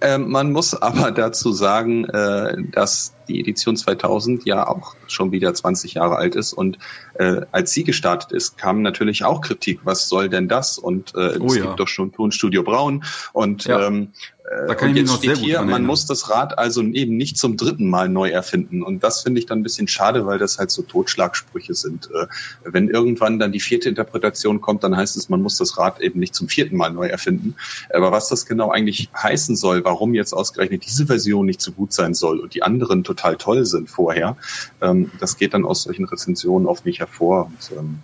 Ähm, 0.00 0.30
man 0.30 0.52
muss 0.52 0.74
aber 0.74 1.10
dazu 1.12 1.52
sagen, 1.52 2.04
äh, 2.04 2.56
dass 2.72 3.14
die 3.28 3.40
Edition 3.40 3.76
2000 3.76 4.44
ja 4.44 4.66
auch 4.66 4.96
schon 5.06 5.32
wieder 5.32 5.54
20 5.54 5.94
Jahre 5.94 6.16
alt 6.16 6.34
ist 6.34 6.52
und 6.52 6.78
äh, 7.14 7.42
als 7.52 7.72
sie 7.72 7.84
gestartet 7.84 8.32
ist, 8.32 8.58
kam 8.58 8.82
natürlich 8.82 9.24
auch 9.24 9.40
Kritik. 9.40 9.80
Was 9.84 10.08
soll 10.08 10.28
denn 10.28 10.48
das? 10.48 10.78
Und 10.78 11.14
äh, 11.14 11.38
oh, 11.38 11.46
es 11.46 11.56
ja. 11.56 11.66
gibt 11.66 11.80
doch 11.80 11.88
schon 11.88 12.12
Tonstudio 12.12 12.62
Braun 12.62 13.04
und 13.32 13.66
ja. 13.66 13.86
ähm, 13.86 14.12
äh, 14.39 14.39
da 14.50 14.74
kann 14.74 14.88
und 14.90 14.96
ich 14.96 15.02
jetzt 15.02 15.16
steht 15.18 15.36
hier, 15.36 15.62
man 15.62 15.86
muss 15.86 16.06
das 16.06 16.28
Rad 16.28 16.58
also 16.58 16.82
eben 16.82 17.16
nicht 17.16 17.38
zum 17.38 17.56
dritten 17.56 17.88
Mal 17.88 18.08
neu 18.08 18.30
erfinden. 18.30 18.82
Und 18.82 19.04
das 19.04 19.22
finde 19.22 19.38
ich 19.38 19.46
dann 19.46 19.60
ein 19.60 19.62
bisschen 19.62 19.86
schade, 19.86 20.26
weil 20.26 20.38
das 20.40 20.58
halt 20.58 20.72
so 20.72 20.82
Totschlagsprüche 20.82 21.74
sind. 21.74 22.10
Äh, 22.12 22.26
wenn 22.64 22.88
irgendwann 22.88 23.38
dann 23.38 23.52
die 23.52 23.60
vierte 23.60 23.88
Interpretation 23.88 24.60
kommt, 24.60 24.82
dann 24.82 24.96
heißt 24.96 25.16
es, 25.16 25.28
man 25.28 25.40
muss 25.40 25.56
das 25.56 25.78
Rad 25.78 26.00
eben 26.00 26.18
nicht 26.18 26.34
zum 26.34 26.48
vierten 26.48 26.76
Mal 26.76 26.90
neu 26.90 27.06
erfinden. 27.06 27.54
Aber 27.94 28.10
was 28.10 28.28
das 28.28 28.44
genau 28.44 28.72
eigentlich 28.72 29.08
heißen 29.16 29.54
soll, 29.54 29.84
warum 29.84 30.14
jetzt 30.14 30.32
ausgerechnet 30.32 30.84
diese 30.84 31.06
Version 31.06 31.46
nicht 31.46 31.60
so 31.60 31.70
gut 31.70 31.92
sein 31.92 32.14
soll 32.14 32.40
und 32.40 32.52
die 32.52 32.64
anderen 32.64 33.04
total 33.04 33.36
toll 33.36 33.64
sind 33.64 33.88
vorher, 33.88 34.36
ähm, 34.80 35.12
das 35.20 35.36
geht 35.36 35.54
dann 35.54 35.64
aus 35.64 35.84
solchen 35.84 36.06
Rezensionen 36.06 36.66
oft 36.66 36.84
nicht 36.86 36.98
hervor. 36.98 37.46
Und, 37.46 37.78
ähm, 37.78 37.98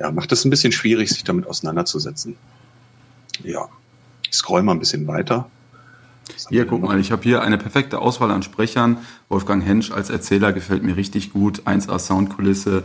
ja, 0.00 0.10
macht 0.10 0.32
es 0.32 0.44
ein 0.44 0.50
bisschen 0.50 0.72
schwierig, 0.72 1.08
sich 1.08 1.24
damit 1.24 1.46
auseinanderzusetzen. 1.46 2.36
Ja, 3.42 3.70
ich 4.28 4.36
scroll 4.36 4.62
mal 4.62 4.72
ein 4.72 4.80
bisschen 4.80 5.06
weiter. 5.06 5.48
Hier, 6.48 6.66
guck 6.66 6.82
mal, 6.82 6.98
ich 6.98 7.12
habe 7.12 7.22
hier 7.22 7.42
eine 7.42 7.58
perfekte 7.58 7.98
Auswahl 8.00 8.30
an 8.30 8.42
Sprechern. 8.42 8.98
Wolfgang 9.28 9.64
Hensch 9.64 9.90
als 9.90 10.10
Erzähler 10.10 10.52
gefällt 10.52 10.82
mir 10.82 10.96
richtig 10.96 11.32
gut. 11.32 11.62
1A 11.62 11.98
Soundkulisse, 11.98 12.84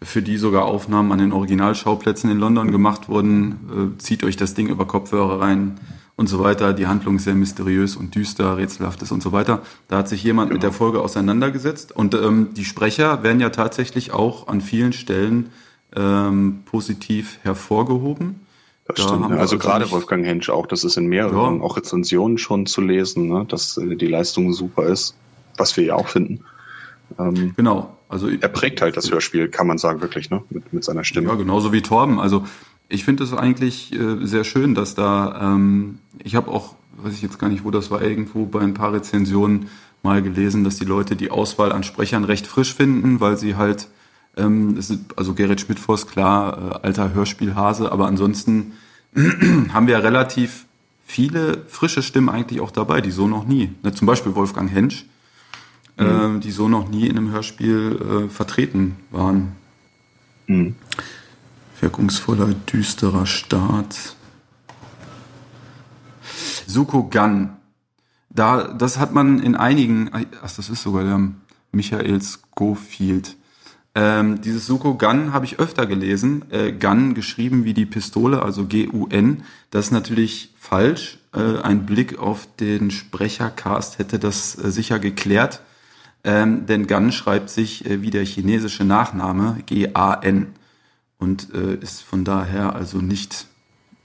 für 0.00 0.22
die 0.22 0.36
sogar 0.36 0.64
Aufnahmen 0.64 1.12
an 1.12 1.18
den 1.18 1.32
Originalschauplätzen 1.32 2.30
in 2.30 2.38
London 2.38 2.70
gemacht 2.70 3.08
wurden. 3.08 3.94
Äh, 3.96 3.98
zieht 3.98 4.24
euch 4.24 4.36
das 4.36 4.54
Ding 4.54 4.68
über 4.68 4.86
Kopfhörer 4.86 5.40
rein 5.40 5.80
und 6.16 6.28
so 6.28 6.40
weiter. 6.40 6.72
Die 6.72 6.86
Handlung 6.86 7.16
ist 7.16 7.24
sehr 7.24 7.34
mysteriös 7.34 7.96
und 7.96 8.14
düster, 8.14 8.56
rätselhaftes 8.56 9.12
und 9.12 9.22
so 9.22 9.32
weiter. 9.32 9.62
Da 9.88 9.98
hat 9.98 10.08
sich 10.08 10.22
jemand 10.22 10.50
genau. 10.50 10.56
mit 10.56 10.62
der 10.62 10.72
Folge 10.72 11.00
auseinandergesetzt. 11.00 11.92
Und 11.92 12.14
ähm, 12.14 12.48
die 12.54 12.64
Sprecher 12.64 13.22
werden 13.22 13.40
ja 13.40 13.50
tatsächlich 13.50 14.12
auch 14.12 14.48
an 14.48 14.60
vielen 14.60 14.92
Stellen 14.92 15.50
ähm, 15.94 16.62
positiv 16.64 17.38
hervorgehoben. 17.42 18.41
Stimmt. 18.98 19.30
Ne? 19.30 19.38
Also 19.38 19.58
gerade 19.58 19.90
Wolfgang 19.90 20.24
Hensch 20.24 20.50
auch, 20.50 20.66
das 20.66 20.84
ist 20.84 20.96
in 20.96 21.06
mehreren 21.06 21.58
ja. 21.58 21.62
auch 21.62 21.76
Rezensionen 21.76 22.38
schon 22.38 22.66
zu 22.66 22.80
lesen, 22.80 23.28
ne? 23.28 23.46
dass 23.48 23.76
äh, 23.76 23.96
die 23.96 24.06
Leistung 24.06 24.52
super 24.52 24.86
ist, 24.86 25.14
was 25.56 25.76
wir 25.76 25.84
ja 25.84 25.94
auch 25.94 26.08
finden. 26.08 26.40
Ähm, 27.18 27.54
genau. 27.56 27.96
Also 28.08 28.28
er 28.28 28.48
prägt 28.48 28.82
halt 28.82 28.96
das 28.96 29.10
Hörspiel, 29.10 29.48
kann 29.48 29.66
man 29.66 29.78
sagen, 29.78 30.00
wirklich, 30.02 30.30
ne? 30.30 30.42
Mit, 30.50 30.72
mit 30.72 30.84
seiner 30.84 31.04
Stimme. 31.04 31.28
Ja, 31.28 31.34
genauso 31.34 31.72
wie 31.72 31.80
Torben. 31.80 32.20
Also 32.20 32.44
ich 32.88 33.04
finde 33.04 33.24
es 33.24 33.32
eigentlich 33.32 33.92
äh, 33.92 34.24
sehr 34.26 34.44
schön, 34.44 34.74
dass 34.74 34.94
da, 34.94 35.40
ähm, 35.54 35.98
ich 36.22 36.36
habe 36.36 36.50
auch, 36.50 36.74
weiß 36.98 37.14
ich 37.14 37.22
jetzt 37.22 37.38
gar 37.38 37.48
nicht, 37.48 37.64
wo 37.64 37.70
das 37.70 37.90
war, 37.90 38.02
irgendwo 38.02 38.44
bei 38.44 38.60
ein 38.60 38.74
paar 38.74 38.92
Rezensionen 38.92 39.68
mal 40.02 40.20
gelesen, 40.20 40.64
dass 40.64 40.76
die 40.76 40.84
Leute 40.84 41.16
die 41.16 41.30
Auswahl 41.30 41.72
an 41.72 41.84
Sprechern 41.84 42.24
recht 42.24 42.46
frisch 42.46 42.74
finden, 42.74 43.20
weil 43.20 43.36
sie 43.36 43.56
halt 43.56 43.88
ähm, 44.36 44.76
ist, 44.76 44.92
also 45.16 45.34
Gerrit 45.34 45.60
Schmidtfoss, 45.60 46.06
klar, 46.06 46.80
äh, 46.82 46.86
alter 46.86 47.14
Hörspielhase, 47.14 47.90
aber 47.92 48.06
ansonsten 48.06 48.72
haben 49.72 49.86
wir 49.86 50.02
relativ 50.02 50.66
viele 51.04 51.64
frische 51.68 52.02
Stimmen 52.02 52.28
eigentlich 52.28 52.60
auch 52.60 52.70
dabei, 52.70 53.00
die 53.00 53.10
so 53.10 53.28
noch 53.28 53.46
nie, 53.46 53.72
ne, 53.82 53.92
zum 53.92 54.06
Beispiel 54.06 54.34
Wolfgang 54.34 54.70
Hensch, 54.70 55.04
mhm. 55.98 56.38
äh, 56.38 56.40
die 56.40 56.50
so 56.50 56.68
noch 56.68 56.88
nie 56.88 57.06
in 57.06 57.18
einem 57.18 57.30
Hörspiel 57.30 58.26
äh, 58.26 58.28
vertreten 58.30 58.96
waren. 59.10 59.56
Mhm. 60.46 60.76
Wirkungsvoller, 61.80 62.54
düsterer 62.72 63.26
Start. 63.26 64.16
Suko 66.66 67.04
Gun. 67.04 67.50
Da, 68.30 68.68
das 68.68 68.98
hat 68.98 69.12
man 69.12 69.40
in 69.40 69.56
einigen, 69.56 70.10
ach, 70.12 70.52
das 70.56 70.70
ist 70.70 70.82
sogar 70.82 71.04
der 71.04 71.20
Michael 71.72 72.20
Schofield. 72.22 73.36
Ähm, 73.94 74.40
dieses 74.40 74.66
Suko 74.66 74.94
Gun 74.94 75.32
habe 75.32 75.44
ich 75.44 75.58
öfter 75.58 75.86
gelesen. 75.86 76.44
Äh, 76.50 76.72
Gun 76.72 77.14
geschrieben 77.14 77.64
wie 77.64 77.74
die 77.74 77.84
Pistole, 77.84 78.42
also 78.42 78.64
G-U-N. 78.64 79.42
Das 79.70 79.86
ist 79.86 79.90
natürlich 79.92 80.54
falsch. 80.58 81.18
Äh, 81.34 81.60
ein 81.62 81.84
Blick 81.84 82.18
auf 82.18 82.48
den 82.58 82.90
Sprechercast 82.90 83.98
hätte 83.98 84.18
das 84.18 84.56
äh, 84.56 84.70
sicher 84.70 84.98
geklärt. 84.98 85.60
Ähm, 86.24 86.66
denn 86.66 86.86
Gun 86.86 87.12
schreibt 87.12 87.50
sich 87.50 87.84
äh, 87.84 88.00
wie 88.00 88.10
der 88.10 88.24
chinesische 88.24 88.84
Nachname 88.84 89.58
G-A-N 89.66 90.54
und 91.18 91.48
äh, 91.54 91.74
ist 91.74 92.02
von 92.02 92.24
daher 92.24 92.74
also 92.74 92.98
nicht. 92.98 93.46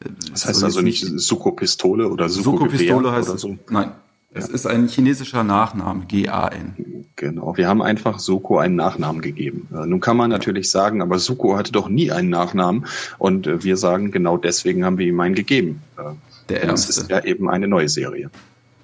Äh, 0.02 0.10
das 0.32 0.48
heißt 0.48 0.64
also 0.64 0.82
nicht 0.82 1.06
Suko 1.06 1.52
Pistole 1.52 2.10
oder 2.10 2.28
Suko, 2.28 2.58
Suko 2.58 2.66
Pistole 2.66 3.12
heißt. 3.12 3.40
So? 3.40 3.58
Nein, 3.70 3.92
es 4.34 4.50
ist 4.50 4.68
ein 4.68 4.88
chinesischer 4.88 5.44
Nachname, 5.44 6.06
G-A-N. 6.06 7.06
Genau, 7.16 7.58
wir 7.58 7.68
haben 7.68 7.82
einfach 7.82 8.20
Suko 8.20 8.60
einen 8.60 8.76
Nachnamen 8.76 9.22
gegeben. 9.22 9.68
Äh, 9.74 9.88
nun 9.88 10.00
kann 10.00 10.18
man 10.18 10.30
natürlich 10.30 10.70
sagen, 10.70 11.02
aber 11.02 11.18
Suko 11.18 11.58
hatte 11.58 11.72
doch 11.72 11.90
nie 11.90 12.12
einen 12.12 12.30
Nachnamen 12.30 12.86
und 13.18 13.48
äh, 13.48 13.64
wir 13.64 13.78
sagen, 13.78 14.12
genau 14.12 14.38
deswegen 14.38 14.86
haben 14.86 14.98
wir 14.98 15.08
ihm 15.08 15.20
einen 15.20 15.34
gegeben. 15.34 15.82
Äh, 15.98 16.12
Der 16.50 16.64
Ernste. 16.64 16.92
Es 16.92 16.98
ist 16.98 17.10
ja 17.10 17.24
eben 17.24 17.50
eine 17.50 17.68
neue 17.68 17.90
Serie. 17.90 18.30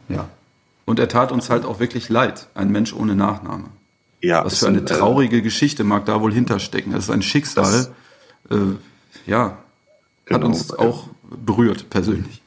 Ja. 0.09 0.29
Und 0.85 0.99
er 0.99 1.07
tat 1.07 1.31
uns 1.31 1.49
halt 1.49 1.65
auch 1.65 1.79
wirklich 1.79 2.09
leid, 2.09 2.47
ein 2.55 2.71
Mensch 2.71 2.93
ohne 2.93 3.15
Nachname. 3.15 3.65
Ja. 4.21 4.43
Was 4.43 4.59
für 4.59 4.67
eine 4.67 4.83
traurige 4.83 5.37
äh, 5.37 5.41
Geschichte 5.41 5.83
mag 5.83 6.05
da 6.05 6.21
wohl 6.21 6.33
hinterstecken. 6.33 6.93
Das 6.93 7.05
ist 7.05 7.09
ein 7.09 7.21
Schicksal. 7.21 7.91
Das, 8.49 8.57
äh, 8.57 8.75
ja, 9.27 9.43
hat 9.43 9.57
genau, 10.25 10.47
uns 10.47 10.73
auch 10.73 11.09
berührt 11.23 11.89
persönlich. 11.89 12.41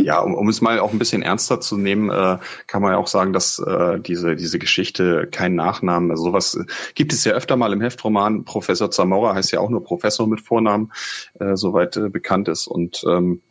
Ja, 0.00 0.20
um, 0.20 0.34
um 0.34 0.48
es 0.48 0.60
mal 0.60 0.78
auch 0.78 0.92
ein 0.92 0.98
bisschen 0.98 1.22
ernster 1.22 1.60
zu 1.60 1.76
nehmen, 1.76 2.08
äh, 2.08 2.38
kann 2.68 2.82
man 2.82 2.92
ja 2.92 2.98
auch 2.98 3.08
sagen, 3.08 3.32
dass 3.32 3.58
äh, 3.58 3.98
diese, 3.98 4.36
diese 4.36 4.60
Geschichte 4.60 5.26
keinen 5.26 5.56
Nachnamen, 5.56 6.12
also 6.12 6.22
sowas 6.22 6.54
äh, 6.54 6.64
gibt 6.94 7.12
es 7.12 7.24
ja 7.24 7.32
öfter 7.32 7.56
mal 7.56 7.72
im 7.72 7.80
Heftroman. 7.80 8.44
Professor 8.44 8.92
Zamora 8.92 9.34
heißt 9.34 9.50
ja 9.50 9.58
auch 9.58 9.70
nur 9.70 9.82
Professor 9.82 10.28
mit 10.28 10.40
Vornamen, 10.40 10.92
äh, 11.40 11.56
soweit 11.56 11.96
äh, 11.96 12.08
bekannt 12.10 12.46
ist. 12.46 12.68
Und 12.68 13.04
ähm, 13.08 13.42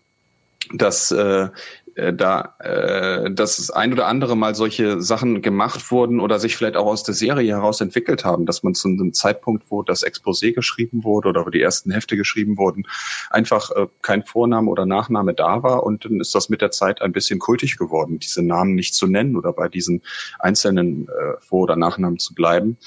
dass 0.73 1.11
äh, 1.11 1.49
äh, 1.97 2.13
da 2.13 2.55
äh, 2.59 3.31
dass 3.31 3.71
ein 3.71 3.91
oder 3.91 4.07
andere 4.07 4.37
Mal 4.37 4.55
solche 4.55 5.01
Sachen 5.01 5.41
gemacht 5.41 5.91
wurden 5.91 6.19
oder 6.19 6.39
sich 6.39 6.55
vielleicht 6.55 6.77
auch 6.77 6.85
aus 6.85 7.03
der 7.03 7.15
Serie 7.15 7.55
heraus 7.55 7.81
entwickelt 7.81 8.23
haben, 8.23 8.45
dass 8.45 8.63
man 8.63 8.75
zu 8.75 8.87
einem 8.87 9.13
Zeitpunkt, 9.13 9.65
wo 9.69 9.81
das 9.81 10.05
Exposé 10.05 10.53
geschrieben 10.53 11.03
wurde 11.03 11.29
oder 11.29 11.45
wo 11.45 11.49
die 11.49 11.61
ersten 11.61 11.91
Hefte 11.91 12.15
geschrieben 12.15 12.57
wurden, 12.57 12.87
einfach 13.31 13.71
äh, 13.71 13.87
kein 14.01 14.23
Vorname 14.23 14.69
oder 14.69 14.85
Nachname 14.85 15.33
da 15.33 15.63
war 15.63 15.83
und 15.83 16.05
dann 16.05 16.19
ist 16.19 16.35
das 16.35 16.49
mit 16.49 16.61
der 16.61 16.71
Zeit 16.71 17.01
ein 17.01 17.11
bisschen 17.11 17.39
kultig 17.39 17.77
geworden, 17.77 18.19
diese 18.19 18.43
Namen 18.43 18.75
nicht 18.75 18.93
zu 18.93 19.07
nennen 19.07 19.35
oder 19.35 19.51
bei 19.53 19.67
diesen 19.67 20.03
einzelnen 20.39 21.07
äh, 21.07 21.39
Vor- 21.39 21.63
oder 21.63 21.75
Nachnamen 21.75 22.19
zu 22.19 22.35
bleiben. 22.35 22.77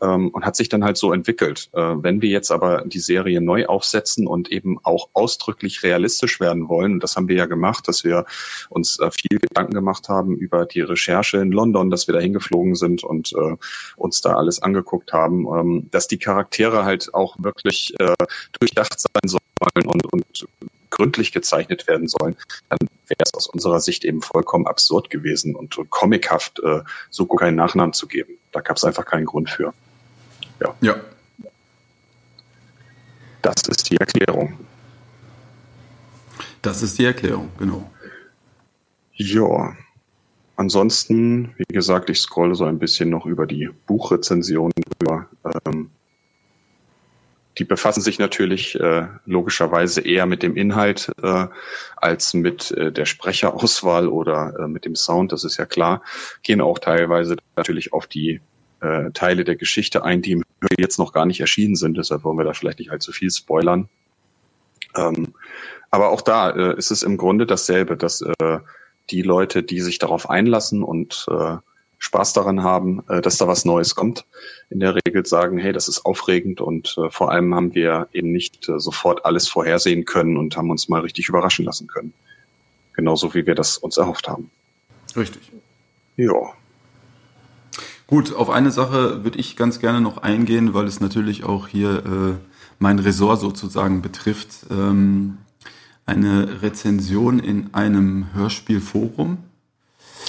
Ähm, 0.00 0.28
und 0.28 0.44
hat 0.44 0.56
sich 0.56 0.68
dann 0.68 0.84
halt 0.84 0.96
so 0.96 1.12
entwickelt. 1.12 1.70
Äh, 1.72 1.80
wenn 1.80 2.22
wir 2.22 2.30
jetzt 2.30 2.50
aber 2.50 2.82
die 2.86 2.98
Serie 2.98 3.40
neu 3.40 3.66
aufsetzen 3.66 4.26
und 4.26 4.50
eben 4.50 4.78
auch 4.82 5.08
ausdrücklich 5.12 5.82
realistisch 5.82 6.40
werden 6.40 6.68
wollen, 6.68 7.00
das 7.00 7.16
haben 7.16 7.28
wir 7.28 7.36
ja 7.36 7.46
gemacht, 7.46 7.88
dass 7.88 8.04
wir 8.04 8.26
uns 8.68 8.98
äh, 8.98 9.10
viel 9.10 9.38
Gedanken 9.38 9.74
gemacht 9.74 10.08
haben 10.08 10.36
über 10.36 10.66
die 10.66 10.80
Recherche 10.80 11.38
in 11.38 11.52
London, 11.52 11.90
dass 11.90 12.06
wir 12.06 12.14
da 12.14 12.20
hingeflogen 12.20 12.74
sind 12.74 13.04
und 13.04 13.32
äh, 13.32 13.56
uns 13.96 14.20
da 14.20 14.34
alles 14.34 14.62
angeguckt 14.62 15.12
haben, 15.12 15.46
ähm, 15.46 15.88
dass 15.90 16.08
die 16.08 16.18
Charaktere 16.18 16.84
halt 16.84 17.14
auch 17.14 17.36
wirklich 17.38 17.94
durchdacht 18.58 18.98
sein 18.98 19.28
sollen 19.28 19.86
und, 19.86 20.12
und 20.12 20.46
gründlich 20.90 21.32
gezeichnet 21.32 21.88
werden 21.88 22.08
sollen, 22.08 22.36
dann 22.68 22.78
wäre 23.06 23.22
es 23.24 23.32
aus 23.34 23.46
unserer 23.46 23.80
Sicht 23.80 24.04
eben 24.04 24.20
vollkommen 24.22 24.66
absurd 24.66 25.08
gewesen 25.08 25.54
und, 25.54 25.78
und 25.78 25.90
comichaft, 25.90 26.60
äh, 26.62 26.80
so 27.08 27.26
keinen 27.26 27.56
Nachnamen 27.56 27.92
zu 27.92 28.06
geben. 28.06 28.34
Da 28.52 28.60
gab 28.60 28.76
es 28.76 28.84
einfach 28.84 29.06
keinen 29.06 29.24
Grund 29.24 29.48
für. 29.48 29.72
Ja. 30.60 30.74
ja. 30.80 30.96
Das 33.42 33.62
ist 33.68 33.90
die 33.90 33.96
Erklärung. 33.96 34.58
Das 36.62 36.82
ist 36.82 36.98
die 36.98 37.04
Erklärung, 37.04 37.50
genau. 37.58 37.90
Ja. 39.14 39.76
Ansonsten, 40.56 41.54
wie 41.56 41.72
gesagt, 41.72 42.10
ich 42.10 42.20
scrolle 42.20 42.54
so 42.54 42.64
ein 42.64 42.78
bisschen 42.78 43.08
noch 43.08 43.24
über 43.24 43.46
die 43.46 43.70
Buchrezensionen 43.86 44.74
drüber. 44.98 45.26
Ähm, 45.64 45.90
die 47.58 47.64
befassen 47.64 48.02
sich 48.02 48.18
natürlich 48.18 48.78
äh, 48.78 49.08
logischerweise 49.24 50.02
eher 50.02 50.26
mit 50.26 50.42
dem 50.42 50.56
Inhalt 50.56 51.12
äh, 51.22 51.46
als 51.96 52.34
mit 52.34 52.70
äh, 52.72 52.92
der 52.92 53.06
Sprecherauswahl 53.06 54.08
oder 54.08 54.54
äh, 54.58 54.68
mit 54.68 54.84
dem 54.84 54.96
Sound, 54.96 55.32
das 55.32 55.44
ist 55.44 55.56
ja 55.56 55.64
klar. 55.64 56.02
Gehen 56.42 56.60
auch 56.60 56.78
teilweise 56.78 57.36
natürlich 57.56 57.94
auf 57.94 58.06
die 58.06 58.40
äh, 58.80 59.10
Teile 59.12 59.44
der 59.44 59.56
Geschichte 59.56 60.04
ein, 60.04 60.22
die 60.22 60.42
jetzt 60.78 60.98
noch 60.98 61.12
gar 61.12 61.26
nicht 61.26 61.40
erschienen 61.40 61.76
sind. 61.76 61.96
Deshalb 61.96 62.24
wollen 62.24 62.38
wir 62.38 62.44
da 62.44 62.52
vielleicht 62.52 62.78
nicht 62.78 62.90
allzu 62.90 63.12
viel 63.12 63.30
spoilern. 63.30 63.88
Ähm, 64.96 65.34
aber 65.90 66.10
auch 66.10 66.20
da 66.20 66.50
äh, 66.50 66.76
ist 66.76 66.90
es 66.90 67.02
im 67.02 67.16
Grunde 67.16 67.46
dasselbe, 67.46 67.96
dass 67.96 68.22
äh, 68.22 68.58
die 69.10 69.22
Leute, 69.22 69.62
die 69.62 69.80
sich 69.80 69.98
darauf 69.98 70.30
einlassen 70.30 70.82
und 70.82 71.26
äh, 71.30 71.56
Spaß 71.98 72.32
daran 72.32 72.62
haben, 72.62 73.02
äh, 73.08 73.20
dass 73.20 73.36
da 73.36 73.46
was 73.46 73.64
Neues 73.64 73.94
kommt, 73.94 74.24
in 74.70 74.80
der 74.80 74.94
Regel 74.94 75.26
sagen, 75.26 75.58
hey, 75.58 75.72
das 75.72 75.88
ist 75.88 76.04
aufregend 76.06 76.60
und 76.60 76.96
äh, 76.96 77.10
vor 77.10 77.30
allem 77.30 77.54
haben 77.54 77.74
wir 77.74 78.08
eben 78.12 78.32
nicht 78.32 78.68
äh, 78.68 78.78
sofort 78.78 79.24
alles 79.24 79.48
vorhersehen 79.48 80.04
können 80.04 80.36
und 80.36 80.56
haben 80.56 80.70
uns 80.70 80.88
mal 80.88 81.00
richtig 81.00 81.28
überraschen 81.28 81.64
lassen 81.64 81.88
können. 81.88 82.14
Genauso 82.94 83.34
wie 83.34 83.46
wir 83.46 83.54
das 83.54 83.78
uns 83.78 83.96
erhofft 83.96 84.28
haben. 84.28 84.50
Richtig. 85.16 85.42
Ja. 86.16 86.54
Gut, 88.10 88.34
auf 88.34 88.50
eine 88.50 88.70
Sache 88.70 89.24
würde 89.24 89.38
ich 89.38 89.56
ganz 89.56 89.78
gerne 89.78 90.00
noch 90.00 90.18
eingehen, 90.18 90.74
weil 90.74 90.86
es 90.86 91.00
natürlich 91.00 91.44
auch 91.44 91.68
hier 91.68 92.04
äh, 92.04 92.34
mein 92.78 92.98
Ressort 92.98 93.40
sozusagen 93.40 94.02
betrifft. 94.02 94.66
Ähm, 94.70 95.38
eine 96.06 96.60
Rezension 96.60 97.38
in 97.38 97.72
einem 97.72 98.34
Hörspielforum 98.34 99.38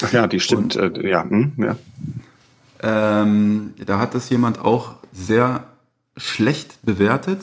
Ach 0.03 0.11
ja, 0.11 0.27
die 0.27 0.39
stimmt. 0.39 0.75
Und, 0.75 0.97
äh, 0.97 1.09
ja, 1.09 1.23
hm, 1.23 1.53
ja. 1.57 1.75
Ähm, 2.81 3.73
da 3.85 3.99
hat 3.99 4.15
das 4.15 4.29
jemand 4.29 4.59
auch 4.59 4.95
sehr 5.13 5.65
schlecht 6.17 6.79
bewertet 6.83 7.41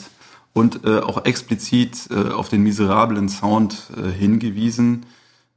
und 0.53 0.85
äh, 0.85 0.98
auch 0.98 1.24
explizit 1.24 2.09
äh, 2.11 2.31
auf 2.31 2.48
den 2.48 2.62
miserablen 2.62 3.29
Sound 3.29 3.90
äh, 3.96 4.11
hingewiesen. 4.11 5.07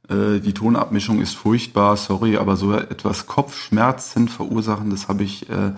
Äh, 0.08 0.40
die 0.40 0.54
Tonabmischung 0.54 1.20
ist 1.20 1.34
furchtbar, 1.34 1.96
sorry, 1.96 2.36
aber 2.36 2.56
so 2.56 2.72
etwas 2.72 3.26
Kopfschmerzen 3.26 4.28
verursachen, 4.28 4.90
das 4.90 5.08
habe 5.08 5.22
ich 5.22 5.48
äh, 5.48 5.72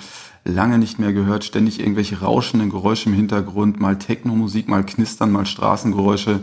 lange 0.44 0.78
nicht 0.78 0.98
mehr 0.98 1.12
gehört. 1.12 1.44
Ständig 1.44 1.80
irgendwelche 1.80 2.20
rauschenden 2.20 2.70
Geräusche 2.70 3.08
im 3.08 3.14
Hintergrund, 3.14 3.80
mal 3.80 3.98
Techno-Musik, 3.98 4.68
mal 4.68 4.84
Knistern, 4.84 5.32
mal 5.32 5.46
Straßengeräusche. 5.46 6.40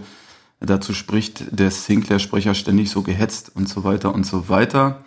Dazu 0.60 0.94
spricht 0.94 1.60
der 1.60 1.72
Sinclair-Sprecher 1.72 2.54
ständig 2.54 2.91
so 2.91 3.02
gehetzt 3.02 3.52
und 3.56 3.67
so 3.67 3.84
weiter 3.84 4.13
und 4.13 4.26
so 4.26 4.48
weiter. 4.48 5.04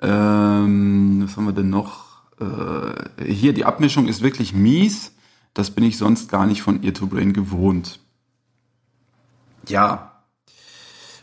Ähm, 0.00 1.22
was 1.24 1.36
haben 1.36 1.46
wir 1.46 1.52
denn 1.52 1.70
noch? 1.70 2.04
Äh, 2.38 3.24
hier, 3.32 3.52
die 3.52 3.64
Abmischung 3.64 4.06
ist 4.06 4.22
wirklich 4.22 4.52
mies. 4.52 5.12
Das 5.54 5.70
bin 5.70 5.84
ich 5.84 5.96
sonst 5.96 6.30
gar 6.30 6.46
nicht 6.46 6.62
von 6.62 6.82
Ear 6.82 6.94
to 6.94 7.06
Brain 7.06 7.32
gewohnt. 7.32 7.98
Ja, 9.66 10.15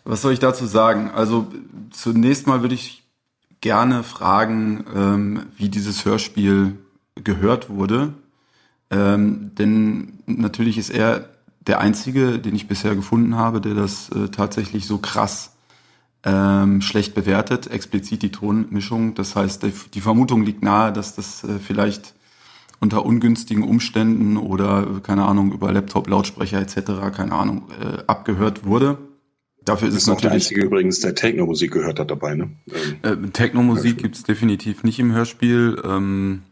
was 0.06 0.22
soll 0.22 0.34
ich 0.34 0.40
dazu 0.40 0.66
sagen? 0.66 1.12
Also 1.12 1.48
zunächst 1.92 2.48
mal 2.48 2.62
würde 2.62 2.76
ich 2.76 3.04
gerne 3.62 4.04
fragen, 4.04 4.86
ähm, 4.94 5.46
wie 5.56 5.70
dieses 5.70 6.06
Hörspiel 6.06 6.78
gehört 7.16 7.70
wurde. 7.70 8.14
Ähm, 8.90 9.52
denn 9.56 10.20
natürlich 10.26 10.78
ist 10.78 10.90
er 10.90 11.30
der 11.62 11.80
einzige, 11.80 12.40
den 12.40 12.56
ich 12.56 12.68
bisher 12.68 12.96
gefunden 12.96 13.38
habe, 13.38 13.62
der 13.62 13.74
das 13.74 14.10
äh, 14.10 14.28
tatsächlich 14.30 14.86
so 14.86 14.98
krass 14.98 15.54
ähm, 16.26 16.82
schlecht 16.82 17.16
bewertet, 17.16 17.68
explizit 17.68 18.22
die 18.22 18.32
Tonmischung. 18.32 19.14
Das 19.16 19.36
heißt, 19.36 19.66
die 19.94 20.02
Vermutung 20.02 20.44
liegt 20.44 20.64
nahe, 20.64 20.92
dass 20.92 21.16
das 21.16 21.44
äh, 21.44 21.60
vielleicht 21.60 22.14
unter 22.80 23.06
ungünstigen 23.06 23.64
Umständen 23.64 24.36
oder 24.36 24.86
keine 25.04 25.26
Ahnung 25.26 25.54
über 25.54 25.72
Laptop, 25.72 26.10
Lautsprecher 26.10 26.60
etc. 26.60 27.16
keine 27.16 27.34
Ahnung 27.34 27.70
äh, 27.82 28.04
abgehört 28.08 28.66
wurde. 28.66 28.98
Dafür 29.66 29.88
ist, 29.88 29.96
ist 29.96 30.02
es 30.04 30.08
natürlich. 30.08 30.22
Der 30.24 30.32
einzige 30.34 30.62
übrigens, 30.64 31.00
der 31.00 31.16
Techno-Musik 31.16 31.72
gehört 31.72 32.00
hat 32.00 32.12
dabei, 32.12 32.36
ne? 32.36 32.50
Ähm, 33.04 33.26
äh, 33.26 33.30
Techno-Musik 33.30 33.98
gibt's 34.00 34.24
definitiv 34.24 34.84
nicht 34.84 35.00
im 35.00 35.14
Hörspiel. 35.14 35.82
Ähm, 35.84 36.44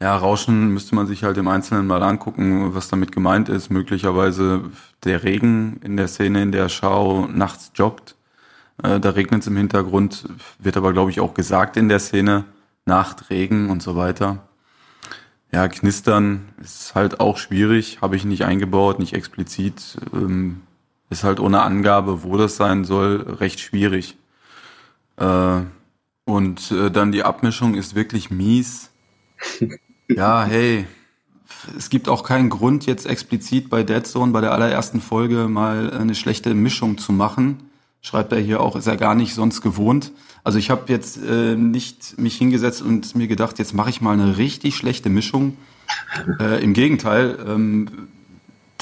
ja, 0.00 0.16
Rauschen 0.16 0.72
müsste 0.72 0.94
man 0.94 1.06
sich 1.06 1.24
halt 1.24 1.36
im 1.36 1.48
Einzelnen 1.48 1.86
mal 1.86 2.02
angucken, 2.02 2.74
was 2.74 2.88
damit 2.88 3.12
gemeint 3.12 3.48
ist. 3.48 3.70
Möglicherweise 3.70 4.62
der 5.04 5.24
Regen 5.24 5.80
in 5.84 5.96
der 5.96 6.08
Szene, 6.08 6.42
in 6.42 6.52
der 6.52 6.68
Schau 6.68 7.26
nachts 7.26 7.72
joggt. 7.74 8.16
Äh, 8.82 9.00
da 9.00 9.10
regnet 9.10 9.42
es 9.42 9.46
im 9.46 9.56
Hintergrund, 9.56 10.26
wird 10.58 10.76
aber, 10.76 10.92
glaube 10.92 11.10
ich, 11.10 11.20
auch 11.20 11.34
gesagt 11.34 11.76
in 11.76 11.88
der 11.88 11.98
Szene. 11.98 12.44
Nacht, 12.86 13.30
Regen 13.30 13.68
und 13.68 13.82
so 13.82 13.94
weiter. 13.94 14.38
Ja, 15.52 15.68
Knistern 15.68 16.48
ist 16.62 16.94
halt 16.94 17.20
auch 17.20 17.36
schwierig, 17.36 17.98
habe 18.00 18.16
ich 18.16 18.24
nicht 18.24 18.44
eingebaut, 18.44 18.98
nicht 18.98 19.12
explizit. 19.12 19.98
Ähm, 20.14 20.62
ist 21.10 21.24
halt 21.24 21.40
ohne 21.40 21.62
Angabe, 21.62 22.22
wo 22.22 22.36
das 22.36 22.56
sein 22.56 22.84
soll, 22.84 23.36
recht 23.40 23.60
schwierig. 23.60 24.16
Äh, 25.16 25.60
und 26.24 26.70
äh, 26.70 26.90
dann 26.90 27.12
die 27.12 27.24
Abmischung 27.24 27.74
ist 27.74 27.94
wirklich 27.94 28.30
mies. 28.30 28.90
Ja, 30.16 30.42
hey, 30.42 30.88
es 31.76 31.88
gibt 31.88 32.08
auch 32.08 32.24
keinen 32.24 32.50
Grund, 32.50 32.84
jetzt 32.84 33.06
explizit 33.06 33.70
bei 33.70 33.84
Dead 33.84 34.04
Zone 34.04 34.32
bei 34.32 34.40
der 34.40 34.52
allerersten 34.52 35.00
Folge 35.00 35.46
mal 35.46 35.92
eine 35.92 36.16
schlechte 36.16 36.52
Mischung 36.52 36.98
zu 36.98 37.12
machen. 37.12 37.70
Schreibt 38.02 38.32
er 38.32 38.40
hier 38.40 38.60
auch, 38.60 38.74
ist 38.74 38.88
er 38.88 38.96
gar 38.96 39.14
nicht 39.14 39.34
sonst 39.34 39.60
gewohnt. 39.60 40.10
Also 40.42 40.58
ich 40.58 40.70
habe 40.70 40.90
jetzt 40.92 41.22
äh, 41.22 41.54
nicht 41.54 42.18
mich 42.18 42.36
hingesetzt 42.36 42.82
und 42.82 43.14
mir 43.14 43.28
gedacht, 43.28 43.60
jetzt 43.60 43.74
mache 43.74 43.90
ich 43.90 44.00
mal 44.00 44.14
eine 44.14 44.36
richtig 44.36 44.74
schlechte 44.74 45.10
Mischung. 45.10 45.56
Äh, 46.40 46.62
Im 46.64 46.72
Gegenteil, 46.72 47.38
ähm, 47.46 48.08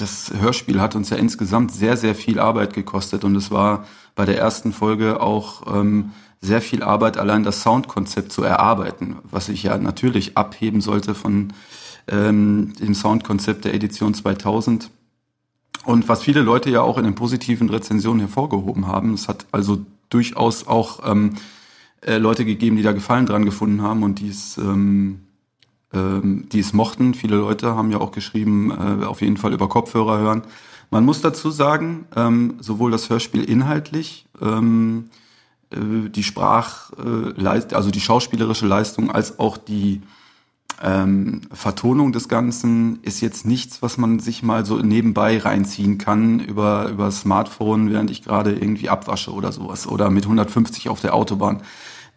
das 0.00 0.32
Hörspiel 0.38 0.80
hat 0.80 0.94
uns 0.94 1.10
ja 1.10 1.16
insgesamt 1.16 1.72
sehr, 1.72 1.96
sehr 1.96 2.14
viel 2.14 2.38
Arbeit 2.38 2.72
gekostet 2.72 3.24
und 3.24 3.34
es 3.36 3.50
war 3.50 3.86
bei 4.14 4.24
der 4.24 4.38
ersten 4.38 4.72
Folge 4.72 5.20
auch 5.20 5.74
ähm, 5.74 6.12
sehr 6.40 6.60
viel 6.60 6.82
Arbeit, 6.82 7.16
allein 7.16 7.42
das 7.42 7.62
Soundkonzept 7.62 8.30
zu 8.30 8.42
erarbeiten, 8.42 9.16
was 9.24 9.48
ich 9.48 9.64
ja 9.64 9.76
natürlich 9.76 10.36
abheben 10.36 10.80
sollte 10.80 11.14
von 11.14 11.52
ähm, 12.06 12.72
dem 12.80 12.94
Soundkonzept 12.94 13.64
der 13.64 13.74
Edition 13.74 14.14
2000. 14.14 14.90
Und 15.84 16.08
was 16.08 16.22
viele 16.22 16.42
Leute 16.42 16.70
ja 16.70 16.82
auch 16.82 16.98
in 16.98 17.04
den 17.04 17.14
positiven 17.14 17.68
Rezensionen 17.70 18.20
hervorgehoben 18.20 18.86
haben, 18.86 19.14
es 19.14 19.28
hat 19.28 19.46
also 19.52 19.84
durchaus 20.10 20.66
auch 20.66 21.00
ähm, 21.10 21.34
äh, 22.02 22.18
Leute 22.18 22.44
gegeben, 22.44 22.76
die 22.76 22.82
da 22.82 22.92
Gefallen 22.92 23.26
dran 23.26 23.44
gefunden 23.44 23.82
haben 23.82 24.02
und 24.02 24.20
die 24.20 24.28
es, 24.28 24.58
ähm, 24.58 25.27
ähm, 25.92 26.48
die 26.50 26.60
es 26.60 26.72
mochten. 26.72 27.14
Viele 27.14 27.36
Leute 27.36 27.74
haben 27.74 27.90
ja 27.90 27.98
auch 27.98 28.12
geschrieben, 28.12 28.70
äh, 28.70 29.04
auf 29.04 29.20
jeden 29.20 29.36
Fall 29.36 29.52
über 29.52 29.68
Kopfhörer 29.68 30.18
hören. 30.18 30.42
Man 30.90 31.04
muss 31.04 31.20
dazu 31.20 31.50
sagen, 31.50 32.06
ähm, 32.16 32.54
sowohl 32.60 32.90
das 32.90 33.10
Hörspiel 33.10 33.44
inhaltlich, 33.44 34.26
ähm, 34.40 35.10
äh, 35.70 36.08
die 36.08 36.22
Sprach, 36.22 36.90
äh, 36.92 37.74
also 37.74 37.90
die 37.90 38.00
schauspielerische 38.00 38.66
Leistung 38.66 39.10
als 39.10 39.38
auch 39.38 39.56
die 39.56 40.02
ähm, 40.82 41.42
Vertonung 41.52 42.12
des 42.12 42.28
Ganzen 42.28 43.00
ist 43.02 43.20
jetzt 43.20 43.46
nichts, 43.46 43.82
was 43.82 43.98
man 43.98 44.20
sich 44.20 44.42
mal 44.42 44.64
so 44.64 44.78
nebenbei 44.78 45.38
reinziehen 45.38 45.98
kann 45.98 46.40
über, 46.40 46.88
über 46.88 47.10
Smartphone, 47.10 47.90
während 47.90 48.10
ich 48.10 48.22
gerade 48.22 48.52
irgendwie 48.52 48.88
abwasche 48.88 49.32
oder 49.32 49.50
sowas 49.52 49.86
oder 49.86 50.10
mit 50.10 50.24
150 50.24 50.88
auf 50.88 51.00
der 51.00 51.14
Autobahn. 51.14 51.62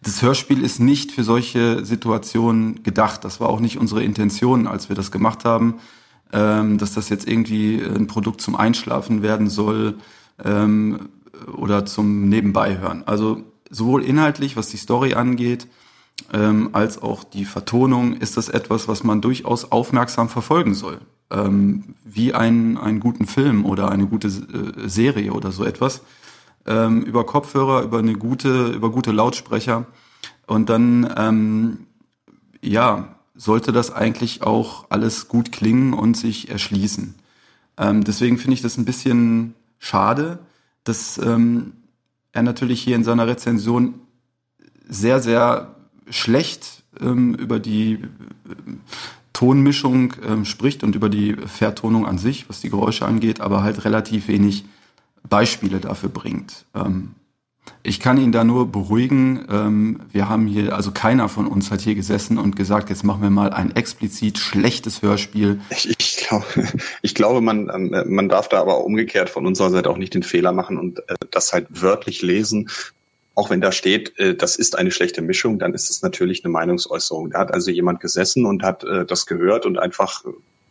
Das 0.02 0.22
Hörspiel 0.22 0.62
ist 0.62 0.80
nicht 0.80 1.12
für 1.12 1.24
solche 1.24 1.84
Situationen 1.84 2.82
gedacht. 2.82 3.24
Das 3.24 3.40
war 3.40 3.48
auch 3.48 3.60
nicht 3.60 3.78
unsere 3.78 4.02
Intention, 4.02 4.66
als 4.66 4.88
wir 4.88 4.96
das 4.96 5.10
gemacht 5.10 5.44
haben, 5.44 5.76
ähm, 6.32 6.78
dass 6.78 6.94
das 6.94 7.08
jetzt 7.08 7.28
irgendwie 7.28 7.80
ein 7.82 8.06
Produkt 8.06 8.40
zum 8.40 8.56
Einschlafen 8.56 9.22
werden 9.22 9.48
soll. 9.48 9.98
Ähm, 10.42 11.08
oder 11.56 11.84
zum 11.84 12.28
Nebenbeihören. 12.28 13.06
Also 13.06 13.42
sowohl 13.70 14.02
inhaltlich, 14.04 14.56
was 14.56 14.68
die 14.68 14.76
Story 14.76 15.14
angeht, 15.14 15.66
ähm, 16.32 16.70
als 16.72 17.00
auch 17.00 17.24
die 17.24 17.44
Vertonung 17.44 18.14
ist 18.14 18.36
das 18.36 18.48
etwas, 18.48 18.88
was 18.88 19.02
man 19.02 19.20
durchaus 19.20 19.70
aufmerksam 19.70 20.28
verfolgen 20.28 20.74
soll. 20.74 20.98
Ähm, 21.30 21.94
wie 22.04 22.34
einen, 22.34 22.76
einen 22.76 23.00
guten 23.00 23.26
Film 23.26 23.64
oder 23.64 23.90
eine 23.90 24.06
gute 24.06 24.28
äh, 24.28 24.88
Serie 24.88 25.32
oder 25.32 25.50
so 25.52 25.64
etwas. 25.64 26.02
Ähm, 26.66 27.02
über 27.02 27.24
Kopfhörer, 27.24 27.82
über 27.82 27.98
eine 27.98 28.14
gute, 28.14 28.68
über 28.68 28.90
gute 28.90 29.12
Lautsprecher. 29.12 29.86
Und 30.46 30.68
dann, 30.68 31.12
ähm, 31.16 31.86
ja, 32.60 33.16
sollte 33.34 33.72
das 33.72 33.90
eigentlich 33.90 34.42
auch 34.42 34.86
alles 34.90 35.28
gut 35.28 35.52
klingen 35.52 35.94
und 35.94 36.16
sich 36.16 36.50
erschließen. 36.50 37.14
Ähm, 37.78 38.04
deswegen 38.04 38.38
finde 38.38 38.54
ich 38.54 38.62
das 38.62 38.76
ein 38.76 38.84
bisschen 38.84 39.54
schade, 39.78 40.38
dass 40.84 41.18
ähm, 41.18 41.72
er 42.32 42.42
natürlich 42.42 42.82
hier 42.82 42.96
in 42.96 43.04
seiner 43.04 43.26
Rezension 43.26 43.94
sehr, 44.88 45.20
sehr 45.20 45.74
schlecht 46.08 46.82
ähm, 47.00 47.34
über 47.34 47.58
die 47.58 47.94
äh, 47.94 47.98
Tonmischung 49.32 50.14
ähm, 50.26 50.44
spricht 50.44 50.84
und 50.84 50.94
über 50.94 51.08
die 51.08 51.34
Vertonung 51.34 52.06
an 52.06 52.18
sich, 52.18 52.48
was 52.48 52.60
die 52.60 52.70
Geräusche 52.70 53.06
angeht, 53.06 53.40
aber 53.40 53.62
halt 53.62 53.84
relativ 53.84 54.28
wenig 54.28 54.64
Beispiele 55.28 55.80
dafür 55.80 56.08
bringt. 56.08 56.66
Ähm, 56.74 57.14
ich 57.84 57.98
kann 57.98 58.18
ihn 58.18 58.32
da 58.32 58.44
nur 58.44 58.70
beruhigen. 58.70 59.46
Ähm, 59.50 60.00
wir 60.12 60.28
haben 60.28 60.46
hier, 60.46 60.74
also 60.74 60.92
keiner 60.92 61.28
von 61.28 61.46
uns 61.46 61.70
hat 61.70 61.80
hier 61.80 61.94
gesessen 61.94 62.38
und 62.38 62.54
gesagt, 62.54 62.90
jetzt 62.90 63.04
machen 63.04 63.22
wir 63.22 63.30
mal 63.30 63.52
ein 63.52 63.74
explizit 63.74 64.38
schlechtes 64.38 65.02
Hörspiel. 65.02 65.60
Ich, 65.70 65.90
ich, 65.90 66.16
glaub, 66.16 66.44
ich 67.02 67.14
glaube, 67.14 67.40
man, 67.40 67.70
ähm, 67.74 68.14
man 68.14 68.28
darf 68.28 68.48
da 68.48 68.60
aber 68.60 68.84
umgekehrt 68.84 69.30
von 69.30 69.46
unserer 69.46 69.70
Seite 69.70 69.90
auch 69.90 69.96
nicht 69.96 70.14
den 70.14 70.22
Fehler 70.22 70.52
machen 70.52 70.78
und 70.78 71.00
äh, 71.08 71.14
das 71.30 71.52
halt 71.52 71.82
wörtlich 71.82 72.22
lesen. 72.22 72.68
Auch 73.34 73.50
wenn 73.50 73.60
da 73.60 73.72
steht, 73.72 74.18
äh, 74.18 74.36
das 74.36 74.56
ist 74.56 74.76
eine 74.76 74.90
schlechte 74.90 75.22
Mischung, 75.22 75.58
dann 75.58 75.74
ist 75.74 75.90
es 75.90 76.02
natürlich 76.02 76.44
eine 76.44 76.52
Meinungsäußerung. 76.52 77.30
Da 77.30 77.40
hat 77.40 77.52
also 77.52 77.70
jemand 77.70 78.00
gesessen 78.00 78.46
und 78.46 78.62
hat 78.62 78.84
äh, 78.84 79.04
das 79.06 79.26
gehört 79.26 79.66
und 79.66 79.78
einfach 79.78 80.24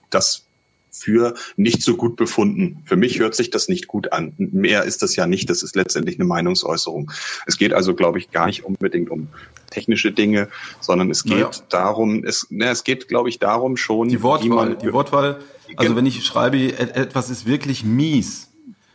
das 0.10 0.46
für 0.92 1.36
nicht 1.56 1.82
so 1.82 1.96
gut 1.96 2.16
befunden. 2.16 2.84
Für 2.86 2.98
mich 2.98 3.20
hört 3.20 3.34
sich 3.34 3.50
das 3.50 3.68
nicht 3.70 3.88
gut 3.88 4.12
an. 4.12 4.34
Mehr 4.38 4.84
ist 4.84 5.02
das 5.02 5.16
ja 5.16 5.26
nicht. 5.26 5.50
Das 5.50 5.64
ist 5.64 5.76
letztendlich 5.76 6.18
eine 6.18 6.26
Meinungsäußerung. 6.26 7.12
Es 7.46 7.58
geht 7.58 7.74
also, 7.74 7.96
glaube 7.96 8.20
ich, 8.20 8.32
gar 8.32 8.48
nicht 8.48 8.66
unbedingt 8.66 9.10
um 9.10 9.30
technische 9.70 10.12
Dinge, 10.12 10.50
sondern 10.82 11.10
es 11.10 11.24
geht 11.24 11.40
ja. 11.40 11.50
darum, 11.70 12.24
es, 12.26 12.48
ne, 12.50 12.70
es 12.70 12.84
geht, 12.84 13.08
glaube 13.08 13.30
ich, 13.30 13.40
darum 13.40 13.78
schon. 13.78 14.10
Die 14.10 14.22
Wortwahl, 14.22 14.76
die 14.76 14.94
Wortwahl. 14.94 15.40
Also 15.78 15.96
wenn 15.96 16.06
ich 16.06 16.24
schreibe, 16.26 16.78
etwas 16.78 17.30
ist 17.30 17.46
wirklich 17.46 17.86
mies, 17.86 18.50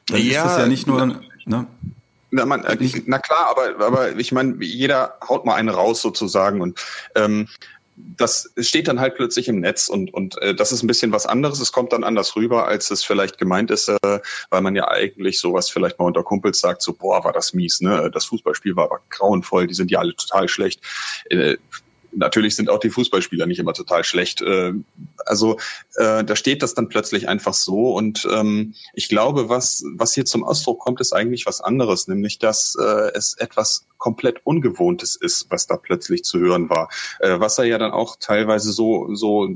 dann 0.08 0.20
ja, 0.20 0.42
ist 0.42 0.50
das 0.50 0.58
ja 0.58 0.66
nicht 0.66 0.86
nur, 0.86 1.20
ne? 1.46 1.66
Na, 2.32 2.44
man, 2.44 2.64
na 3.06 3.18
klar, 3.18 3.46
aber, 3.50 3.84
aber 3.84 4.18
ich 4.18 4.32
meine, 4.32 4.62
jeder 4.62 5.16
haut 5.26 5.46
mal 5.46 5.54
eine 5.54 5.70
raus 5.70 6.02
sozusagen 6.02 6.60
und 6.60 6.78
ähm, 7.14 7.48
das 7.96 8.52
steht 8.58 8.88
dann 8.88 9.00
halt 9.00 9.14
plötzlich 9.14 9.48
im 9.48 9.60
Netz 9.60 9.88
und, 9.88 10.12
und 10.12 10.40
äh, 10.42 10.54
das 10.54 10.70
ist 10.72 10.82
ein 10.82 10.86
bisschen 10.86 11.12
was 11.12 11.26
anderes. 11.26 11.60
Es 11.60 11.72
kommt 11.72 11.92
dann 11.92 12.04
anders 12.04 12.36
rüber, 12.36 12.66
als 12.66 12.90
es 12.90 13.02
vielleicht 13.02 13.38
gemeint 13.38 13.70
ist, 13.70 13.88
äh, 13.88 14.20
weil 14.50 14.60
man 14.60 14.76
ja 14.76 14.88
eigentlich 14.88 15.40
sowas 15.40 15.70
vielleicht 15.70 15.98
mal 15.98 16.04
unter 16.04 16.22
Kumpels 16.22 16.60
sagt, 16.60 16.82
so, 16.82 16.92
boah, 16.92 17.24
war 17.24 17.32
das 17.32 17.54
mies, 17.54 17.80
ne? 17.80 18.10
Das 18.12 18.26
Fußballspiel 18.26 18.76
war 18.76 18.84
aber 18.84 19.00
grauenvoll, 19.08 19.66
die 19.66 19.74
sind 19.74 19.90
ja 19.90 19.98
alle 20.00 20.14
total 20.14 20.48
schlecht. 20.48 20.80
Äh, 21.30 21.56
natürlich 22.16 22.56
sind 22.56 22.70
auch 22.70 22.78
die 22.78 22.90
Fußballspieler 22.90 23.46
nicht 23.46 23.58
immer 23.58 23.74
total 23.74 24.04
schlecht. 24.04 24.42
Äh, 24.42 24.72
also 25.24 25.58
äh, 25.96 26.24
da 26.24 26.36
steht 26.36 26.62
das 26.62 26.74
dann 26.74 26.88
plötzlich 26.88 27.28
einfach 27.28 27.54
so. 27.54 27.94
Und 27.94 28.26
ähm, 28.30 28.74
ich 28.94 29.08
glaube, 29.08 29.48
was, 29.48 29.84
was 29.94 30.14
hier 30.14 30.24
zum 30.24 30.44
Ausdruck 30.44 30.80
kommt, 30.80 31.00
ist 31.00 31.12
eigentlich 31.12 31.46
was 31.46 31.60
anderes, 31.60 32.08
nämlich 32.08 32.38
dass 32.38 32.76
äh, 32.80 33.12
es 33.14 33.34
etwas 33.34 33.86
komplett 33.98 34.40
Ungewohntes 34.44 35.16
ist, 35.16 35.46
was 35.50 35.66
da 35.66 35.76
plötzlich 35.76 36.22
zu 36.22 36.38
hören 36.38 36.68
war. 36.68 36.90
was 37.18 37.58
er 37.58 37.64
ja 37.64 37.78
dann 37.78 37.92
auch 37.92 38.16
teilweise 38.20 38.70
so, 38.70 39.14
so 39.14 39.48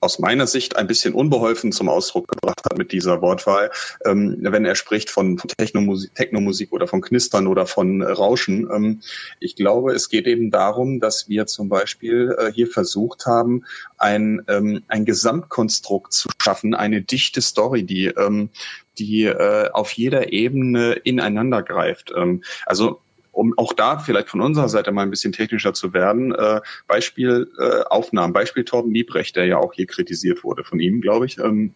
aus 0.00 0.18
meiner 0.18 0.46
Sicht 0.46 0.76
ein 0.76 0.86
bisschen 0.86 1.14
unbeholfen 1.14 1.72
zum 1.72 1.88
Ausdruck 1.88 2.28
gebracht 2.28 2.60
hat 2.64 2.78
mit 2.78 2.92
dieser 2.92 3.20
Wortwahl, 3.20 3.70
ähm, 4.04 4.36
wenn 4.40 4.64
er 4.64 4.74
spricht 4.74 5.10
von, 5.10 5.36
Technomusik, 5.36 6.14
Technomusik 6.14 6.72
oder 6.72 6.86
von 6.86 7.00
Knistern 7.00 7.46
oder 7.46 7.66
von 7.66 8.02
Rauschen. 8.02 8.68
Ähm, 8.72 9.00
ich 9.40 9.56
glaube, 9.56 9.92
es 9.92 10.08
geht 10.08 10.26
eben 10.26 10.50
darum, 10.50 11.00
dass 11.00 11.28
wir 11.28 11.46
zum 11.46 11.68
Beispiel 11.68 12.36
äh, 12.38 12.52
hier 12.52 12.68
versucht 12.68 13.26
haben, 13.26 13.64
ein, 13.96 14.42
ähm, 14.48 14.82
ein 14.88 15.04
Gesamtkonstrukt 15.04 16.12
zu 16.12 16.28
schaffen, 16.40 16.74
eine 16.74 17.02
dichte 17.02 17.40
Story, 17.40 17.82
die, 17.82 18.06
ähm, 18.06 18.50
die 18.98 19.24
äh, 19.24 19.70
auf 19.70 19.92
jeder 19.92 20.32
Ebene 20.32 20.92
ineinander 20.92 21.62
greift. 21.62 22.12
Ähm, 22.16 22.42
also 22.66 23.00
um 23.38 23.56
auch 23.56 23.72
da 23.72 24.00
vielleicht 24.00 24.28
von 24.28 24.40
unserer 24.40 24.68
Seite 24.68 24.90
mal 24.90 25.02
ein 25.02 25.10
bisschen 25.10 25.30
technischer 25.30 25.72
zu 25.72 25.94
werden, 25.94 26.34
äh, 26.34 26.60
Beispiel 26.88 27.48
äh, 27.60 27.82
Aufnahmen, 27.84 28.32
Beispiel 28.32 28.64
Torben 28.64 28.92
Liebrecht, 28.92 29.36
der 29.36 29.46
ja 29.46 29.58
auch 29.58 29.72
hier 29.74 29.86
kritisiert 29.86 30.42
wurde 30.42 30.64
von 30.64 30.80
ihm, 30.80 31.00
glaube 31.00 31.26
ich, 31.26 31.38
ähm, 31.38 31.72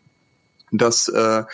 dass 0.72 1.06
äh, 1.06 1.44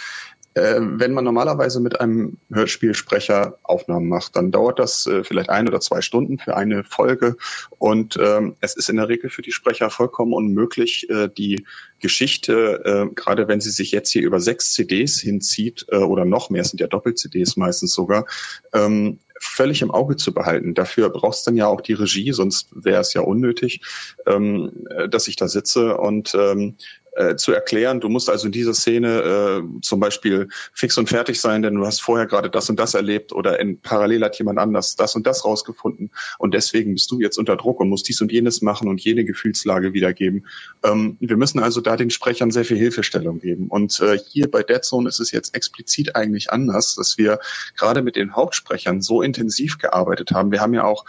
äh, 0.59 0.81
wenn 0.81 1.13
man 1.13 1.25
normalerweise 1.25 1.81
mit 1.81 2.01
einem 2.01 2.39
Hörspielsprecher 2.53 3.59
Aufnahmen 3.63 4.09
macht, 4.09 4.37
dann 4.37 4.51
dauert 4.51 4.79
das 4.79 5.07
äh, 5.07 5.25
vielleicht 5.25 5.51
ein 5.51 5.69
oder 5.69 5.81
zwei 5.81 6.01
Stunden 6.01 6.39
für 6.39 6.57
eine 6.57 6.85
Folge. 6.85 7.37
Und 7.79 8.19
ähm, 8.21 8.57
es 8.61 8.77
ist 8.77 8.89
in 8.89 8.97
der 8.97 9.09
Regel 9.09 9.31
für 9.31 9.43
die 9.43 9.53
Sprecher 9.53 9.91
vollkommen 9.91 10.33
unmöglich, 10.33 11.09
äh, 11.11 11.29
die 11.29 11.65
Geschichte, 12.01 12.83
äh, 12.85 13.15
gerade 13.15 13.49
wenn 13.49 13.61
sie 13.61 13.71
sich 13.71 13.93
jetzt 13.93 14.11
hier 14.11 14.23
über 14.23 14.41
sechs 14.41 14.73
CDs 14.73 15.21
hinzieht 15.21 15.87
äh, 15.91 15.97
oder 15.97 16.25
noch 16.25 16.51
mehr, 16.51 16.65
sind 16.65 16.81
ja 16.81 16.87
Doppel-CDs 16.87 17.57
meistens 17.57 17.93
sogar, 17.93 18.27
ähm, 18.73 19.19
völlig 19.41 19.83
im 19.83 19.91
Auge 19.91 20.17
zu 20.17 20.33
behalten. 20.35 20.75
Dafür 20.75 21.11
brauchst 21.11 21.47
du 21.47 21.51
dann 21.51 21.57
ja 21.57 21.67
auch 21.67 21.81
die 21.81 21.93
Regie, 21.93 22.33
sonst 22.33 22.69
wäre 22.73 23.01
es 23.01 23.15
ja 23.15 23.21
unnötig, 23.21 23.81
ähm, 24.27 24.73
äh, 24.91 25.09
dass 25.09 25.29
ich 25.29 25.37
da 25.37 25.49
sitze 25.49 25.97
und 25.97 26.35
ähm, 26.35 26.77
äh, 27.19 27.37
zu 27.37 27.53
erklären. 27.53 28.01
Du 28.01 28.09
musst 28.09 28.31
also 28.31 28.47
in 28.47 28.53
dieser 28.53 28.75
Szene 28.75 29.63
äh, 29.63 29.81
zum 29.83 30.01
Beispiel 30.01 30.48
fix 30.73 30.99
und 30.99 31.09
fertig 31.09 31.41
sein, 31.41 31.63
denn 31.63 31.75
du 31.75 31.87
hast 31.87 32.01
vorher 32.01 32.27
gerade 32.27 32.51
das 32.51 32.69
und 32.71 32.79
das 32.79 32.95
erlebt 32.95 33.33
oder 33.33 33.61
in 33.61 33.81
parallel 33.81 34.25
hat 34.25 34.39
jemand 34.39 34.59
anders 34.59 34.97
das 34.97 35.15
und 35.15 35.27
das 35.27 35.45
rausgefunden 35.45 36.11
und 36.39 36.55
deswegen 36.55 36.95
bist 36.95 37.11
du 37.11 37.21
jetzt 37.21 37.39
unter 37.39 37.57
Druck 37.57 37.81
und 37.81 37.89
musst 37.89 38.09
dies 38.09 38.21
und 38.21 38.33
jenes 38.33 38.63
machen 38.63 38.89
und 38.89 39.01
jene 39.01 39.25
Gefühlslage 39.25 39.93
wiedergeben. 39.93 40.47
Ähm, 40.85 41.17
wir 41.21 41.37
müssen 41.37 41.59
also 41.59 41.81
da 41.81 41.97
den 41.97 42.11
Sprechern 42.11 42.51
sehr 42.51 42.65
viel 42.65 42.77
Hilfestellung 42.77 43.41
geben. 43.41 43.69
Und 43.69 44.01
äh, 44.01 44.19
hier 44.19 44.51
bei 44.51 44.63
Dead 44.63 44.85
Zone 44.85 45.09
ist 45.09 45.21
es 45.21 45.33
jetzt 45.33 45.55
explizit 45.55 46.17
eigentlich 46.17 46.51
anders, 46.51 46.95
dass 46.95 47.19
wir 47.19 47.39
gerade 47.77 48.03
mit 48.03 48.17
den 48.17 48.35
Hauptsprechern 48.35 49.03
so 49.03 49.23
intensiv 49.23 49.79
gearbeitet 49.79 50.31
haben. 50.33 50.51
Wir 50.51 50.61
haben 50.61 50.75
ja 50.75 50.85
auch 50.85 51.05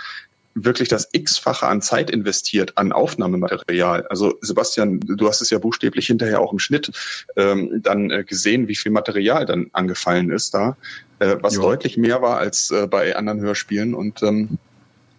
wirklich 0.65 0.89
das 0.89 1.09
X-fache 1.11 1.67
an 1.67 1.81
Zeit 1.81 2.09
investiert 2.09 2.77
an 2.77 2.91
Aufnahmematerial. 2.91 4.05
Also 4.07 4.37
Sebastian, 4.41 4.99
du 4.99 5.27
hast 5.27 5.41
es 5.41 5.49
ja 5.49 5.59
buchstäblich 5.59 6.07
hinterher 6.07 6.41
auch 6.41 6.53
im 6.53 6.59
Schnitt 6.59 6.91
ähm, 7.35 7.81
dann 7.83 8.09
äh, 8.09 8.23
gesehen, 8.23 8.67
wie 8.67 8.75
viel 8.75 8.91
Material 8.91 9.45
dann 9.45 9.67
angefallen 9.73 10.31
ist 10.31 10.53
da, 10.53 10.77
äh, 11.19 11.37
was 11.41 11.55
jo. 11.55 11.61
deutlich 11.61 11.97
mehr 11.97 12.21
war 12.21 12.37
als 12.37 12.71
äh, 12.71 12.87
bei 12.87 13.15
anderen 13.15 13.39
Hörspielen 13.41 13.93
und 13.93 14.23
ähm, 14.23 14.57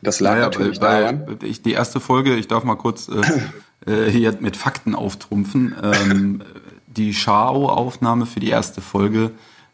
das 0.03 0.21
lag 0.21 0.33
naja, 0.33 0.45
natürlich 0.45 0.81
bei, 0.81 1.01
daran. 1.01 1.39
Ich, 1.43 1.63
die 1.63 1.73
erste 1.73 2.01
Folge, 2.01 2.35
ich 2.37 2.49
darf 2.49 2.65
mal 2.65 2.77
kurz 2.77 3.09
äh, 3.09 3.21
äh, 3.91 4.11
hier 4.11 4.37
mit 4.41 4.57
Fakten 4.57 4.95
auftrumpfen. 4.95 5.75
Ähm, 5.83 6.43
die 6.87 7.15
Schao-Aufnahme 7.15 8.27
für 8.27 8.41
die 8.41 8.49
erste 8.49 8.81
Folge 8.81 9.33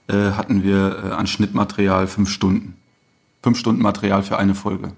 äh, 0.09 0.33
hatten 0.33 0.65
wir 0.65 1.05
äh, 1.05 1.13
an 1.13 1.27
Schnittmaterial 1.27 2.07
fünf 2.07 2.31
Stunden. 2.31 2.77
Fünf 3.43 3.59
Stunden 3.59 3.83
Material 3.83 4.23
für 4.23 4.39
eine 4.39 4.55
Folge. 4.55 4.93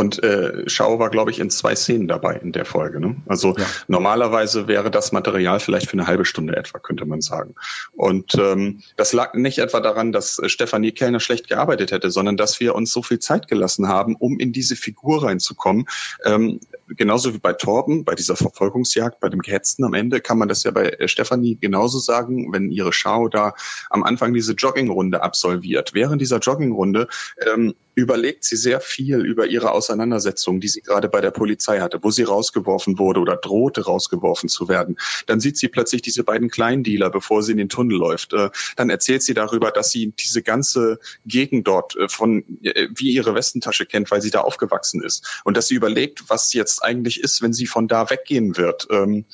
Und 0.00 0.22
äh, 0.22 0.62
Schau 0.66 0.98
war, 0.98 1.10
glaube 1.10 1.30
ich, 1.30 1.38
in 1.40 1.50
zwei 1.50 1.74
Szenen 1.74 2.08
dabei 2.08 2.36
in 2.36 2.52
der 2.52 2.64
Folge. 2.64 3.00
Ne? 3.00 3.16
Also 3.26 3.54
ja. 3.58 3.66
normalerweise 3.86 4.66
wäre 4.66 4.90
das 4.90 5.12
Material 5.12 5.60
vielleicht 5.60 5.90
für 5.90 5.92
eine 5.92 6.06
halbe 6.06 6.24
Stunde 6.24 6.56
etwa, 6.56 6.78
könnte 6.78 7.04
man 7.04 7.20
sagen. 7.20 7.54
Und 7.92 8.34
ähm, 8.36 8.80
das 8.96 9.12
lag 9.12 9.34
nicht 9.34 9.58
etwa 9.58 9.80
daran, 9.80 10.10
dass 10.10 10.38
äh, 10.38 10.48
Stefanie 10.48 10.92
Kellner 10.92 11.20
schlecht 11.20 11.48
gearbeitet 11.48 11.92
hätte, 11.92 12.10
sondern 12.10 12.38
dass 12.38 12.60
wir 12.60 12.74
uns 12.76 12.92
so 12.92 13.02
viel 13.02 13.18
Zeit 13.18 13.46
gelassen 13.46 13.88
haben, 13.88 14.16
um 14.16 14.40
in 14.40 14.52
diese 14.52 14.74
Figur 14.74 15.22
reinzukommen. 15.22 15.84
Ähm, 16.24 16.60
genauso 16.88 17.34
wie 17.34 17.38
bei 17.38 17.52
Torben, 17.52 18.06
bei 18.06 18.14
dieser 18.14 18.36
Verfolgungsjagd, 18.36 19.20
bei 19.20 19.28
dem 19.28 19.40
Gehetzten 19.40 19.84
am 19.84 19.92
Ende, 19.92 20.22
kann 20.22 20.38
man 20.38 20.48
das 20.48 20.64
ja 20.64 20.70
bei 20.70 20.88
äh, 20.88 21.08
Stefanie 21.08 21.58
genauso 21.60 21.98
sagen, 21.98 22.50
wenn 22.54 22.70
ihre 22.70 22.94
Schau 22.94 23.28
da 23.28 23.52
am 23.90 24.02
Anfang 24.02 24.32
diese 24.32 24.54
Joggingrunde 24.54 25.22
absolviert. 25.22 25.92
Während 25.92 26.22
dieser 26.22 26.38
Joggingrunde 26.38 27.06
ähm, 27.52 27.74
überlegt 27.94 28.44
sie 28.44 28.56
sehr 28.56 28.80
viel 28.80 29.24
über 29.24 29.46
ihre 29.46 29.72
Auseinandersetzung, 29.72 30.60
die 30.60 30.68
sie 30.68 30.80
gerade 30.80 31.08
bei 31.08 31.20
der 31.20 31.30
Polizei 31.30 31.80
hatte, 31.80 31.98
wo 32.02 32.10
sie 32.10 32.22
rausgeworfen 32.22 32.98
wurde 32.98 33.20
oder 33.20 33.36
drohte 33.36 33.84
rausgeworfen 33.84 34.48
zu 34.48 34.68
werden. 34.68 34.96
Dann 35.26 35.40
sieht 35.40 35.56
sie 35.56 35.68
plötzlich 35.68 36.02
diese 36.02 36.24
beiden 36.24 36.50
Kleindealer, 36.50 37.10
bevor 37.10 37.42
sie 37.42 37.52
in 37.52 37.58
den 37.58 37.68
Tunnel 37.68 37.98
läuft. 37.98 38.32
Äh, 38.32 38.50
dann 38.76 38.90
erzählt 38.90 39.22
sie 39.22 39.34
darüber, 39.34 39.70
dass 39.70 39.90
sie 39.90 40.12
diese 40.12 40.42
ganze 40.42 40.98
Gegend 41.26 41.66
dort 41.66 41.96
äh, 41.96 42.08
von 42.08 42.44
äh, 42.62 42.88
wie 42.94 43.12
ihre 43.12 43.34
Westentasche 43.34 43.86
kennt, 43.86 44.10
weil 44.10 44.22
sie 44.22 44.30
da 44.30 44.40
aufgewachsen 44.40 45.02
ist 45.02 45.42
und 45.44 45.56
dass 45.56 45.68
sie 45.68 45.74
überlegt, 45.74 46.24
was 46.28 46.52
jetzt 46.52 46.82
eigentlich 46.82 47.20
ist, 47.20 47.42
wenn 47.42 47.52
sie 47.52 47.66
von 47.66 47.88
da 47.88 48.08
weggehen 48.10 48.56
wird 48.56 48.88
ähm, 48.90 49.24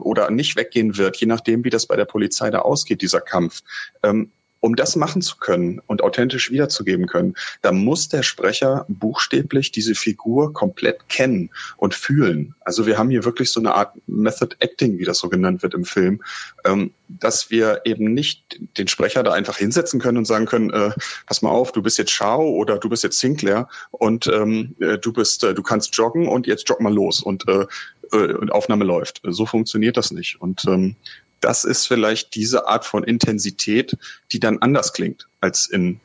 oder 0.00 0.30
nicht 0.30 0.56
weggehen 0.56 0.96
wird, 0.96 1.16
je 1.18 1.26
nachdem, 1.26 1.64
wie 1.64 1.70
das 1.70 1.86
bei 1.86 1.94
der 1.94 2.04
Polizei 2.04 2.50
da 2.50 2.60
ausgeht, 2.60 3.00
dieser 3.00 3.20
Kampf. 3.20 3.62
Ähm, 4.02 4.32
um 4.62 4.76
das 4.76 4.94
machen 4.94 5.22
zu 5.22 5.38
können 5.38 5.80
und 5.86 6.02
authentisch 6.02 6.52
wiederzugeben 6.52 7.06
können, 7.06 7.34
da 7.62 7.72
muss 7.72 8.08
der 8.08 8.22
Sprecher 8.22 8.86
buchstäblich 8.88 9.72
diese 9.72 9.96
Figur 9.96 10.52
komplett 10.52 11.08
kennen 11.08 11.50
und 11.76 11.94
fühlen. 11.94 12.54
Also 12.60 12.86
wir 12.86 12.96
haben 12.96 13.10
hier 13.10 13.24
wirklich 13.24 13.50
so 13.50 13.58
eine 13.58 13.74
Art 13.74 13.94
Method 14.06 14.54
Acting, 14.60 14.98
wie 14.98 15.04
das 15.04 15.18
so 15.18 15.28
genannt 15.28 15.64
wird 15.64 15.74
im 15.74 15.84
Film, 15.84 16.22
ähm, 16.64 16.92
dass 17.18 17.50
wir 17.50 17.82
eben 17.84 18.14
nicht 18.14 18.60
den 18.78 18.88
Sprecher 18.88 19.22
da 19.22 19.32
einfach 19.32 19.56
hinsetzen 19.56 20.00
können 20.00 20.18
und 20.18 20.24
sagen 20.24 20.46
können, 20.46 20.70
äh, 20.70 20.90
pass 21.26 21.42
mal 21.42 21.50
auf, 21.50 21.72
du 21.72 21.82
bist 21.82 21.98
jetzt 21.98 22.10
Shao 22.10 22.48
oder 22.48 22.78
du 22.78 22.88
bist 22.88 23.02
jetzt 23.02 23.18
Sinclair 23.18 23.68
und 23.90 24.26
ähm, 24.26 24.74
äh, 24.80 24.98
du 24.98 25.12
bist, 25.12 25.44
äh, 25.44 25.54
du 25.54 25.62
kannst 25.62 25.96
joggen 25.96 26.28
und 26.28 26.46
jetzt 26.46 26.68
jogg 26.68 26.82
mal 26.82 26.92
los 26.92 27.20
und, 27.20 27.48
äh, 27.48 27.66
äh, 28.12 28.34
und 28.34 28.52
Aufnahme 28.52 28.84
läuft. 28.84 29.20
So 29.24 29.46
funktioniert 29.46 29.96
das 29.96 30.10
nicht. 30.10 30.40
Und 30.40 30.64
ähm, 30.66 30.96
das 31.40 31.64
ist 31.64 31.86
vielleicht 31.86 32.34
diese 32.34 32.68
Art 32.68 32.84
von 32.84 33.04
Intensität, 33.04 33.96
die 34.30 34.40
dann 34.40 34.58
anders 34.58 34.92
klingt 34.92 35.28
als 35.40 35.66
in 35.66 36.00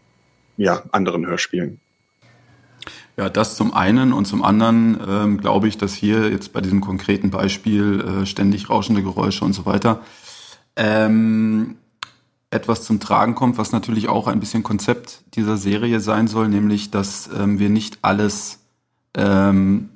ja, 0.58 0.84
anderen 0.91 1.26
Hörspielen. 1.28 1.80
Ja, 3.18 3.30
das 3.30 3.55
zum 3.55 3.74
einen 3.74 4.14
und 4.14 4.26
zum 4.26 4.43
anderen 4.43 4.99
ähm, 5.08 5.38
glaube 5.39 5.68
ich, 5.68 5.78
dass 5.78 5.93
hier 5.93 6.30
jetzt 6.30 6.53
bei 6.53 6.62
diesem 6.62 6.82
konkreten 6.82 7.32
Beispiel 7.32 8.22
äh, 8.22 8.26
ständig 8.26 8.70
rauschende 8.70 9.01
Geräusche 9.01 9.43
und 9.43 9.53
so 9.53 9.66
weiter 9.66 10.01
ähm, 10.78 11.76
etwas 12.50 12.84
zum 12.84 13.00
Tragen 13.00 13.36
kommt, 13.36 13.58
was 13.58 13.72
natürlich 13.72 14.08
auch 14.08 14.28
ein 14.28 14.40
bisschen 14.40 14.64
Konzept 14.64 15.24
dieser 15.36 15.58
Serie 15.58 16.00
sein 16.00 16.28
soll, 16.28 16.48
nämlich 16.48 16.92
dass 16.92 17.30
ähm, 17.38 17.60
wir 17.60 17.70
nicht 17.70 18.00
alles 18.04 18.60
ähm, 19.16 19.90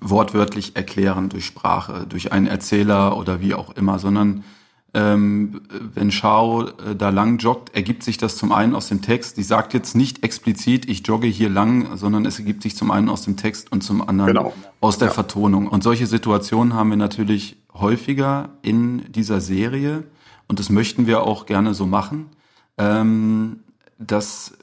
wortwörtlich 0.00 0.76
erklären 0.76 1.28
durch 1.28 1.44
Sprache, 1.46 2.06
durch 2.08 2.32
einen 2.32 2.46
Erzähler 2.46 3.16
oder 3.16 3.40
wie 3.40 3.54
auch 3.54 3.70
immer, 3.74 3.98
sondern 3.98 4.44
ähm, 4.92 5.60
wenn 5.94 6.10
Shao 6.10 6.62
äh, 6.62 6.96
da 6.96 7.10
lang 7.10 7.38
joggt, 7.38 7.74
ergibt 7.74 8.02
sich 8.02 8.18
das 8.18 8.36
zum 8.36 8.50
einen 8.50 8.74
aus 8.74 8.88
dem 8.88 9.02
Text. 9.02 9.36
Die 9.36 9.42
sagt 9.42 9.72
jetzt 9.72 9.94
nicht 9.94 10.24
explizit, 10.24 10.88
ich 10.88 11.06
jogge 11.06 11.28
hier 11.28 11.48
lang, 11.48 11.96
sondern 11.96 12.26
es 12.26 12.38
ergibt 12.38 12.62
sich 12.62 12.76
zum 12.76 12.90
einen 12.90 13.08
aus 13.08 13.22
dem 13.22 13.36
Text 13.36 13.70
und 13.70 13.82
zum 13.82 14.06
anderen 14.06 14.34
genau. 14.34 14.52
aus 14.80 14.98
der 14.98 15.08
ja. 15.08 15.14
Vertonung. 15.14 15.68
Und 15.68 15.84
solche 15.84 16.06
Situationen 16.06 16.74
haben 16.74 16.90
wir 16.90 16.96
natürlich 16.96 17.56
häufiger 17.74 18.50
in 18.62 19.12
dieser 19.12 19.40
Serie 19.40 20.04
und 20.48 20.58
das 20.58 20.68
möchten 20.68 21.06
wir 21.06 21.22
auch 21.22 21.46
gerne 21.46 21.74
so 21.74 21.86
machen, 21.86 22.26
ähm, 22.76 23.60
dass 23.98 24.54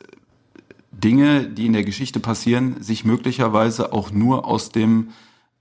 Dinge, 0.91 1.47
die 1.47 1.65
in 1.65 1.73
der 1.73 1.83
Geschichte 1.83 2.19
passieren, 2.19 2.81
sich 2.81 3.05
möglicherweise 3.05 3.93
auch 3.93 4.11
nur 4.11 4.45
aus 4.45 4.69
dem 4.71 5.09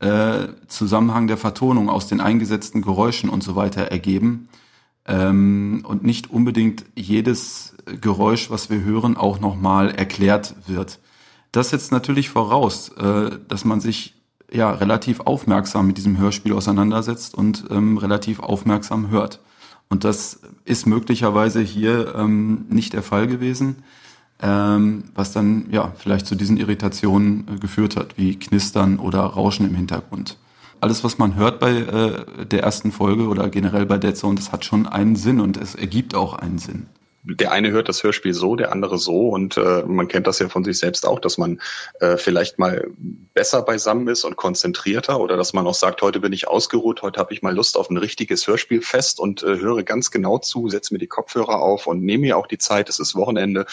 äh, 0.00 0.48
Zusammenhang 0.66 1.26
der 1.26 1.36
Vertonung, 1.36 1.88
aus 1.88 2.08
den 2.08 2.20
eingesetzten 2.20 2.82
Geräuschen 2.82 3.30
und 3.30 3.42
so 3.42 3.54
weiter 3.54 3.82
ergeben 3.82 4.48
ähm, 5.06 5.84
und 5.86 6.02
nicht 6.02 6.30
unbedingt 6.30 6.84
jedes 6.94 7.76
Geräusch, 8.00 8.50
was 8.50 8.68
wir 8.70 8.82
hören, 8.82 9.16
auch 9.16 9.38
nochmal 9.38 9.90
erklärt 9.94 10.54
wird. 10.66 10.98
Das 11.52 11.70
setzt 11.70 11.92
natürlich 11.92 12.30
voraus, 12.30 12.88
äh, 12.90 13.38
dass 13.48 13.64
man 13.64 13.80
sich 13.80 14.15
ja 14.52 14.70
relativ 14.70 15.20
aufmerksam 15.20 15.86
mit 15.86 15.98
diesem 15.98 16.18
Hörspiel 16.18 16.52
auseinandersetzt 16.52 17.34
und 17.34 17.64
ähm, 17.70 17.98
relativ 17.98 18.40
aufmerksam 18.40 19.10
hört. 19.10 19.40
Und 19.88 20.04
das 20.04 20.40
ist 20.64 20.86
möglicherweise 20.86 21.60
hier 21.60 22.14
ähm, 22.16 22.66
nicht 22.68 22.92
der 22.92 23.02
Fall 23.02 23.26
gewesen 23.26 23.82
ähm, 24.42 25.04
was 25.14 25.32
dann 25.32 25.66
ja 25.70 25.92
vielleicht 25.96 26.26
zu 26.26 26.34
diesen 26.34 26.56
Irritationen 26.56 27.46
äh, 27.48 27.58
geführt 27.58 27.96
hat, 27.96 28.18
wie 28.18 28.38
Knistern 28.38 28.98
oder 28.98 29.20
Rauschen 29.20 29.66
im 29.66 29.74
Hintergrund. 29.74 30.36
Alles, 30.80 31.04
was 31.04 31.16
man 31.16 31.36
hört 31.36 31.58
bei 31.58 31.72
äh, 31.72 32.44
der 32.44 32.62
ersten 32.62 32.92
Folge 32.92 33.28
oder 33.28 33.48
generell 33.48 33.86
bei 33.86 33.96
Dead 33.96 34.16
Zone, 34.16 34.34
das 34.34 34.52
hat 34.52 34.64
schon 34.64 34.86
einen 34.86 35.16
Sinn 35.16 35.40
und 35.40 35.56
es 35.56 35.74
ergibt 35.74 36.14
auch 36.14 36.34
einen 36.34 36.58
Sinn 36.58 36.86
der 37.28 37.50
eine 37.50 37.72
hört 37.72 37.88
das 37.88 38.04
Hörspiel 38.04 38.32
so, 38.32 38.54
der 38.54 38.72
andere 38.72 38.98
so. 38.98 39.28
Und 39.28 39.56
äh, 39.56 39.82
man 39.86 40.08
kennt 40.08 40.26
das 40.26 40.38
ja 40.38 40.48
von 40.48 40.64
sich 40.64 40.78
selbst 40.78 41.06
auch, 41.06 41.18
dass 41.18 41.38
man 41.38 41.60
äh, 42.00 42.16
vielleicht 42.16 42.58
mal 42.58 42.88
besser 43.34 43.62
beisammen 43.62 44.06
ist 44.08 44.24
und 44.24 44.36
konzentrierter 44.36 45.18
oder 45.18 45.36
dass 45.36 45.52
man 45.52 45.66
auch 45.66 45.74
sagt, 45.74 46.02
heute 46.02 46.20
bin 46.20 46.32
ich 46.32 46.46
ausgeruht, 46.46 47.02
heute 47.02 47.18
habe 47.18 47.32
ich 47.32 47.42
mal 47.42 47.54
Lust 47.54 47.76
auf 47.76 47.90
ein 47.90 47.96
richtiges 47.96 48.46
Hörspielfest 48.46 49.18
und 49.18 49.42
äh, 49.42 49.58
höre 49.58 49.82
ganz 49.82 50.10
genau 50.10 50.38
zu, 50.38 50.68
setze 50.68 50.94
mir 50.94 50.98
die 50.98 51.08
Kopfhörer 51.08 51.60
auf 51.60 51.86
und 51.86 52.02
nehme 52.02 52.22
mir 52.22 52.36
auch 52.36 52.46
die 52.46 52.58
Zeit, 52.58 52.88
es 52.88 53.00
ist 53.00 53.16
Wochenende. 53.16 53.66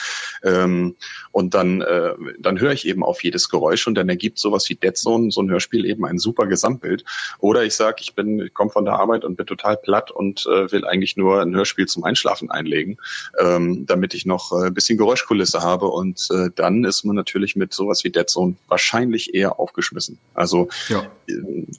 Ähm, 0.43 0.95
und 1.31 1.53
dann, 1.53 1.81
äh, 1.81 2.13
dann 2.39 2.59
höre 2.59 2.71
ich 2.71 2.87
eben 2.87 3.03
auf 3.03 3.23
jedes 3.23 3.49
Geräusch 3.49 3.85
und 3.85 3.95
dann 3.95 4.09
ergibt 4.09 4.39
sowas 4.39 4.67
wie 4.69 4.75
Dead 4.75 4.97
Zone, 4.97 5.31
so 5.31 5.41
ein 5.41 5.51
Hörspiel 5.51 5.85
eben 5.85 6.05
ein 6.05 6.17
super 6.17 6.47
Gesamtbild. 6.47 7.05
Oder 7.39 7.63
ich 7.63 7.75
sage, 7.75 7.97
ich 7.99 8.15
bin, 8.15 8.39
ich 8.39 8.53
komme 8.53 8.71
von 8.71 8.85
der 8.85 8.95
Arbeit 8.95 9.25
und 9.25 9.35
bin 9.35 9.45
total 9.45 9.77
platt 9.77 10.09
und 10.09 10.47
äh, 10.47 10.71
will 10.71 10.85
eigentlich 10.85 11.17
nur 11.17 11.41
ein 11.41 11.55
Hörspiel 11.55 11.85
zum 11.85 12.03
Einschlafen 12.03 12.49
einlegen 12.49 12.97
ähm, 13.43 13.85
damit 13.85 14.13
ich 14.13 14.25
noch 14.25 14.51
äh, 14.51 14.67
ein 14.67 14.73
bisschen 14.73 14.97
Geräuschkulisse 14.97 15.61
habe. 15.61 15.87
Und 15.87 16.27
äh, 16.31 16.49
dann 16.55 16.83
ist 16.85 17.03
man 17.03 17.15
natürlich 17.15 17.55
mit 17.55 17.73
sowas 17.73 18.03
wie 18.03 18.09
Dead 18.09 18.29
Zone 18.29 18.55
wahrscheinlich 18.67 19.33
eher 19.33 19.59
aufgeschmissen. 19.59 20.17
Also 20.33 20.69
ja. 20.87 21.05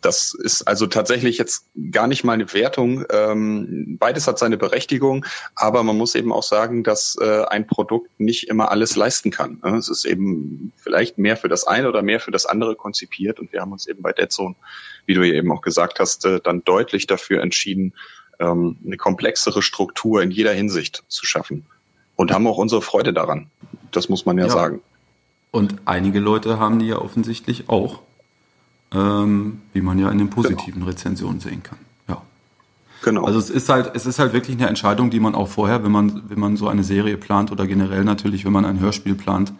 das 0.03 0.35
ist 0.35 0.62
also 0.62 0.87
tatsächlich 0.87 1.39
jetzt 1.39 1.65
gar 1.91 2.07
nicht 2.07 2.25
mal 2.25 2.35
eine 2.35 2.53
Wertung. 2.53 3.05
Ähm, 3.11 3.97
beides 3.99 4.27
hat 4.27 4.39
seine 4.39 4.57
Berechtigung, 4.57 5.25
aber 5.55 5.83
man 5.83 5.97
muss 5.97 6.15
eben 6.15 6.33
auch 6.33 6.43
sagen, 6.43 6.85
dass 6.85 7.17
äh, 7.21 7.45
ein 7.45 7.67
Produkt 7.67 8.21
nicht 8.21 8.49
immer 8.49 8.71
alles 8.71 8.97
leisten 8.97 9.31
kann. 9.31 9.61
Es 9.79 9.89
ist 9.89 10.05
eben 10.05 10.73
vielleicht 10.77 11.19
mehr 11.19 11.37
für 11.37 11.49
das 11.49 11.67
eine 11.67 11.89
oder 11.89 12.03
mehr 12.03 12.21
für 12.21 12.31
das 12.31 12.47
andere 12.47 12.77
konzipiert 12.77 13.41
und 13.41 13.53
wir 13.53 13.61
haben 13.61 13.73
uns 13.73 13.87
eben 13.87 14.03
bei 14.03 14.12
Dead 14.12 14.31
Zone, 14.31 14.55
wie 15.07 15.15
du 15.15 15.23
ja 15.23 15.35
eben 15.35 15.51
auch 15.53 15.62
gesagt 15.62 16.01
hast, 16.01 16.25
äh, 16.27 16.41
dann 16.41 16.62
deutlich 16.65 17.07
dafür 17.07 17.41
entschieden, 17.41 17.95
ähm, 18.39 18.76
eine 18.85 18.97
komplexere 18.97 19.62
Struktur 19.62 20.22
in 20.22 20.30
jeder 20.30 20.53
Hinsicht 20.53 21.05
zu 21.09 21.26
schaffen. 21.26 21.66
Und 22.16 22.32
haben 22.32 22.47
auch 22.47 22.59
unsere 22.59 22.80
Freude 22.80 23.12
daran. 23.12 23.51
Das 23.91 24.09
muss 24.09 24.24
man 24.24 24.39
ja, 24.39 24.45
ja. 24.45 24.51
sagen. 24.51 24.80
Und 25.51 25.76
einige 25.85 26.20
Leute 26.20 26.59
haben 26.59 26.78
die 26.78 26.87
ja 26.87 26.99
offensichtlich 26.99 27.68
auch, 27.68 28.01
ähm, 28.93 29.62
wie 29.72 29.80
man 29.80 29.99
ja 29.99 30.11
in 30.11 30.18
den 30.18 30.30
positiven 30.30 30.80
genau. 30.80 30.87
Rezensionen 30.87 31.41
sehen 31.41 31.62
kann. 31.62 31.78
Ja. 32.09 32.22
Genau. 33.03 33.24
Also 33.24 33.39
es 33.39 33.51
ist 33.51 33.68
halt, 33.68 33.93
es 33.95 34.07
ist 34.07 34.18
halt 34.18 34.32
wirklich 34.32 34.57
eine 34.57 34.68
Entscheidung, 34.68 35.11
die 35.11 35.20
man 35.20 35.35
auch 35.35 35.49
vorher, 35.49 35.85
wenn 35.85 35.93
man, 35.93 36.28
wenn 36.28 36.41
man 36.41 36.57
so 36.57 36.68
eine 36.68 36.85
Serie 36.85 37.16
plant 37.16 37.53
oder 37.53 37.66
generell 37.66 38.05
natürlich, 38.05 38.45
wenn 38.45 38.53
man 38.53 38.64
ein 38.64 38.80
Hörspiel 38.80 39.14
plant, 39.14 39.53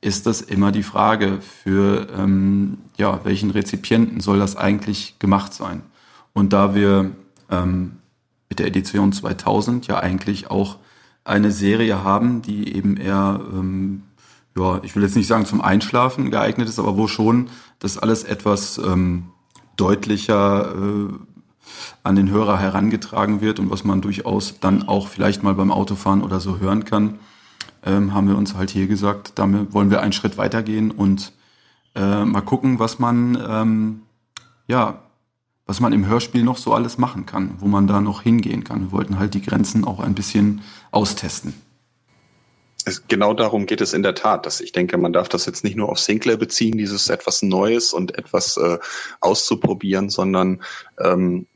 ist 0.00 0.26
das 0.26 0.40
immer 0.40 0.72
die 0.72 0.82
Frage 0.82 1.40
für, 1.40 2.06
ähm, 2.16 2.78
ja, 2.96 3.20
welchen 3.24 3.50
Rezipienten 3.50 4.20
soll 4.20 4.38
das 4.38 4.56
eigentlich 4.56 5.18
gemacht 5.18 5.54
sein? 5.54 5.82
Und 6.32 6.52
da 6.52 6.74
wir 6.74 7.10
ähm, 7.50 7.96
mit 8.48 8.58
der 8.58 8.66
Edition 8.66 9.12
2000 9.12 9.86
ja 9.86 9.98
eigentlich 9.98 10.50
auch 10.50 10.78
eine 11.24 11.50
Serie 11.50 12.02
haben, 12.02 12.42
die 12.42 12.74
eben 12.74 12.96
eher, 12.96 13.40
ähm, 13.52 14.04
ja, 14.56 14.80
ich 14.82 14.96
will 14.96 15.02
jetzt 15.02 15.16
nicht 15.16 15.26
sagen 15.26 15.44
zum 15.44 15.60
Einschlafen 15.60 16.30
geeignet 16.30 16.68
ist, 16.68 16.78
aber 16.78 16.96
wo 16.96 17.06
schon 17.06 17.50
das 17.78 17.98
alles 17.98 18.24
etwas 18.24 18.78
ähm, 18.78 19.28
deutlicher 19.76 20.74
äh, 20.74 21.12
an 22.02 22.16
den 22.16 22.30
Hörer 22.30 22.58
herangetragen 22.58 23.40
wird 23.40 23.58
und 23.58 23.70
was 23.70 23.84
man 23.84 24.00
durchaus 24.00 24.58
dann 24.60 24.88
auch 24.88 25.08
vielleicht 25.08 25.42
mal 25.42 25.54
beim 25.54 25.70
Autofahren 25.70 26.22
oder 26.22 26.40
so 26.40 26.58
hören 26.58 26.84
kann, 26.84 27.18
ähm, 27.84 28.14
haben 28.14 28.28
wir 28.28 28.36
uns 28.36 28.54
halt 28.54 28.70
hier 28.70 28.86
gesagt, 28.86 29.32
damit 29.36 29.72
wollen 29.74 29.90
wir 29.90 30.00
einen 30.00 30.12
Schritt 30.12 30.38
weitergehen 30.38 30.90
und 30.90 31.32
äh, 31.94 32.24
mal 32.24 32.40
gucken, 32.40 32.78
was 32.78 32.98
man 32.98 33.38
ähm, 33.48 34.02
ja 34.66 35.02
was 35.68 35.80
man 35.80 35.92
im 35.92 36.08
Hörspiel 36.08 36.42
noch 36.42 36.56
so 36.56 36.72
alles 36.72 36.96
machen 36.96 37.26
kann, 37.26 37.54
wo 37.58 37.66
man 37.66 37.86
da 37.86 38.00
noch 38.00 38.22
hingehen 38.22 38.64
kann. 38.64 38.80
Wir 38.80 38.92
wollten 38.92 39.18
halt 39.18 39.34
die 39.34 39.42
Grenzen 39.42 39.84
auch 39.84 40.00
ein 40.00 40.14
bisschen 40.14 40.62
austesten. 40.90 41.52
Es, 42.86 43.06
genau 43.06 43.34
darum 43.34 43.66
geht 43.66 43.82
es 43.82 43.92
in 43.92 44.02
der 44.02 44.14
Tat. 44.14 44.46
Dass 44.46 44.62
ich 44.62 44.72
denke, 44.72 44.96
man 44.96 45.12
darf 45.12 45.28
das 45.28 45.44
jetzt 45.44 45.64
nicht 45.64 45.76
nur 45.76 45.90
auf 45.90 45.98
Sinclair 45.98 46.38
beziehen, 46.38 46.78
dieses 46.78 47.10
etwas 47.10 47.42
Neues 47.42 47.92
und 47.92 48.16
etwas 48.16 48.56
äh, 48.56 48.78
auszuprobieren, 49.20 50.08
sondern 50.08 50.62
ähm, 50.98 51.46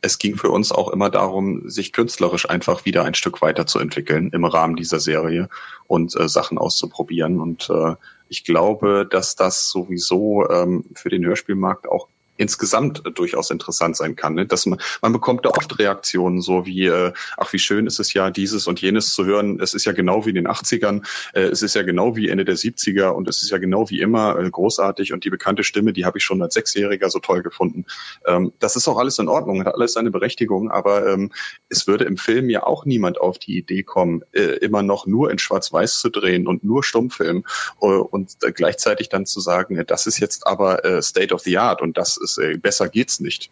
es 0.00 0.18
ging 0.18 0.36
für 0.36 0.50
uns 0.50 0.72
auch 0.72 0.88
immer 0.88 1.08
darum, 1.08 1.70
sich 1.70 1.92
künstlerisch 1.92 2.50
einfach 2.50 2.84
wieder 2.84 3.04
ein 3.04 3.14
Stück 3.14 3.40
weiterzuentwickeln 3.40 4.30
im 4.32 4.44
Rahmen 4.44 4.74
dieser 4.74 4.98
Serie 4.98 5.48
und 5.86 6.18
äh, 6.18 6.28
Sachen 6.28 6.58
auszuprobieren. 6.58 7.38
Und 7.40 7.70
äh, 7.70 7.94
ich 8.28 8.42
glaube, 8.42 9.06
dass 9.08 9.36
das 9.36 9.68
sowieso 9.68 10.48
ähm, 10.50 10.86
für 10.94 11.08
den 11.08 11.24
Hörspielmarkt 11.24 11.88
auch 11.88 12.08
insgesamt 12.40 13.02
durchaus 13.14 13.50
interessant 13.50 13.96
sein 13.96 14.16
kann. 14.16 14.34
Ne? 14.34 14.46
Dass 14.46 14.64
man, 14.64 14.80
man 15.02 15.12
bekommt 15.12 15.44
da 15.44 15.50
oft 15.50 15.78
Reaktionen 15.78 16.40
so 16.40 16.64
wie, 16.64 16.86
äh, 16.86 17.12
ach 17.36 17.52
wie 17.52 17.58
schön 17.58 17.86
ist 17.86 18.00
es 18.00 18.14
ja, 18.14 18.30
dieses 18.30 18.66
und 18.66 18.80
jenes 18.80 19.12
zu 19.12 19.26
hören. 19.26 19.60
Es 19.60 19.74
ist 19.74 19.84
ja 19.84 19.92
genau 19.92 20.24
wie 20.24 20.30
in 20.30 20.36
den 20.36 20.48
80ern, 20.48 21.06
äh, 21.34 21.42
es 21.42 21.60
ist 21.60 21.74
ja 21.74 21.82
genau 21.82 22.16
wie 22.16 22.30
Ende 22.30 22.46
der 22.46 22.56
70er 22.56 23.10
und 23.10 23.28
es 23.28 23.42
ist 23.42 23.50
ja 23.50 23.58
genau 23.58 23.90
wie 23.90 24.00
immer 24.00 24.38
äh, 24.38 24.50
großartig 24.50 25.12
und 25.12 25.24
die 25.24 25.30
bekannte 25.30 25.64
Stimme, 25.64 25.92
die 25.92 26.06
habe 26.06 26.16
ich 26.16 26.24
schon 26.24 26.40
als 26.40 26.54
Sechsjähriger 26.54 27.10
so 27.10 27.18
toll 27.18 27.42
gefunden. 27.42 27.84
Ähm, 28.24 28.54
das 28.58 28.74
ist 28.74 28.88
auch 28.88 28.96
alles 28.96 29.18
in 29.18 29.28
Ordnung, 29.28 29.62
hat 29.66 29.74
alles 29.74 29.92
seine 29.92 30.10
Berechtigung, 30.10 30.70
aber 30.70 31.06
ähm, 31.12 31.32
es 31.68 31.86
würde 31.86 32.06
im 32.06 32.16
Film 32.16 32.48
ja 32.48 32.62
auch 32.62 32.86
niemand 32.86 33.20
auf 33.20 33.38
die 33.38 33.58
Idee 33.58 33.82
kommen, 33.82 34.22
äh, 34.32 34.56
immer 34.60 34.82
noch 34.82 35.06
nur 35.06 35.30
in 35.30 35.38
Schwarz-Weiß 35.38 36.00
zu 36.00 36.08
drehen 36.08 36.46
und 36.46 36.64
nur 36.64 36.84
Stummfilm 36.84 37.44
äh, 37.82 37.86
und 37.86 38.36
äh, 38.42 38.52
gleichzeitig 38.52 39.10
dann 39.10 39.26
zu 39.26 39.40
sagen, 39.40 39.76
äh, 39.76 39.84
das 39.84 40.06
ist 40.06 40.20
jetzt 40.20 40.46
aber 40.46 40.86
äh, 40.86 41.02
State 41.02 41.34
of 41.34 41.42
the 41.42 41.58
Art 41.58 41.82
und 41.82 41.98
das 41.98 42.16
ist 42.16 42.29
ist, 42.30 42.38
äh, 42.38 42.56
besser 42.56 42.88
geht's 42.88 43.20
nicht. 43.20 43.50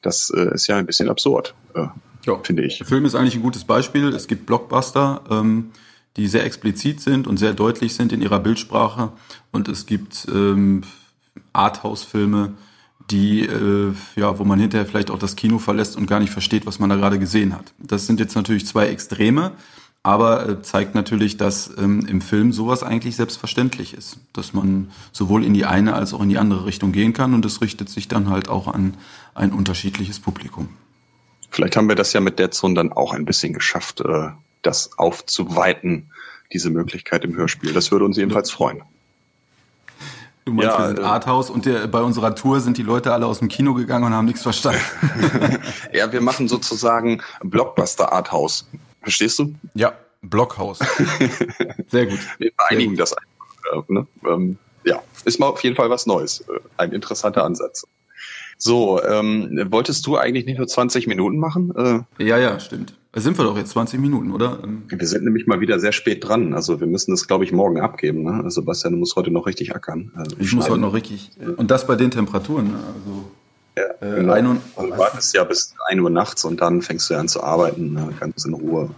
Das 0.00 0.30
äh, 0.30 0.54
ist 0.54 0.66
ja 0.66 0.76
ein 0.76 0.86
bisschen 0.86 1.08
absurd. 1.08 1.54
Äh, 1.74 1.86
ja. 2.26 2.38
finde 2.42 2.64
ich. 2.64 2.78
Der 2.78 2.86
Film 2.86 3.04
ist 3.04 3.14
eigentlich 3.14 3.36
ein 3.36 3.42
gutes 3.42 3.64
Beispiel. 3.64 4.08
Es 4.08 4.26
gibt 4.26 4.46
Blockbuster, 4.46 5.22
ähm, 5.30 5.70
die 6.16 6.28
sehr 6.28 6.44
explizit 6.44 7.00
sind 7.00 7.26
und 7.26 7.38
sehr 7.38 7.54
deutlich 7.54 7.94
sind 7.94 8.12
in 8.12 8.20
ihrer 8.20 8.40
Bildsprache. 8.40 9.12
Und 9.50 9.68
es 9.68 9.86
gibt 9.86 10.26
ähm, 10.28 10.82
Arthouse-Filme, 11.52 12.54
die, 13.10 13.46
äh, 13.46 13.92
ja, 14.16 14.38
wo 14.38 14.44
man 14.44 14.60
hinterher 14.60 14.86
vielleicht 14.86 15.10
auch 15.10 15.18
das 15.18 15.36
Kino 15.36 15.58
verlässt 15.58 15.96
und 15.96 16.06
gar 16.06 16.20
nicht 16.20 16.30
versteht, 16.30 16.66
was 16.66 16.78
man 16.78 16.90
da 16.90 16.96
gerade 16.96 17.18
gesehen 17.18 17.54
hat. 17.54 17.72
Das 17.78 18.06
sind 18.06 18.20
jetzt 18.20 18.34
natürlich 18.34 18.66
zwei 18.66 18.86
Extreme, 18.86 19.52
aber 20.02 20.48
äh, 20.48 20.62
zeigt 20.62 20.94
natürlich, 20.94 21.36
dass 21.36 21.70
ähm, 21.78 22.04
im 22.06 22.20
Film 22.20 22.52
sowas 22.52 22.82
eigentlich 22.82 23.16
selbstverständlich 23.16 23.94
ist, 23.94 24.18
dass 24.32 24.52
man 24.52 24.90
sowohl 25.12 25.44
in 25.44 25.54
die 25.54 25.64
eine 25.64 25.94
als 25.94 26.12
auch 26.12 26.22
in 26.22 26.28
die 26.28 26.38
andere 26.38 26.66
Richtung 26.66 26.92
gehen 26.92 27.12
kann 27.12 27.34
und 27.34 27.44
es 27.44 27.60
richtet 27.60 27.88
sich 27.88 28.08
dann 28.08 28.28
halt 28.28 28.48
auch 28.48 28.66
an 28.66 28.96
ein 29.34 29.52
unterschiedliches 29.52 30.18
Publikum. 30.18 30.68
Vielleicht 31.50 31.76
haben 31.76 31.88
wir 31.88 31.96
das 31.96 32.12
ja 32.14 32.20
mit 32.20 32.38
Dead 32.38 32.52
Zone 32.52 32.74
dann 32.74 32.92
auch 32.92 33.12
ein 33.12 33.24
bisschen 33.24 33.52
geschafft, 33.52 34.00
äh, 34.00 34.30
das 34.62 34.98
aufzuweiten, 34.98 36.10
diese 36.52 36.70
Möglichkeit 36.70 37.24
im 37.24 37.36
Hörspiel. 37.36 37.72
Das 37.72 37.92
würde 37.92 38.04
uns 38.04 38.16
jedenfalls 38.16 38.50
freuen. 38.50 38.82
Du 40.44 40.52
meinst, 40.52 40.72
ja, 40.72 40.78
wir 40.80 40.86
sind 40.88 40.98
äh, 40.98 41.02
Arthouse 41.02 41.50
und 41.50 41.66
der, 41.66 41.86
bei 41.86 42.00
unserer 42.00 42.34
Tour 42.34 42.60
sind 42.60 42.76
die 42.76 42.82
Leute 42.82 43.12
alle 43.12 43.26
aus 43.26 43.38
dem 43.38 43.46
Kino 43.46 43.74
gegangen 43.74 44.06
und 44.06 44.14
haben 44.14 44.24
nichts 44.24 44.42
verstanden. 44.42 44.80
ja, 45.92 46.10
wir 46.10 46.20
machen 46.20 46.48
sozusagen 46.48 47.22
Blockbuster 47.42 48.12
Arthouse. 48.12 48.66
Verstehst 49.02 49.38
du? 49.38 49.54
Ja, 49.74 49.92
Blockhaus. 50.22 50.78
Sehr 51.88 52.06
gut. 52.06 52.18
Wir 52.38 52.52
vereinigen 52.56 52.96
das 52.96 53.12
einfach. 53.12 53.88
Ne? 53.88 54.06
ähm, 54.28 54.58
ja, 54.84 55.02
ist 55.24 55.38
mal 55.38 55.46
auf 55.46 55.62
jeden 55.62 55.76
Fall 55.76 55.90
was 55.90 56.06
Neues. 56.06 56.40
Äh, 56.42 56.60
ein 56.76 56.92
interessanter 56.92 57.44
Ansatz. 57.44 57.86
So, 58.58 59.02
ähm, 59.02 59.66
wolltest 59.70 60.06
du 60.06 60.16
eigentlich 60.16 60.46
nicht 60.46 60.58
nur 60.58 60.68
20 60.68 61.08
Minuten 61.08 61.38
machen? 61.38 62.06
Äh, 62.18 62.24
ja, 62.24 62.38
ja, 62.38 62.60
stimmt. 62.60 62.94
Sind 63.14 63.36
wir 63.36 63.44
doch 63.44 63.56
jetzt 63.56 63.70
20 63.70 64.00
Minuten, 64.00 64.30
oder? 64.30 64.60
Ähm, 64.62 64.84
wir 64.88 65.06
sind 65.06 65.24
nämlich 65.24 65.46
mal 65.46 65.60
wieder 65.60 65.80
sehr 65.80 65.92
spät 65.92 66.26
dran. 66.26 66.54
Also 66.54 66.80
wir 66.80 66.86
müssen 66.86 67.10
das, 67.10 67.26
glaube 67.26 67.44
ich, 67.44 67.50
morgen 67.52 67.80
abgeben. 67.80 68.22
Ne? 68.22 68.34
Also 68.34 68.60
Sebastian 68.60 68.94
muss 68.94 69.16
heute 69.16 69.32
noch 69.32 69.46
richtig 69.46 69.74
ackern. 69.74 70.12
Also 70.14 70.36
ich 70.38 70.52
muss 70.52 70.70
heute 70.70 70.80
noch 70.80 70.94
richtig. 70.94 71.30
Und 71.56 71.70
das 71.70 71.86
bei 71.86 71.96
den 71.96 72.12
Temperaturen. 72.12 72.68
Ne? 72.68 72.74
Also, 72.74 73.30
ja, 73.76 73.84
äh, 74.00 74.16
genau. 74.16 74.32
ein 74.32 74.46
und, 74.46 74.60
also 74.76 74.90
du 74.90 74.98
wartest 74.98 75.34
ja 75.34 75.44
bis 75.44 75.74
1 75.88 76.00
Uhr 76.00 76.10
nachts 76.10 76.44
und 76.44 76.60
dann 76.60 76.82
fängst 76.82 77.08
du 77.10 77.14
an 77.14 77.28
zu 77.28 77.42
arbeiten, 77.42 77.92
ne? 77.92 78.12
ganz 78.18 78.44
in 78.44 78.54
Ruhe. 78.54 78.90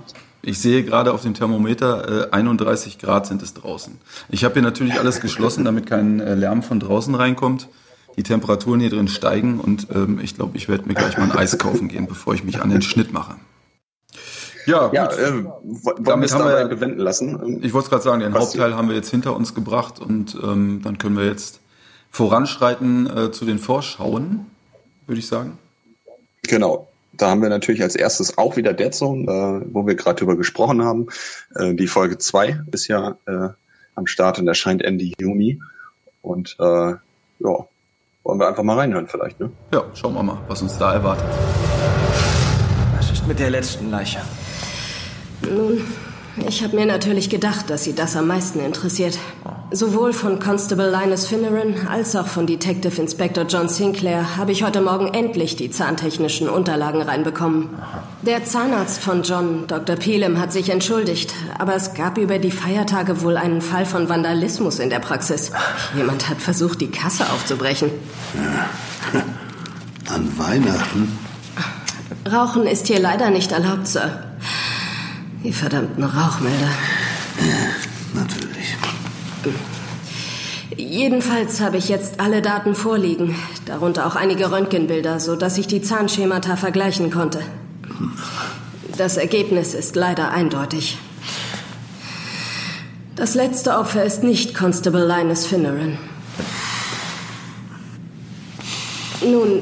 Ich 0.43 0.61
sehe 0.61 0.85
gerade 0.85 1.13
auf 1.13 1.23
dem 1.23 1.35
Thermometer, 1.35 2.29
äh, 2.29 2.31
31 2.33 2.99
Grad 2.99 3.27
sind 3.27 3.43
es 3.43 3.55
draußen. 3.55 3.99
Ich 4.29 4.45
habe 4.45 4.55
hier 4.55 4.63
natürlich 4.63 4.99
alles 4.99 5.21
geschlossen, 5.21 5.65
damit 5.65 5.87
kein 5.87 6.21
äh, 6.21 6.35
Lärm 6.35 6.63
von 6.63 6.81
draußen 6.81 7.15
reinkommt 7.15 7.69
die 8.17 8.23
Temperaturen 8.23 8.81
hier 8.81 8.91
drin 8.91 9.09
steigen 9.09 9.61
und 9.61 9.89
ähm, 9.95 10.21
ich 10.23 10.37
glaube, 10.37 10.57
ich 10.57 10.69
werde 10.69 10.87
mir 10.87 10.95
gleich 10.95 11.19
mal 11.19 11.25
ein 11.25 11.33
Eis 11.33 11.59
kaufen 11.59 11.89
gehen, 11.89 12.07
bevor 12.07 12.35
ich 12.35 12.45
mich 12.45 12.61
an 12.61 12.71
den 12.71 12.83
Schnitt 12.83 13.13
mache. 13.13 13.37
Ja, 14.67 14.91
ja 14.93 15.11
äh, 15.11 15.45
damit 16.01 16.33
haben 16.33 16.49
wir 16.49 16.65
bewenden 16.67 17.01
lassen. 17.01 17.61
Ich 17.63 17.73
wollte 17.75 17.87
es 17.87 17.91
gerade 17.91 18.03
sagen, 18.03 18.21
den 18.21 18.33
Was 18.33 18.47
Hauptteil 18.47 18.75
haben 18.75 18.89
wir 18.89 18.97
jetzt 18.97 19.11
hinter 19.11 19.35
uns 19.37 19.55
gebracht 19.55 19.99
und 19.99 20.39
ähm, 20.43 20.81
dann 20.83 20.99
können 20.99 21.17
wir 21.17 21.27
jetzt 21.27 21.61
voranschreiten 22.11 23.07
äh, 23.07 23.33
zu 23.33 23.45
den 23.45 23.59
Vorschauen, 23.59 24.47
würde 25.07 25.19
ich 25.19 25.27
sagen. 25.27 25.59
Genau. 26.43 26.89
Da 27.17 27.31
haben 27.31 27.43
wir 27.43 27.49
natürlich 27.49 27.83
als 27.83 27.95
erstes 27.95 28.39
auch 28.39 28.57
wieder 28.57 28.73
Dead 28.73 28.93
Zone, 28.93 29.23
äh, 29.31 29.67
wo 29.73 29.87
wir 29.87 29.95
gerade 29.95 30.19
drüber 30.19 30.37
gesprochen 30.37 30.83
haben. 30.83 31.07
Äh, 31.55 31.75
die 31.75 31.87
Folge 31.87 32.19
2 32.19 32.63
ist 32.73 32.89
ja 32.89 33.17
äh, 33.27 33.51
am 33.95 34.07
Start 34.07 34.39
und 34.39 34.49
erscheint 34.49 34.83
Ende 34.83 35.11
Juni. 35.21 35.61
Und 36.23 36.57
äh, 36.59 36.65
ja, 36.65 37.69
wollen 38.25 38.41
wir 38.41 38.49
einfach 38.49 38.63
mal 38.63 38.79
reinhören 38.79 39.07
vielleicht, 39.07 39.39
ne? 39.39 39.51
Ja, 39.73 39.85
schauen 39.95 40.15
wir 40.15 40.23
mal, 40.23 40.39
was 40.49 40.63
uns 40.63 40.77
da 40.79 40.95
erwartet. 40.95 41.27
Was 42.97 43.11
ist 43.11 43.27
mit 43.29 43.39
der 43.39 43.51
letzten 43.51 43.91
Leiche? 43.91 44.23
Nun, 45.43 45.83
ich 46.37 46.63
habe 46.63 46.77
mir 46.77 46.87
natürlich 46.87 47.31
gedacht, 47.31 47.71
dass 47.71 47.85
Sie 47.85 47.95
das 47.95 48.17
am 48.17 48.27
meisten 48.27 48.61
interessiert. 48.61 49.19
Sowohl 49.71 50.13
von 50.13 50.39
Constable 50.39 50.91
Linus 50.91 51.27
Finneran 51.27 51.89
als 51.89 52.15
auch 52.15 52.27
von 52.27 52.47
Detective 52.47 53.01
Inspector 53.01 53.45
John 53.45 53.69
Sinclair 53.69 54.37
habe 54.37 54.53
ich 54.53 54.63
heute 54.63 54.81
Morgen 54.81 55.13
endlich 55.15 55.57
die 55.57 55.71
zahntechnischen 55.71 56.49
Unterlagen 56.49 57.03
reinbekommen. 57.03 57.71
Der 58.23 58.45
Zahnarzt 58.45 59.01
von 59.01 59.23
John, 59.23 59.67
Dr. 59.67 59.97
Pelem, 59.97 60.39
hat 60.39 60.53
sich 60.53 60.71
entschuldigt, 60.71 61.33
aber 61.59 61.75
es 61.75 61.95
gab 61.95 62.19
über 62.19 62.39
die 62.39 62.51
Feiertage 62.51 63.23
wohl 63.23 63.37
einen 63.37 63.61
Fall 63.61 63.87
von 63.87 64.09
Vandalismus 64.09 64.79
in 64.79 64.91
der 64.91 65.01
Praxis. 65.01 65.51
Jemand 65.97 66.29
hat 66.29 66.41
versucht, 66.41 66.81
die 66.81 66.91
Kasse 66.91 67.25
aufzubrechen. 67.33 67.91
Ja. 68.35 70.15
An 70.15 70.39
Weihnachten? 70.39 71.19
Rauchen 72.31 72.67
ist 72.67 72.87
hier 72.87 73.01
leider 73.01 73.31
nicht 73.31 73.53
erlaubt, 73.53 73.87
Sir. 73.87 74.34
Die 75.45 75.53
verdammten 75.53 76.03
Rauchmelder. 76.03 76.71
Ja, 77.39 78.19
natürlich. 78.19 78.77
Jedenfalls 80.75 81.61
habe 81.61 81.77
ich 81.77 81.91
jetzt 81.91 82.19
alle 82.19 82.41
Daten 82.41 82.75
vorliegen, 82.75 83.35
darunter 83.67 84.07
auch 84.07 84.17
einige 84.17 84.51
Röntgenbilder, 84.51 85.21
sodass 85.21 85.59
ich 85.59 85.67
die 85.67 85.83
Zahnschemata 85.83 86.57
vergleichen 86.57 87.11
konnte. 87.11 87.41
Das 88.97 89.19
Ergebnis 89.19 89.75
ist 89.75 89.97
leider 89.97 90.31
eindeutig. 90.31 90.97
Das 93.15 93.35
letzte 93.35 93.77
Opfer 93.77 94.03
ist 94.03 94.25
nicht 94.25 94.55
Constable 94.55 95.07
Linus 95.07 95.45
Finneran. 95.45 95.99
Nun, 99.23 99.61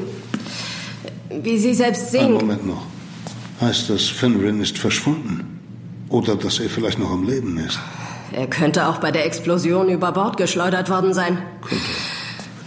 wie 1.43 1.59
Sie 1.59 1.75
selbst 1.75 2.13
sehen. 2.13 2.27
Einen 2.27 2.35
Moment 2.35 2.67
noch. 2.67 2.87
Heißt 3.61 3.91
das, 3.91 4.05
Finneran 4.05 4.61
ist 4.61 4.79
verschwunden? 4.79 5.52
Oder 6.13 6.37
dass 6.37 6.61
er 6.61 6.69
vielleicht 6.69 6.99
noch 6.99 7.11
am 7.11 7.27
Leben 7.27 7.59
ist. 7.59 7.81
Er 8.33 8.47
könnte 8.47 8.87
auch 8.87 8.99
bei 8.99 9.11
der 9.11 9.27
Explosion 9.27 9.89
über 9.89 10.13
Bord 10.13 10.37
geschleudert 10.37 10.89
worden 10.89 11.13
sein. 11.13 11.39
Könnte. 11.63 11.85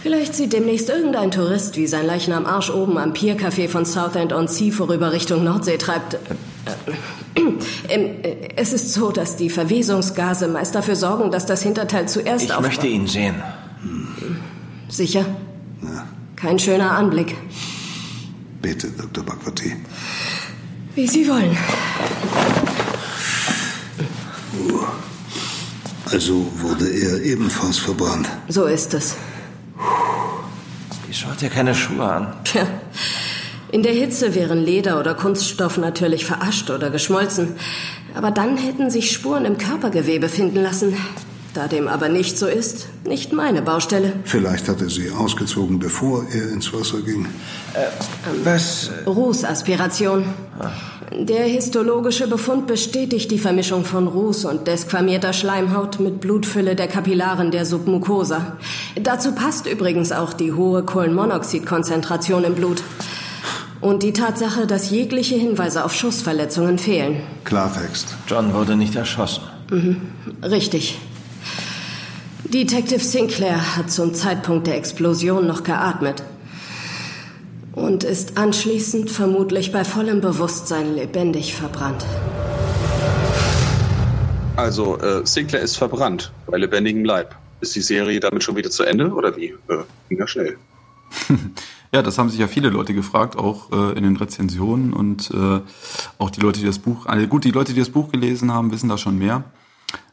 Vielleicht 0.06 0.36
sieht 0.36 0.52
demnächst 0.52 0.88
irgendein 0.88 1.32
Tourist, 1.32 1.76
wie 1.76 1.88
sein 1.88 2.06
Leichnam 2.06 2.46
Arsch 2.46 2.70
oben 2.70 2.96
am 2.96 3.12
Piercafé 3.12 3.68
von 3.68 3.84
Southend-on-Sea 3.84 4.72
vorüber 4.72 5.10
Richtung 5.10 5.42
Nordsee 5.42 5.78
treibt. 5.78 6.14
Äh, 6.14 7.40
äh, 7.88 8.04
äh, 8.22 8.48
es 8.54 8.72
ist 8.72 8.92
so, 8.92 9.10
dass 9.10 9.34
die 9.34 9.50
Verwesungsgase 9.50 10.46
meist 10.46 10.76
dafür 10.76 10.94
sorgen, 10.94 11.32
dass 11.32 11.46
das 11.46 11.62
Hinterteil 11.62 12.08
zuerst 12.08 12.44
Ich 12.44 12.60
möchte 12.60 12.86
ihn 12.86 13.08
sehen. 13.08 13.42
Sicher? 14.88 15.26
Ja. 15.82 16.06
Kein 16.36 16.60
schöner 16.60 16.92
Anblick. 16.92 17.36
Bitte, 18.62 18.88
Dr. 18.90 19.24
Bakwati. 19.24 19.74
Wie 20.94 21.08
Sie 21.08 21.28
wollen. 21.28 21.56
Also 26.10 26.46
wurde 26.58 26.88
er 26.88 27.22
ebenfalls 27.22 27.78
verbrannt. 27.78 28.28
So 28.48 28.64
ist 28.64 28.94
es. 28.94 29.16
Wieso 31.06 31.26
hat 31.26 31.42
er 31.42 31.50
keine 31.50 31.74
Schuhe 31.74 32.04
an? 32.04 32.32
Tja. 32.44 32.66
In 33.72 33.82
der 33.82 33.92
Hitze 33.92 34.34
wären 34.34 34.62
Leder 34.64 35.00
oder 35.00 35.14
Kunststoff 35.14 35.76
natürlich 35.76 36.24
verascht 36.24 36.70
oder 36.70 36.90
geschmolzen. 36.90 37.56
Aber 38.14 38.30
dann 38.30 38.56
hätten 38.56 38.90
sich 38.90 39.10
Spuren 39.10 39.44
im 39.44 39.58
Körpergewebe 39.58 40.28
finden 40.28 40.62
lassen. 40.62 40.96
Da 41.56 41.68
dem 41.68 41.88
aber 41.88 42.10
nicht 42.10 42.36
so 42.36 42.46
ist, 42.46 42.86
nicht 43.06 43.32
meine 43.32 43.62
Baustelle. 43.62 44.12
Vielleicht 44.24 44.68
hat 44.68 44.82
er 44.82 44.90
sie 44.90 45.10
ausgezogen, 45.10 45.78
bevor 45.78 46.26
er 46.30 46.52
ins 46.52 46.70
Wasser 46.70 47.00
ging. 47.00 47.24
Äh, 47.72 47.86
was? 48.44 48.90
Rußaspiration. 49.06 50.26
Ah. 50.60 50.68
Der 51.18 51.44
histologische 51.44 52.28
Befund 52.28 52.66
bestätigt 52.66 53.30
die 53.30 53.38
Vermischung 53.38 53.86
von 53.86 54.06
Ruß 54.06 54.44
und 54.44 54.66
desquamierter 54.66 55.32
Schleimhaut 55.32 55.98
mit 55.98 56.20
Blutfülle 56.20 56.76
der 56.76 56.88
Kapillaren 56.88 57.50
der 57.50 57.64
Submucosa. 57.64 58.58
Dazu 59.02 59.32
passt 59.32 59.66
übrigens 59.66 60.12
auch 60.12 60.34
die 60.34 60.52
hohe 60.52 60.82
Kohlenmonoxidkonzentration 60.82 62.44
im 62.44 62.54
Blut. 62.54 62.82
Und 63.80 64.02
die 64.02 64.12
Tatsache, 64.12 64.66
dass 64.66 64.90
jegliche 64.90 65.36
Hinweise 65.36 65.86
auf 65.86 65.94
Schussverletzungen 65.94 66.76
fehlen. 66.78 67.22
Klartext. 67.44 68.14
John 68.26 68.52
wurde 68.52 68.76
nicht 68.76 68.94
erschossen. 68.94 69.42
Mhm, 69.70 70.00
richtig. 70.42 70.98
Detective 72.56 73.00
Sinclair 73.00 73.76
hat 73.76 73.90
zum 73.90 74.14
Zeitpunkt 74.14 74.66
der 74.66 74.78
Explosion 74.78 75.46
noch 75.46 75.62
geatmet 75.62 76.22
und 77.72 78.02
ist 78.02 78.38
anschließend 78.38 79.10
vermutlich 79.10 79.72
bei 79.72 79.84
vollem 79.84 80.22
Bewusstsein 80.22 80.94
lebendig 80.94 81.54
verbrannt. 81.54 82.02
Also, 84.56 84.98
äh, 85.00 85.26
Sinclair 85.26 85.60
ist 85.60 85.76
verbrannt 85.76 86.32
bei 86.46 86.56
lebendigem 86.56 87.04
Leib. 87.04 87.36
Ist 87.60 87.76
die 87.76 87.82
Serie 87.82 88.20
damit 88.20 88.42
schon 88.42 88.56
wieder 88.56 88.70
zu 88.70 88.84
Ende 88.84 89.12
oder 89.12 89.36
wie? 89.36 89.48
Äh, 89.68 89.84
ging 90.08 90.18
ja 90.18 90.26
schnell. 90.26 90.56
ja, 91.92 92.00
das 92.00 92.16
haben 92.16 92.30
sich 92.30 92.40
ja 92.40 92.48
viele 92.48 92.70
Leute 92.70 92.94
gefragt, 92.94 93.36
auch 93.36 93.70
äh, 93.70 93.98
in 93.98 94.02
den 94.02 94.16
Rezensionen 94.16 94.94
und 94.94 95.30
äh, 95.30 95.60
auch 96.16 96.30
die 96.30 96.40
Leute, 96.40 96.60
die 96.60 96.66
das 96.66 96.78
Buch, 96.78 97.04
also 97.04 97.26
gut, 97.26 97.44
die 97.44 97.50
Leute, 97.50 97.74
die 97.74 97.80
das 97.80 97.90
Buch 97.90 98.10
gelesen 98.10 98.50
haben, 98.50 98.72
wissen 98.72 98.88
da 98.88 98.96
schon 98.96 99.18
mehr. 99.18 99.44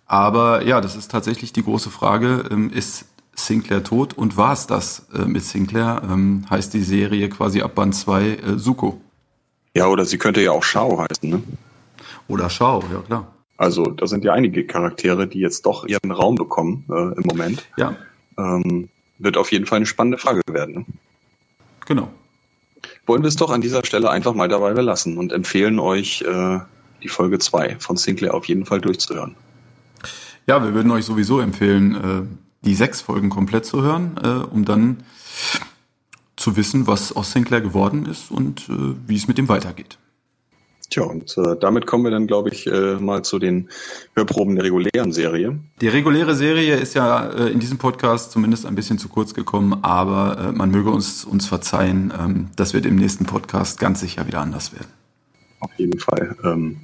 Aber 0.06 0.66
ja, 0.66 0.82
das 0.82 0.96
ist 0.96 1.12
tatsächlich 1.12 1.54
die 1.54 1.64
große 1.64 1.90
Frage. 1.90 2.46
Ähm, 2.52 2.70
ist 2.72 3.06
Sinclair 3.36 3.84
tot 3.84 4.14
und 4.14 4.38
war 4.38 4.54
es 4.54 4.68
das 4.68 5.08
äh, 5.14 5.26
mit 5.26 5.44
Sinclair? 5.44 6.02
Ähm, 6.04 6.46
heißt 6.50 6.74
die 6.74 6.84
Serie 6.84 7.30
quasi 7.30 7.62
ab 7.62 7.76
Band 7.76 7.96
2 7.96 8.24
äh, 8.24 8.38
Suko. 8.58 9.02
Ja, 9.76 9.88
oder 9.88 10.06
sie 10.06 10.18
könnte 10.18 10.42
ja 10.42 10.52
auch 10.52 10.64
Shao 10.64 11.00
heißen, 11.00 11.30
ne? 11.30 11.42
Oder 12.28 12.50
Shao, 12.50 12.84
ja 12.92 13.00
klar. 13.00 13.28
Also 13.58 13.86
da 13.86 14.08
sind 14.08 14.24
ja 14.24 14.34
einige 14.34 14.66
Charaktere, 14.66 15.28
die 15.28 15.40
jetzt 15.40 15.66
doch 15.66 15.86
ihren 15.86 16.12
Raum 16.12 16.36
bekommen 16.36 16.86
äh, 16.90 17.18
im 17.18 17.24
Moment. 17.26 17.66
Ja. 17.78 17.96
Ähm, 18.38 18.90
wird 19.20 19.38
auf 19.38 19.52
jeden 19.52 19.66
Fall 19.66 19.78
eine 19.78 19.86
spannende 19.86 20.18
Frage 20.18 20.42
werden. 20.50 20.76
Ne? 20.76 20.86
Genau. 21.86 22.10
Wollen 23.06 23.22
wir 23.22 23.28
es 23.28 23.36
doch 23.36 23.52
an 23.52 23.62
dieser 23.62 23.86
Stelle 23.86 24.10
einfach 24.10 24.34
mal 24.34 24.48
dabei 24.48 24.74
belassen 24.74 25.18
und 25.18 25.32
empfehlen 25.32 25.80
euch 25.80 26.22
äh, 26.22 26.60
die 27.04 27.10
Folge 27.10 27.40
2 27.40 27.78
von 27.80 27.98
Sinclair 27.98 28.34
auf 28.34 28.46
jeden 28.46 28.66
Fall 28.66 28.82
durchzuhören. 28.82 29.36
Ja, 30.48 30.64
wir 30.64 30.74
würden 30.74 30.92
euch 30.92 31.06
sowieso 31.06 31.40
empfehlen, 31.40 31.96
äh, 31.96 32.66
die 32.66 32.76
sechs 32.76 33.02
Folgen 33.02 33.30
komplett 33.30 33.66
zu 33.66 33.82
hören, 33.82 34.16
äh, 34.22 34.28
um 34.28 34.66
dann 34.66 35.04
zu 36.36 36.58
wissen, 36.58 36.88
was 36.88 37.16
aus 37.16 37.32
Sinclair 37.32 37.62
geworden 37.62 38.06
ist 38.06 38.32
und 38.32 38.68
äh, 38.70 38.96
wie 39.08 39.16
es 39.16 39.28
mit 39.28 39.38
dem 39.38 39.48
weitergeht. 39.48 39.98
Tja, 40.90 41.04
und 41.04 41.38
äh, 41.38 41.56
damit 41.60 41.88
kommen 41.88 42.04
wir 42.04 42.12
dann, 42.12 42.28
glaube 42.28 42.50
ich, 42.50 42.68
äh, 42.68 42.96
mal 42.96 43.24
zu 43.24 43.40
den 43.40 43.70
Hörproben 44.16 44.56
der 44.56 44.66
regulären 44.66 45.12
Serie. 45.14 45.58
Die 45.82 45.88
reguläre 45.88 46.36
Serie 46.36 46.76
ist 46.76 46.94
ja 46.94 47.26
äh, 47.30 47.50
in 47.50 47.60
diesem 47.60 47.78
Podcast 47.78 48.32
zumindest 48.32 48.66
ein 48.66 48.76
bisschen 48.76 49.00
zu 49.00 49.08
kurz 49.08 49.34
gekommen, 49.34 49.80
aber 49.82 50.52
man 50.54 50.70
möge 50.70 50.92
uns, 50.92 51.24
uns 51.24 51.48
verzeihen, 51.48 52.14
ähm, 52.20 52.50
das 52.56 52.74
wird 52.74 52.86
im 52.86 52.98
nächsten 52.98 53.26
Podcast 53.26 53.80
ganz 53.80 54.02
sicher 54.02 54.28
wieder 54.28 54.42
anders 54.42 54.74
werden. 54.74 54.92
Auf 55.62 55.72
jeden 55.78 56.00
Fall. 56.00 56.36
Ähm, 56.44 56.82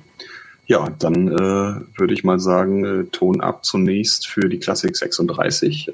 ja, 0.69 0.87
dann 0.99 1.27
äh, 1.27 1.99
würde 1.99 2.13
ich 2.13 2.23
mal 2.23 2.39
sagen, 2.39 2.85
äh, 2.85 3.03
Ton 3.05 3.41
ab 3.41 3.65
zunächst 3.65 4.27
für 4.27 4.47
die 4.47 4.59
Classic 4.59 4.95
36 4.95 5.87
äh, 5.87 5.91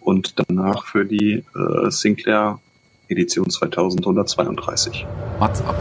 und 0.00 0.34
danach 0.48 0.86
für 0.86 1.04
die 1.04 1.44
äh, 1.54 1.90
Sinclair 1.90 2.58
Edition 3.08 3.50
2132. 3.50 5.06
Mats 5.38 5.60
ab. 5.60 5.76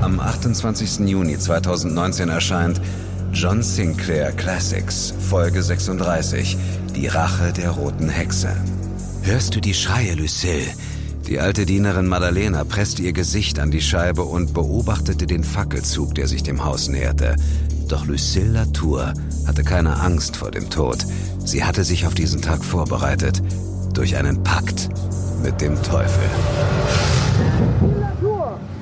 Am 0.00 0.20
28. 0.20 1.08
Juni 1.08 1.36
2019 1.36 2.28
erscheint 2.28 2.80
John 3.32 3.60
Sinclair 3.60 4.30
Classics, 4.30 5.12
Folge 5.18 5.60
36, 5.60 6.56
Die 6.94 7.08
Rache 7.08 7.52
der 7.52 7.70
roten 7.70 8.08
Hexe. 8.08 8.56
Hörst 9.22 9.56
du 9.56 9.60
die 9.60 9.74
Schreie, 9.74 10.14
Lucille? 10.14 10.68
Die 11.28 11.40
alte 11.40 11.66
Dienerin 11.66 12.06
Madalena 12.06 12.64
presste 12.64 13.02
ihr 13.02 13.12
Gesicht 13.12 13.58
an 13.58 13.70
die 13.70 13.82
Scheibe 13.82 14.22
und 14.22 14.54
beobachtete 14.54 15.26
den 15.26 15.44
Fackelzug, 15.44 16.14
der 16.14 16.26
sich 16.26 16.42
dem 16.42 16.64
Haus 16.64 16.88
näherte. 16.88 17.36
Doch 17.86 18.06
Lucille 18.06 18.52
Latour 18.52 19.12
hatte 19.46 19.62
keine 19.62 20.00
Angst 20.00 20.38
vor 20.38 20.50
dem 20.50 20.70
Tod. 20.70 21.04
Sie 21.44 21.64
hatte 21.64 21.84
sich 21.84 22.06
auf 22.06 22.14
diesen 22.14 22.40
Tag 22.40 22.64
vorbereitet. 22.64 23.42
Durch 23.92 24.16
einen 24.16 24.42
Pakt 24.42 24.88
mit 25.42 25.60
dem 25.60 25.74
Teufel. 25.82 26.30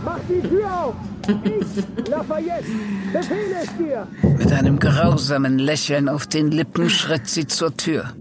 Mach 0.04 0.20
die 0.28 0.48
Tür 0.48 0.84
auf! 0.84 0.94
Ich, 1.42 2.08
Lafayette, 2.08 2.66
befehle 3.12 3.56
es 3.60 3.76
dir! 3.76 4.06
Mit 4.38 4.52
einem 4.52 4.78
grausamen 4.78 5.58
Lächeln 5.58 6.08
auf 6.08 6.28
den 6.28 6.52
Lippen 6.52 6.88
schritt 6.90 7.26
sie 7.26 7.48
zur 7.48 7.76
Tür. 7.76 8.12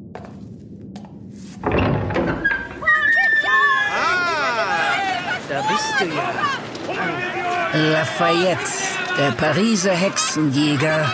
Bist 5.75 5.95
du 5.99 6.05
ja. 6.05 7.91
Lafayette, 7.91 8.71
der 9.17 9.31
Pariser 9.31 9.93
Hexenjäger, 9.93 11.05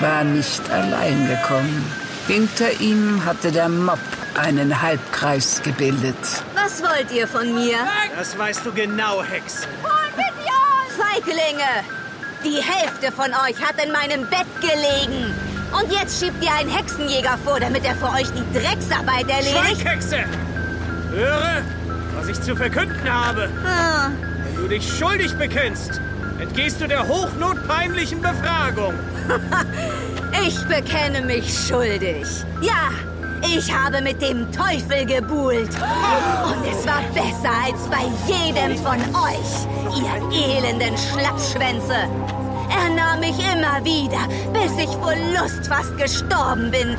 war 0.00 0.24
nicht 0.24 0.70
allein 0.70 1.28
gekommen. 1.28 1.92
Hinter 2.26 2.80
ihm 2.80 3.24
hatte 3.24 3.50
der 3.52 3.68
Mob 3.68 3.98
einen 4.34 4.80
Halbkreis 4.80 5.62
gebildet. 5.62 6.16
Was 6.54 6.82
wollt 6.82 7.10
ihr 7.12 7.26
von 7.26 7.54
mir? 7.54 7.76
Das 8.16 8.38
weißt 8.38 8.64
du 8.64 8.72
genau, 8.72 9.22
Hexe. 9.22 9.66
Feiglinge! 10.96 11.84
Die 12.44 12.62
Hälfte 12.62 13.12
von 13.12 13.26
euch 13.26 13.60
hat 13.62 13.82
in 13.84 13.92
meinem 13.92 14.26
Bett 14.26 14.46
gelegen. 14.60 15.34
Und 15.72 15.92
jetzt 15.92 16.20
schiebt 16.20 16.42
ihr 16.42 16.52
einen 16.52 16.70
Hexenjäger 16.70 17.38
vor, 17.44 17.60
damit 17.60 17.84
er 17.84 17.94
für 17.94 18.10
euch 18.10 18.28
die 18.30 18.58
Drecksarbeit 18.58 19.28
erledigt. 19.28 19.80
Schweig, 19.80 19.84
Hexe! 19.84 20.24
Höre, 21.10 21.62
was 22.20 22.28
ich 22.28 22.40
zu 22.42 22.54
verkünden 22.54 23.10
habe. 23.10 23.48
Ah, 23.66 24.10
Wenn 24.44 24.62
du 24.62 24.68
dich 24.68 24.86
schuldig 24.98 25.32
bekennst, 25.36 26.00
entgehst 26.38 26.80
du 26.80 26.86
der 26.86 27.06
hochnotpeinlichen 27.08 28.20
Befragung. 28.20 28.94
ich 30.46 30.58
bekenne 30.66 31.22
mich 31.22 31.66
schuldig. 31.66 32.26
Ja, 32.60 32.90
ich 33.42 33.72
habe 33.74 34.02
mit 34.02 34.20
dem 34.20 34.46
Teufel 34.52 35.06
gebuhlt. 35.06 35.70
Und 35.70 36.66
es 36.70 36.86
war 36.86 37.02
besser 37.14 37.54
als 37.64 37.88
bei 37.88 38.04
jedem 38.26 38.76
von 38.76 38.98
euch, 39.14 39.98
ihr 39.98 40.56
elenden 40.58 40.94
Schlappschwänze. 40.98 42.06
Er 42.72 42.94
nahm 42.94 43.20
mich 43.20 43.36
immer 43.38 43.82
wieder, 43.82 44.28
bis 44.52 44.72
ich 44.78 44.90
vor 44.90 45.14
Lust 45.40 45.66
fast 45.66 45.96
gestorben 45.96 46.70
bin. 46.70 46.96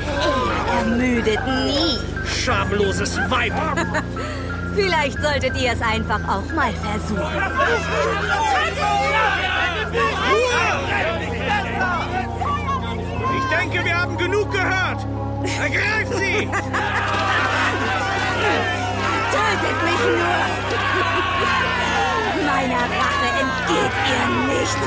Er 0.68 0.80
ermüdet 0.80 1.40
nie. 1.48 1.98
Schamloses 2.44 3.18
Weib! 3.30 3.54
Vielleicht 4.76 5.22
solltet 5.22 5.58
ihr 5.58 5.72
es 5.74 5.82
einfach 5.82 6.20
auch 6.28 6.54
mal 6.54 6.72
versuchen. 6.74 7.42
Ich 13.38 13.58
denke, 13.58 13.86
wir 13.86 14.00
haben 14.00 14.18
genug 14.18 14.52
gehört. 14.52 15.06
Ergreift 15.44 16.14
sie! 16.14 16.48
Tötet 19.32 19.78
mich 19.84 20.02
nur! 20.08 20.42
Meiner 22.46 22.84
Rache 22.84 23.28
entgeht 23.42 23.96
ihr 24.08 24.26
nicht. 24.54 24.82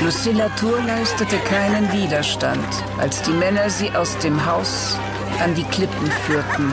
Lucilla 0.00 0.48
Tour 0.58 0.80
leistete 0.82 1.38
keinen 1.38 1.92
Widerstand, 1.92 2.66
als 2.98 3.22
die 3.22 3.32
Männer 3.32 3.68
sie 3.70 3.90
aus 3.90 4.16
dem 4.18 4.44
Haus 4.46 4.98
an 5.40 5.54
die 5.54 5.64
Klippen 5.64 6.10
führten. 6.26 6.72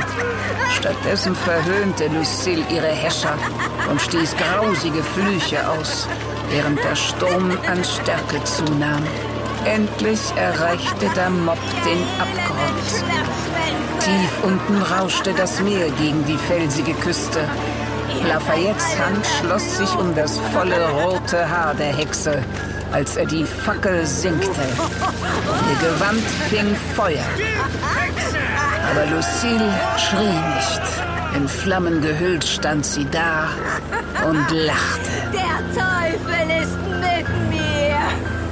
Stattdessen 0.71 1.35
verhöhnte 1.35 2.07
Lucille 2.07 2.63
ihre 2.69 2.87
Häscher 2.87 3.37
und 3.89 4.01
stieß 4.01 4.35
grausige 4.35 5.03
Flüche 5.03 5.67
aus, 5.69 6.07
während 6.49 6.83
der 6.83 6.95
Sturm 6.95 7.57
an 7.69 7.83
Stärke 7.83 8.43
zunahm. 8.43 9.03
Endlich 9.65 10.19
erreichte 10.35 11.09
der 11.15 11.29
Mob 11.29 11.57
den 11.85 12.01
Abgrund. 12.19 12.87
Tief 13.99 14.43
unten 14.43 14.81
rauschte 14.81 15.33
das 15.33 15.59
Meer 15.61 15.89
gegen 15.91 16.25
die 16.25 16.37
felsige 16.37 16.93
Küste. 16.93 17.39
Lafayettes 18.27 18.97
Hand 18.99 19.25
schloss 19.39 19.77
sich 19.77 19.95
um 19.97 20.15
das 20.15 20.39
volle 20.53 20.89
rote 20.89 21.49
Haar 21.49 21.73
der 21.75 21.95
Hexe, 21.95 22.43
als 22.91 23.17
er 23.17 23.25
die 23.25 23.43
Fackel 23.43 24.05
sinkte. 24.05 24.61
Ihr 25.69 25.89
Gewand 25.89 26.23
fing 26.49 26.75
Feuer. 26.95 27.25
Aber 28.91 29.05
Lucille 29.07 29.73
schrie 29.97 30.39
nicht. 30.55 30.81
In 31.35 31.47
Flammen 31.47 32.01
gehüllt 32.01 32.43
stand 32.43 32.85
sie 32.85 33.05
da 33.11 33.49
und 34.25 34.49
lachte. 34.51 35.11
Der 35.33 35.57
Teufel 35.75 36.63
ist 36.63 36.77
mit 36.99 37.27
mir. 37.49 37.97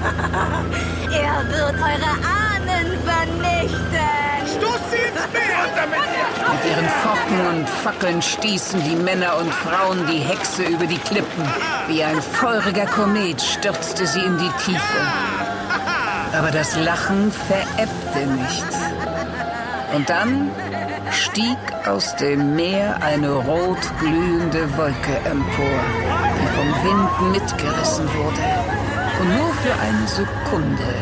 Er 1.11 1.47
wird 1.47 1.75
eure 1.75 2.11
Ahnen 2.43 2.87
vernichten. 3.05 4.25
Stoß 4.57 4.79
sie 4.91 4.97
ins 4.97 5.25
Meer 5.33 5.65
damit! 5.75 6.15
Mit 6.51 6.71
ihren 6.71 6.89
Pfoten 6.89 7.47
und 7.47 7.69
Fackeln 7.69 8.21
stießen 8.21 8.83
die 8.83 8.95
Männer 8.95 9.37
und 9.37 9.51
Frauen 9.53 10.05
die 10.07 10.19
Hexe 10.19 10.63
über 10.63 10.85
die 10.85 10.97
Klippen. 10.97 11.43
Wie 11.87 12.03
ein 12.03 12.21
feuriger 12.21 12.85
Komet 12.85 13.41
stürzte 13.41 14.05
sie 14.05 14.21
in 14.21 14.37
die 14.37 14.51
Tiefe. 14.63 14.99
Aber 16.37 16.51
das 16.51 16.75
Lachen 16.77 17.31
verebbte 17.31 18.27
nicht. 18.27 18.94
Und 19.93 20.09
dann 20.09 20.51
stieg 21.11 21.57
aus 21.85 22.15
dem 22.15 22.55
Meer 22.55 23.01
eine 23.01 23.31
rot 23.31 23.77
glühende 23.99 24.77
Wolke 24.77 25.15
empor, 25.29 25.79
die 26.41 26.47
vom 26.47 26.67
Wind 26.83 27.31
mitgerissen 27.33 28.05
wurde. 28.05 28.41
Und 29.21 29.29
nur 29.37 29.53
für 29.53 29.73
eine 29.81 30.07
Sekunde 30.07 30.93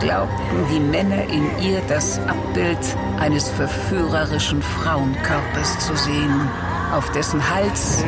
glaubten 0.00 0.66
die 0.70 0.80
Männer 0.80 1.22
in 1.24 1.46
ihr 1.62 1.80
das 1.88 2.18
Abbild 2.26 2.78
eines 3.18 3.48
verführerischen 3.50 4.60
Frauenkörpers 4.60 5.78
zu 5.78 5.96
sehen, 5.96 6.48
auf 6.92 7.10
dessen 7.12 7.40
Hals 7.54 8.04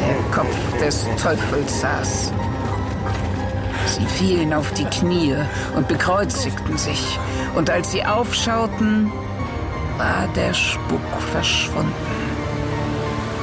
der 0.00 0.36
Kopf 0.36 0.56
des 0.80 1.06
Teufels 1.22 1.80
saß. 1.80 2.32
Sie 3.86 4.06
fielen 4.06 4.54
auf 4.54 4.72
die 4.72 4.86
Knie 4.86 5.36
und 5.76 5.86
bekreuzigten 5.86 6.78
sich, 6.78 7.18
und 7.54 7.70
als 7.70 7.92
sie 7.92 8.04
aufschauten, 8.04 9.12
war 9.98 10.28
der 10.34 10.54
Spuk 10.54 11.00
verschwunden. 11.32 11.92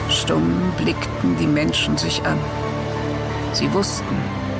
Stumm 0.09 0.73
blickten 0.77 1.37
die 1.37 1.47
Menschen 1.47 1.97
sich 1.97 2.21
an. 2.23 2.37
Sie 3.53 3.71
wussten, 3.73 4.15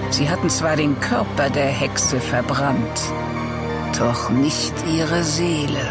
sie 0.10 0.30
hatten 0.30 0.50
zwar 0.50 0.76
den 0.76 1.00
Körper 1.00 1.50
der 1.50 1.68
Hexe 1.68 2.20
verbrannt, 2.20 3.02
doch 3.98 4.30
nicht 4.30 4.74
ihre 4.94 5.24
Seele. 5.24 5.86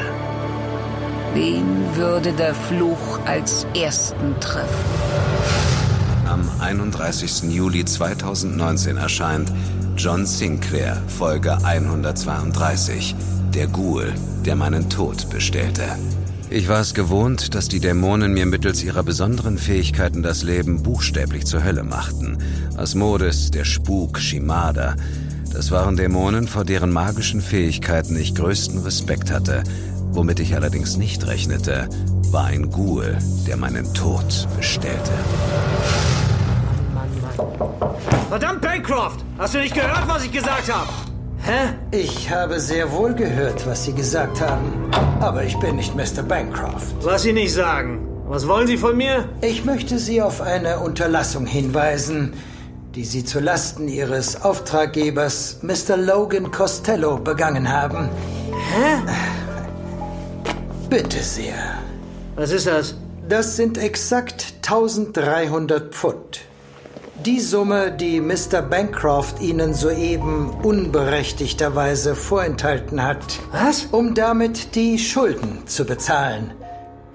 Wen 1.34 1.94
würde 1.94 2.32
der 2.32 2.54
Fluch 2.54 3.20
als 3.24 3.66
ersten 3.74 4.38
treffen? 4.40 4.68
Am 6.26 6.48
31. 6.60 7.52
Juli 7.52 7.84
2019 7.84 8.96
erscheint 8.96 9.52
John 9.96 10.26
Sinclair, 10.26 10.96
Folge 11.06 11.58
132. 11.62 13.14
Der 13.54 13.66
Ghoul, 13.66 14.14
der 14.44 14.56
meinen 14.56 14.88
Tod 14.88 15.28
bestellte. 15.30 15.84
Ich 16.52 16.68
war 16.68 16.80
es 16.80 16.94
gewohnt, 16.94 17.54
dass 17.54 17.68
die 17.68 17.78
Dämonen 17.78 18.32
mir 18.32 18.44
mittels 18.44 18.82
ihrer 18.82 19.02
besonderen 19.04 19.56
Fähigkeiten 19.56 20.22
das 20.22 20.42
Leben 20.42 20.82
buchstäblich 20.82 21.46
zur 21.46 21.62
Hölle 21.62 21.84
machten. 21.84 22.38
Asmodes, 22.76 23.52
der 23.52 23.64
Spuk, 23.64 24.18
Shimada. 24.18 24.96
Das 25.52 25.70
waren 25.70 25.96
Dämonen, 25.96 26.48
vor 26.48 26.64
deren 26.64 26.90
magischen 26.90 27.40
Fähigkeiten 27.40 28.16
ich 28.16 28.34
größten 28.34 28.80
Respekt 28.80 29.30
hatte. 29.30 29.62
Womit 30.12 30.40
ich 30.40 30.56
allerdings 30.56 30.96
nicht 30.96 31.24
rechnete, 31.26 31.88
war 32.32 32.46
ein 32.46 32.70
Ghoul, 32.70 33.16
der 33.46 33.56
meinen 33.56 33.92
Tod 33.94 34.48
bestellte. 34.56 35.12
Verdammt, 38.28 38.60
Bancroft! 38.60 39.24
Hast 39.38 39.54
du 39.54 39.58
nicht 39.58 39.74
gehört, 39.74 40.08
was 40.08 40.24
ich 40.24 40.32
gesagt 40.32 40.72
habe? 40.72 40.88
Hä? 41.50 41.74
Ich 41.90 42.30
habe 42.30 42.60
sehr 42.60 42.92
wohl 42.92 43.12
gehört, 43.12 43.66
was 43.66 43.84
Sie 43.84 43.92
gesagt 43.92 44.40
haben. 44.40 44.88
Aber 45.18 45.42
ich 45.42 45.58
bin 45.58 45.74
nicht 45.74 45.96
Mr. 45.96 46.22
Bancroft. 46.22 46.94
Was 47.02 47.22
Sie 47.22 47.32
nicht 47.32 47.52
sagen. 47.52 48.06
Was 48.28 48.46
wollen 48.46 48.68
Sie 48.68 48.76
von 48.76 48.96
mir? 48.96 49.28
Ich 49.40 49.64
möchte 49.64 49.98
Sie 49.98 50.22
auf 50.22 50.40
eine 50.40 50.78
Unterlassung 50.78 51.46
hinweisen, 51.46 52.34
die 52.94 53.04
Sie 53.04 53.24
zu 53.24 53.40
Lasten 53.40 53.88
Ihres 53.88 54.42
Auftraggebers 54.42 55.58
Mr. 55.62 55.96
Logan 55.96 56.52
Costello 56.52 57.16
begangen 57.16 57.68
haben. 57.68 58.08
Hä? 58.72 59.12
Bitte 60.88 61.18
sehr. 61.18 61.78
Was 62.36 62.52
ist 62.52 62.68
das? 62.68 62.94
Das 63.28 63.56
sind 63.56 63.76
exakt 63.76 64.54
1300 64.62 65.92
Pfund. 65.92 66.42
Die 67.26 67.40
Summe, 67.40 67.92
die 67.92 68.18
Mr. 68.18 68.62
Bancroft 68.62 69.42
Ihnen 69.42 69.74
soeben 69.74 70.48
unberechtigterweise 70.62 72.14
vorenthalten 72.14 73.02
hat. 73.02 73.38
Was? 73.52 73.84
Um 73.90 74.14
damit 74.14 74.74
die 74.74 74.98
Schulden 74.98 75.66
zu 75.66 75.84
bezahlen, 75.84 76.52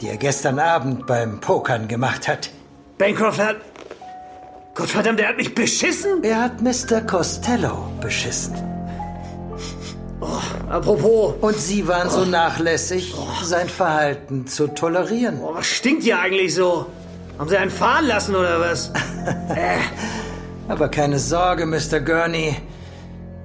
die 0.01 0.09
er 0.09 0.17
gestern 0.17 0.59
Abend 0.59 1.07
beim 1.07 1.39
Pokern 1.39 1.87
gemacht 1.87 2.27
hat. 2.27 2.51
Bancroft 2.99 3.39
hat. 3.39 3.55
Gottverdammt, 4.75 5.21
er 5.21 5.29
hat 5.29 5.37
mich 5.37 5.55
beschissen? 5.55 6.23
Er 6.23 6.39
hat 6.39 6.61
Mr. 6.61 7.01
Costello 7.01 7.89
beschissen. 7.99 8.53
Oh, 10.21 10.69
apropos. 10.69 11.33
Und 11.41 11.57
Sie 11.57 11.87
waren 11.87 12.11
so 12.11 12.25
nachlässig, 12.25 13.15
sein 13.43 13.69
Verhalten 13.69 14.45
zu 14.45 14.67
tolerieren. 14.67 15.39
Oh, 15.41 15.55
was 15.55 15.65
stinkt 15.65 16.03
hier 16.03 16.19
eigentlich 16.19 16.53
so? 16.53 16.85
Haben 17.37 17.49
Sie 17.49 17.57
einen 17.57 17.71
fahren 17.71 18.07
lassen 18.07 18.35
oder 18.35 18.59
was? 18.59 18.89
äh. 19.49 19.77
Aber 20.67 20.89
keine 20.89 21.19
Sorge, 21.19 21.65
Mr. 21.65 21.99
Gurney. 21.99 22.55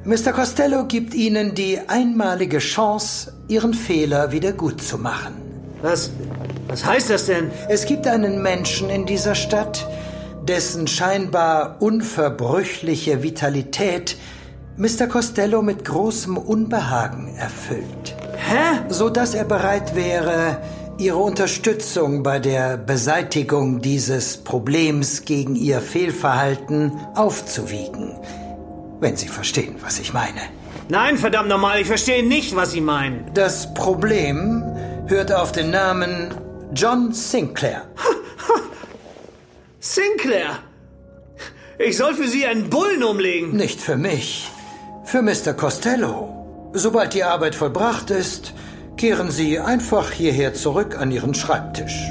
Mr. 0.04 0.32
Costello 0.32 0.84
gibt 0.86 1.12
Ihnen 1.12 1.54
die 1.54 1.78
einmalige 1.88 2.58
Chance, 2.58 3.34
Ihren 3.48 3.74
Fehler 3.74 4.32
wieder 4.32 4.52
gut 4.52 4.80
zu 4.80 4.96
machen. 4.96 5.34
Was, 5.82 6.10
was 6.68 6.84
heißt 6.84 7.10
das 7.10 7.26
denn? 7.26 7.50
Es 7.68 7.84
gibt 7.84 8.06
einen 8.06 8.40
Menschen 8.42 8.88
in 8.90 9.06
dieser 9.06 9.34
Stadt, 9.34 9.86
dessen 10.46 10.86
scheinbar 10.86 11.76
unverbrüchliche 11.80 13.22
Vitalität 13.22 14.16
Mr. 14.76 15.08
Costello 15.08 15.60
mit 15.60 15.84
großem 15.84 16.38
Unbehagen 16.38 17.34
erfüllt. 17.36 18.16
Hä? 18.36 18.80
So 18.88 19.10
dass 19.10 19.34
er 19.34 19.44
bereit 19.44 19.94
wäre, 19.94 20.58
Ihre 21.00 21.16
Unterstützung 21.16 22.22
bei 22.22 22.38
der 22.38 22.76
Beseitigung 22.76 23.80
dieses 23.80 24.36
Problems 24.36 25.24
gegen 25.24 25.56
Ihr 25.56 25.80
Fehlverhalten 25.80 26.92
aufzuwiegen. 27.14 28.18
Wenn 29.00 29.16
Sie 29.16 29.28
verstehen, 29.28 29.76
was 29.80 29.98
ich 29.98 30.12
meine. 30.12 30.42
Nein, 30.90 31.16
verdammt 31.16 31.48
nochmal, 31.48 31.80
ich 31.80 31.86
verstehe 31.86 32.22
nicht, 32.22 32.54
was 32.54 32.72
Sie 32.72 32.82
meinen. 32.82 33.30
Das 33.32 33.72
Problem 33.72 34.62
hört 35.06 35.32
auf 35.32 35.52
den 35.52 35.70
Namen 35.70 36.34
John 36.74 37.14
Sinclair. 37.14 37.88
Sinclair? 39.80 40.58
Ich 41.78 41.96
soll 41.96 42.12
für 42.12 42.28
Sie 42.28 42.44
einen 42.44 42.68
Bullen 42.68 43.02
umlegen. 43.02 43.56
Nicht 43.56 43.80
für 43.80 43.96
mich. 43.96 44.50
Für 45.04 45.22
Mr. 45.22 45.54
Costello. 45.54 46.70
Sobald 46.74 47.14
die 47.14 47.24
Arbeit 47.24 47.54
vollbracht 47.54 48.10
ist, 48.10 48.52
kehren 48.96 49.30
Sie 49.30 49.58
einfach 49.58 50.10
hierher 50.10 50.54
zurück 50.54 50.96
an 50.98 51.10
Ihren 51.10 51.34
Schreibtisch. 51.34 52.10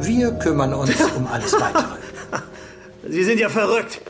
Wir 0.00 0.32
kümmern 0.32 0.74
uns 0.74 0.92
um 1.16 1.26
alles 1.26 1.52
Weitere. 1.52 1.98
Sie 3.08 3.24
sind 3.24 3.40
ja 3.40 3.48
verrückt. 3.48 4.00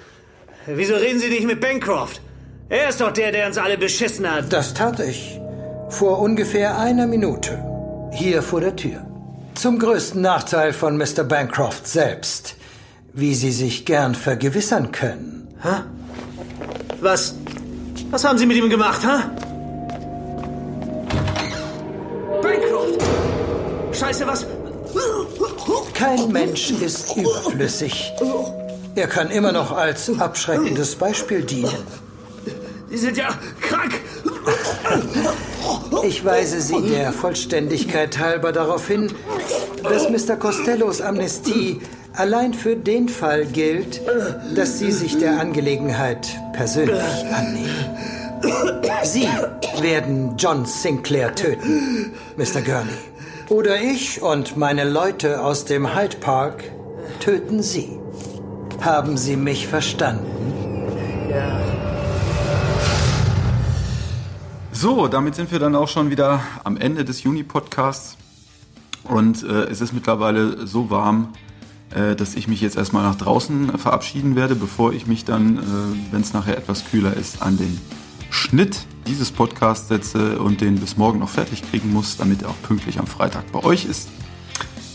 Wieso 0.66 0.94
reden 0.94 1.20
Sie 1.20 1.28
nicht 1.28 1.46
mit 1.46 1.61
Bancroft? 1.61 2.20
Er 2.68 2.88
ist 2.88 3.01
doch 3.01 3.12
der, 3.12 3.32
der 3.32 3.46
uns 3.46 3.59
alle 3.59 3.76
beschissen 3.78 4.30
hat. 4.30 4.53
Das 4.53 4.74
tat 4.74 5.01
ich. 5.01 5.40
Vor 5.88 6.20
ungefähr 6.20 6.78
einer 6.78 7.07
Minute. 7.07 7.59
Hier 8.12 8.42
vor 8.42 8.61
der 8.61 8.76
Tür. 8.76 9.05
Zum 9.55 9.78
größten 9.78 10.20
Nachteil 10.20 10.72
von 10.72 10.96
Mr. 10.96 11.24
Bancroft 11.24 11.86
selbst. 11.86 12.55
Wie 13.12 13.34
Sie 13.34 13.51
sich 13.51 13.84
gern 13.84 14.14
vergewissern 14.14 14.92
können. 14.92 15.48
Hä? 15.62 15.82
Was? 17.01 17.34
Was 18.11 18.24
haben 18.24 18.38
Sie 18.38 18.46
mit 18.46 18.57
ihm 18.57 18.70
gemacht, 18.70 19.03
hä? 19.03 19.49
Scheiße, 24.11 24.26
was? 24.26 24.44
Kein 25.94 26.32
Mensch 26.32 26.72
ist 26.72 27.16
überflüssig. 27.16 28.12
Er 28.96 29.06
kann 29.06 29.30
immer 29.30 29.52
noch 29.52 29.70
als 29.70 30.11
abschreckendes 30.18 30.96
Beispiel 30.96 31.42
dienen. 31.42 31.86
Sie 32.90 32.96
sind 32.96 33.16
ja 33.16 33.28
krank! 33.61 34.00
Ich 36.02 36.24
weise 36.24 36.61
Sie 36.61 36.80
der 36.90 37.12
Vollständigkeit 37.12 38.18
halber 38.18 38.50
darauf 38.50 38.88
hin, 38.88 39.12
dass 39.84 40.08
Mr. 40.11 40.34
Costellos 40.34 41.00
Amnestie 41.00 41.80
allein 42.14 42.52
für 42.52 42.74
den 42.74 43.08
Fall 43.08 43.46
gilt, 43.46 44.00
dass 44.56 44.80
Sie 44.80 44.90
sich 44.90 45.18
der 45.18 45.38
Angelegenheit 45.38 46.26
persönlich 46.52 47.00
annehmen. 47.32 47.96
Sie 49.04 49.28
werden 49.80 50.34
John 50.36 50.66
Sinclair 50.66 51.32
töten, 51.32 52.12
Mr. 52.36 52.61
Gurney. 52.61 52.90
Oder 53.51 53.82
ich 53.82 54.22
und 54.22 54.57
meine 54.57 54.88
Leute 54.88 55.42
aus 55.42 55.64
dem 55.64 55.96
Hyde 55.96 56.18
Park 56.18 56.62
töten 57.18 57.64
Sie. 57.64 57.98
Haben 58.80 59.16
Sie 59.16 59.34
mich 59.34 59.66
verstanden? 59.66 60.86
Ja. 61.28 61.61
So, 64.70 65.09
damit 65.09 65.34
sind 65.34 65.51
wir 65.51 65.59
dann 65.59 65.74
auch 65.74 65.88
schon 65.88 66.11
wieder 66.11 66.40
am 66.62 66.76
Ende 66.76 67.05
des 67.05 67.24
Juni-Podcasts. 67.24 68.16
Und 69.03 69.42
äh, 69.42 69.64
es 69.64 69.80
ist 69.80 69.92
mittlerweile 69.92 70.64
so 70.68 70.88
warm, 70.88 71.32
äh, 71.92 72.14
dass 72.14 72.36
ich 72.36 72.46
mich 72.46 72.61
jetzt 72.61 72.76
erstmal 72.76 73.03
nach 73.03 73.16
draußen 73.16 73.78
verabschieden 73.78 74.36
werde, 74.36 74.55
bevor 74.55 74.92
ich 74.92 75.09
mich 75.09 75.24
dann, 75.24 75.59
äh, 75.59 76.12
wenn 76.12 76.20
es 76.20 76.32
nachher 76.32 76.57
etwas 76.57 76.84
kühler 76.88 77.16
ist, 77.16 77.42
an 77.42 77.57
den 77.57 77.80
Schnitt 78.30 78.86
dieses 79.06 79.30
Podcasts 79.30 79.88
setze 79.88 80.38
und 80.38 80.60
den 80.60 80.76
bis 80.76 80.96
morgen 80.96 81.18
noch 81.18 81.28
fertig 81.28 81.62
kriegen 81.68 81.92
muss, 81.92 82.16
damit 82.16 82.42
er 82.42 82.50
auch 82.50 82.62
pünktlich 82.62 82.98
am 82.98 83.06
Freitag 83.06 83.50
bei 83.52 83.62
euch 83.62 83.84
ist. 83.84 84.08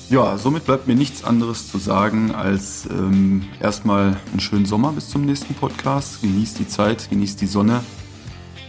Ja, 0.09 0.37
somit 0.37 0.65
bleibt 0.65 0.87
mir 0.87 0.95
nichts 0.95 1.23
anderes 1.23 1.69
zu 1.69 1.79
sagen 1.79 2.33
als 2.33 2.87
ähm, 2.89 3.43
erstmal 3.59 4.17
einen 4.31 4.39
schönen 4.39 4.65
Sommer 4.65 4.91
bis 4.91 5.09
zum 5.09 5.25
nächsten 5.25 5.55
Podcast. 5.55 6.21
Genießt 6.21 6.59
die 6.59 6.67
Zeit, 6.67 7.09
genießt 7.09 7.41
die 7.41 7.47
Sonne 7.47 7.83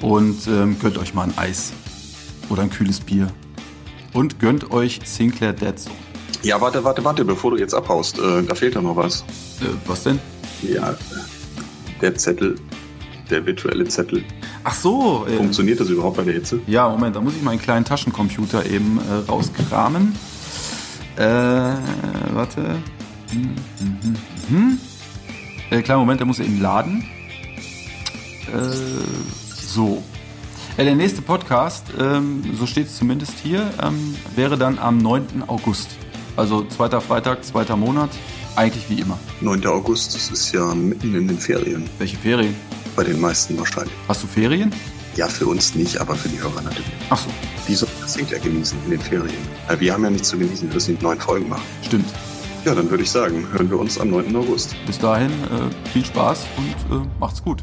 und 0.01 0.47
ähm, 0.49 0.79
gönnt 0.81 0.97
euch 0.97 1.13
mal 1.13 1.25
ein 1.25 1.37
Eis 1.37 1.73
oder 2.49 2.63
ein 2.63 2.71
kühles 2.71 3.01
Bier. 3.01 3.29
Und 4.15 4.41
gönnt 4.41 4.71
euch 4.71 5.01
Sinclair 5.05 5.53
Dead 5.53 5.79
Zone. 5.79 5.95
Ja, 6.43 6.61
warte, 6.61 6.85
warte, 6.85 7.05
warte, 7.05 7.25
bevor 7.25 7.51
du 7.51 7.59
jetzt 7.59 7.75
abhaust. 7.75 8.19
Äh, 8.19 8.43
da 8.43 8.55
fehlt 8.55 8.75
ja 8.75 8.81
noch 8.81 8.97
was. 8.97 9.21
Äh, 9.61 9.67
was 9.87 10.05
denn? 10.05 10.19
Ja, 10.63 10.97
der 12.01 12.15
Zettel, 12.15 12.57
der 13.31 13.45
virtuelle 13.45 13.87
Zettel. 13.87 14.25
Ach 14.69 14.75
so. 14.75 15.25
Äh, 15.29 15.37
Funktioniert 15.37 15.79
das 15.79 15.91
überhaupt 15.91 16.17
bei 16.17 16.25
der 16.25 16.35
Hitze? 16.35 16.59
Ja, 16.67 16.89
Moment, 16.89 17.15
da 17.15 17.21
muss 17.21 17.37
ich 17.37 17.43
meinen 17.43 17.61
kleinen 17.61 17.85
Taschencomputer 17.85 18.67
eben 18.67 18.99
äh, 18.99 19.31
rauskramen. 19.31 20.13
Äh, 21.15 21.23
warte. 21.23 22.75
Hm, 23.31 23.55
hm, 23.79 23.99
hm, 24.03 24.17
hm. 24.49 24.81
Äh, 25.71 25.83
kleinen 25.83 26.01
Moment, 26.01 26.19
der 26.19 26.27
muss 26.27 26.41
eben 26.41 26.61
laden. 26.61 27.05
Äh, 28.53 28.75
so. 29.55 30.03
Ja, 30.77 30.83
der 30.83 30.97
nächste 30.97 31.23
Podcast, 31.23 31.85
ähm, 32.01 32.43
so 32.59 32.67
steht 32.67 32.89
es 32.89 32.97
zumindest 32.97 33.35
hier, 33.39 33.71
ähm, 33.81 34.17
wäre 34.35 34.59
dann 34.59 34.81
am 34.81 34.99
9. 34.99 35.45
August. 35.47 35.91
Also 36.35 36.65
zweiter 36.65 37.01
Freitag, 37.01 37.45
zweiter 37.45 37.77
Monat, 37.77 38.11
eigentlich 38.57 38.91
wie 38.91 39.01
immer. 39.01 39.17
9. 39.43 39.65
August, 39.67 40.17
das 40.17 40.29
ist 40.29 40.53
ja 40.53 40.75
mitten 40.75 41.15
in 41.15 41.29
den 41.29 41.39
Ferien. 41.39 41.89
Welche 41.99 42.17
Ferien? 42.17 42.57
Bei 42.97 43.05
den 43.05 43.21
meisten 43.21 43.59
wahrscheinlich. 43.59 43.95
Hast 44.09 44.23
du 44.23 44.27
Ferien? 44.27 44.73
Ja, 45.17 45.29
für 45.29 45.47
uns 45.47 45.75
nicht, 45.75 45.99
aber 45.99 46.15
für 46.15 46.29
die 46.29 46.41
Hörer 46.41 46.63
natürlich. 46.63 46.91
Ach 47.11 47.19
so. 47.19 47.29
Sollen 47.75 47.93
das 48.01 48.17
ja 48.31 48.39
genießen 48.39 48.79
in 48.85 48.91
den 48.91 49.01
Ferien. 49.01 49.37
Weil 49.67 49.81
wir 49.81 49.93
haben 49.93 50.05
ja 50.05 50.11
nichts 50.11 50.29
zu 50.29 50.39
genießen, 50.39 50.69
wir 50.69 50.75
müssen 50.75 50.99
neun 51.01 51.21
Folgen 51.21 51.49
machen. 51.49 51.63
Stimmt. 51.83 52.07
Ja, 52.65 52.75
dann 52.75 52.91
würde 52.91 53.03
ich 53.03 53.11
sagen, 53.11 53.47
hören 53.53 53.71
wir 53.71 53.79
uns 53.79 54.01
am 54.01 54.11
9. 54.11 54.35
August. 54.35 54.75
Bis 54.87 54.99
dahin 54.99 55.31
äh, 55.31 55.91
viel 55.93 56.05
Spaß 56.05 56.47
und 56.57 56.97
äh, 56.97 57.07
macht's 57.21 57.43
gut. 57.43 57.63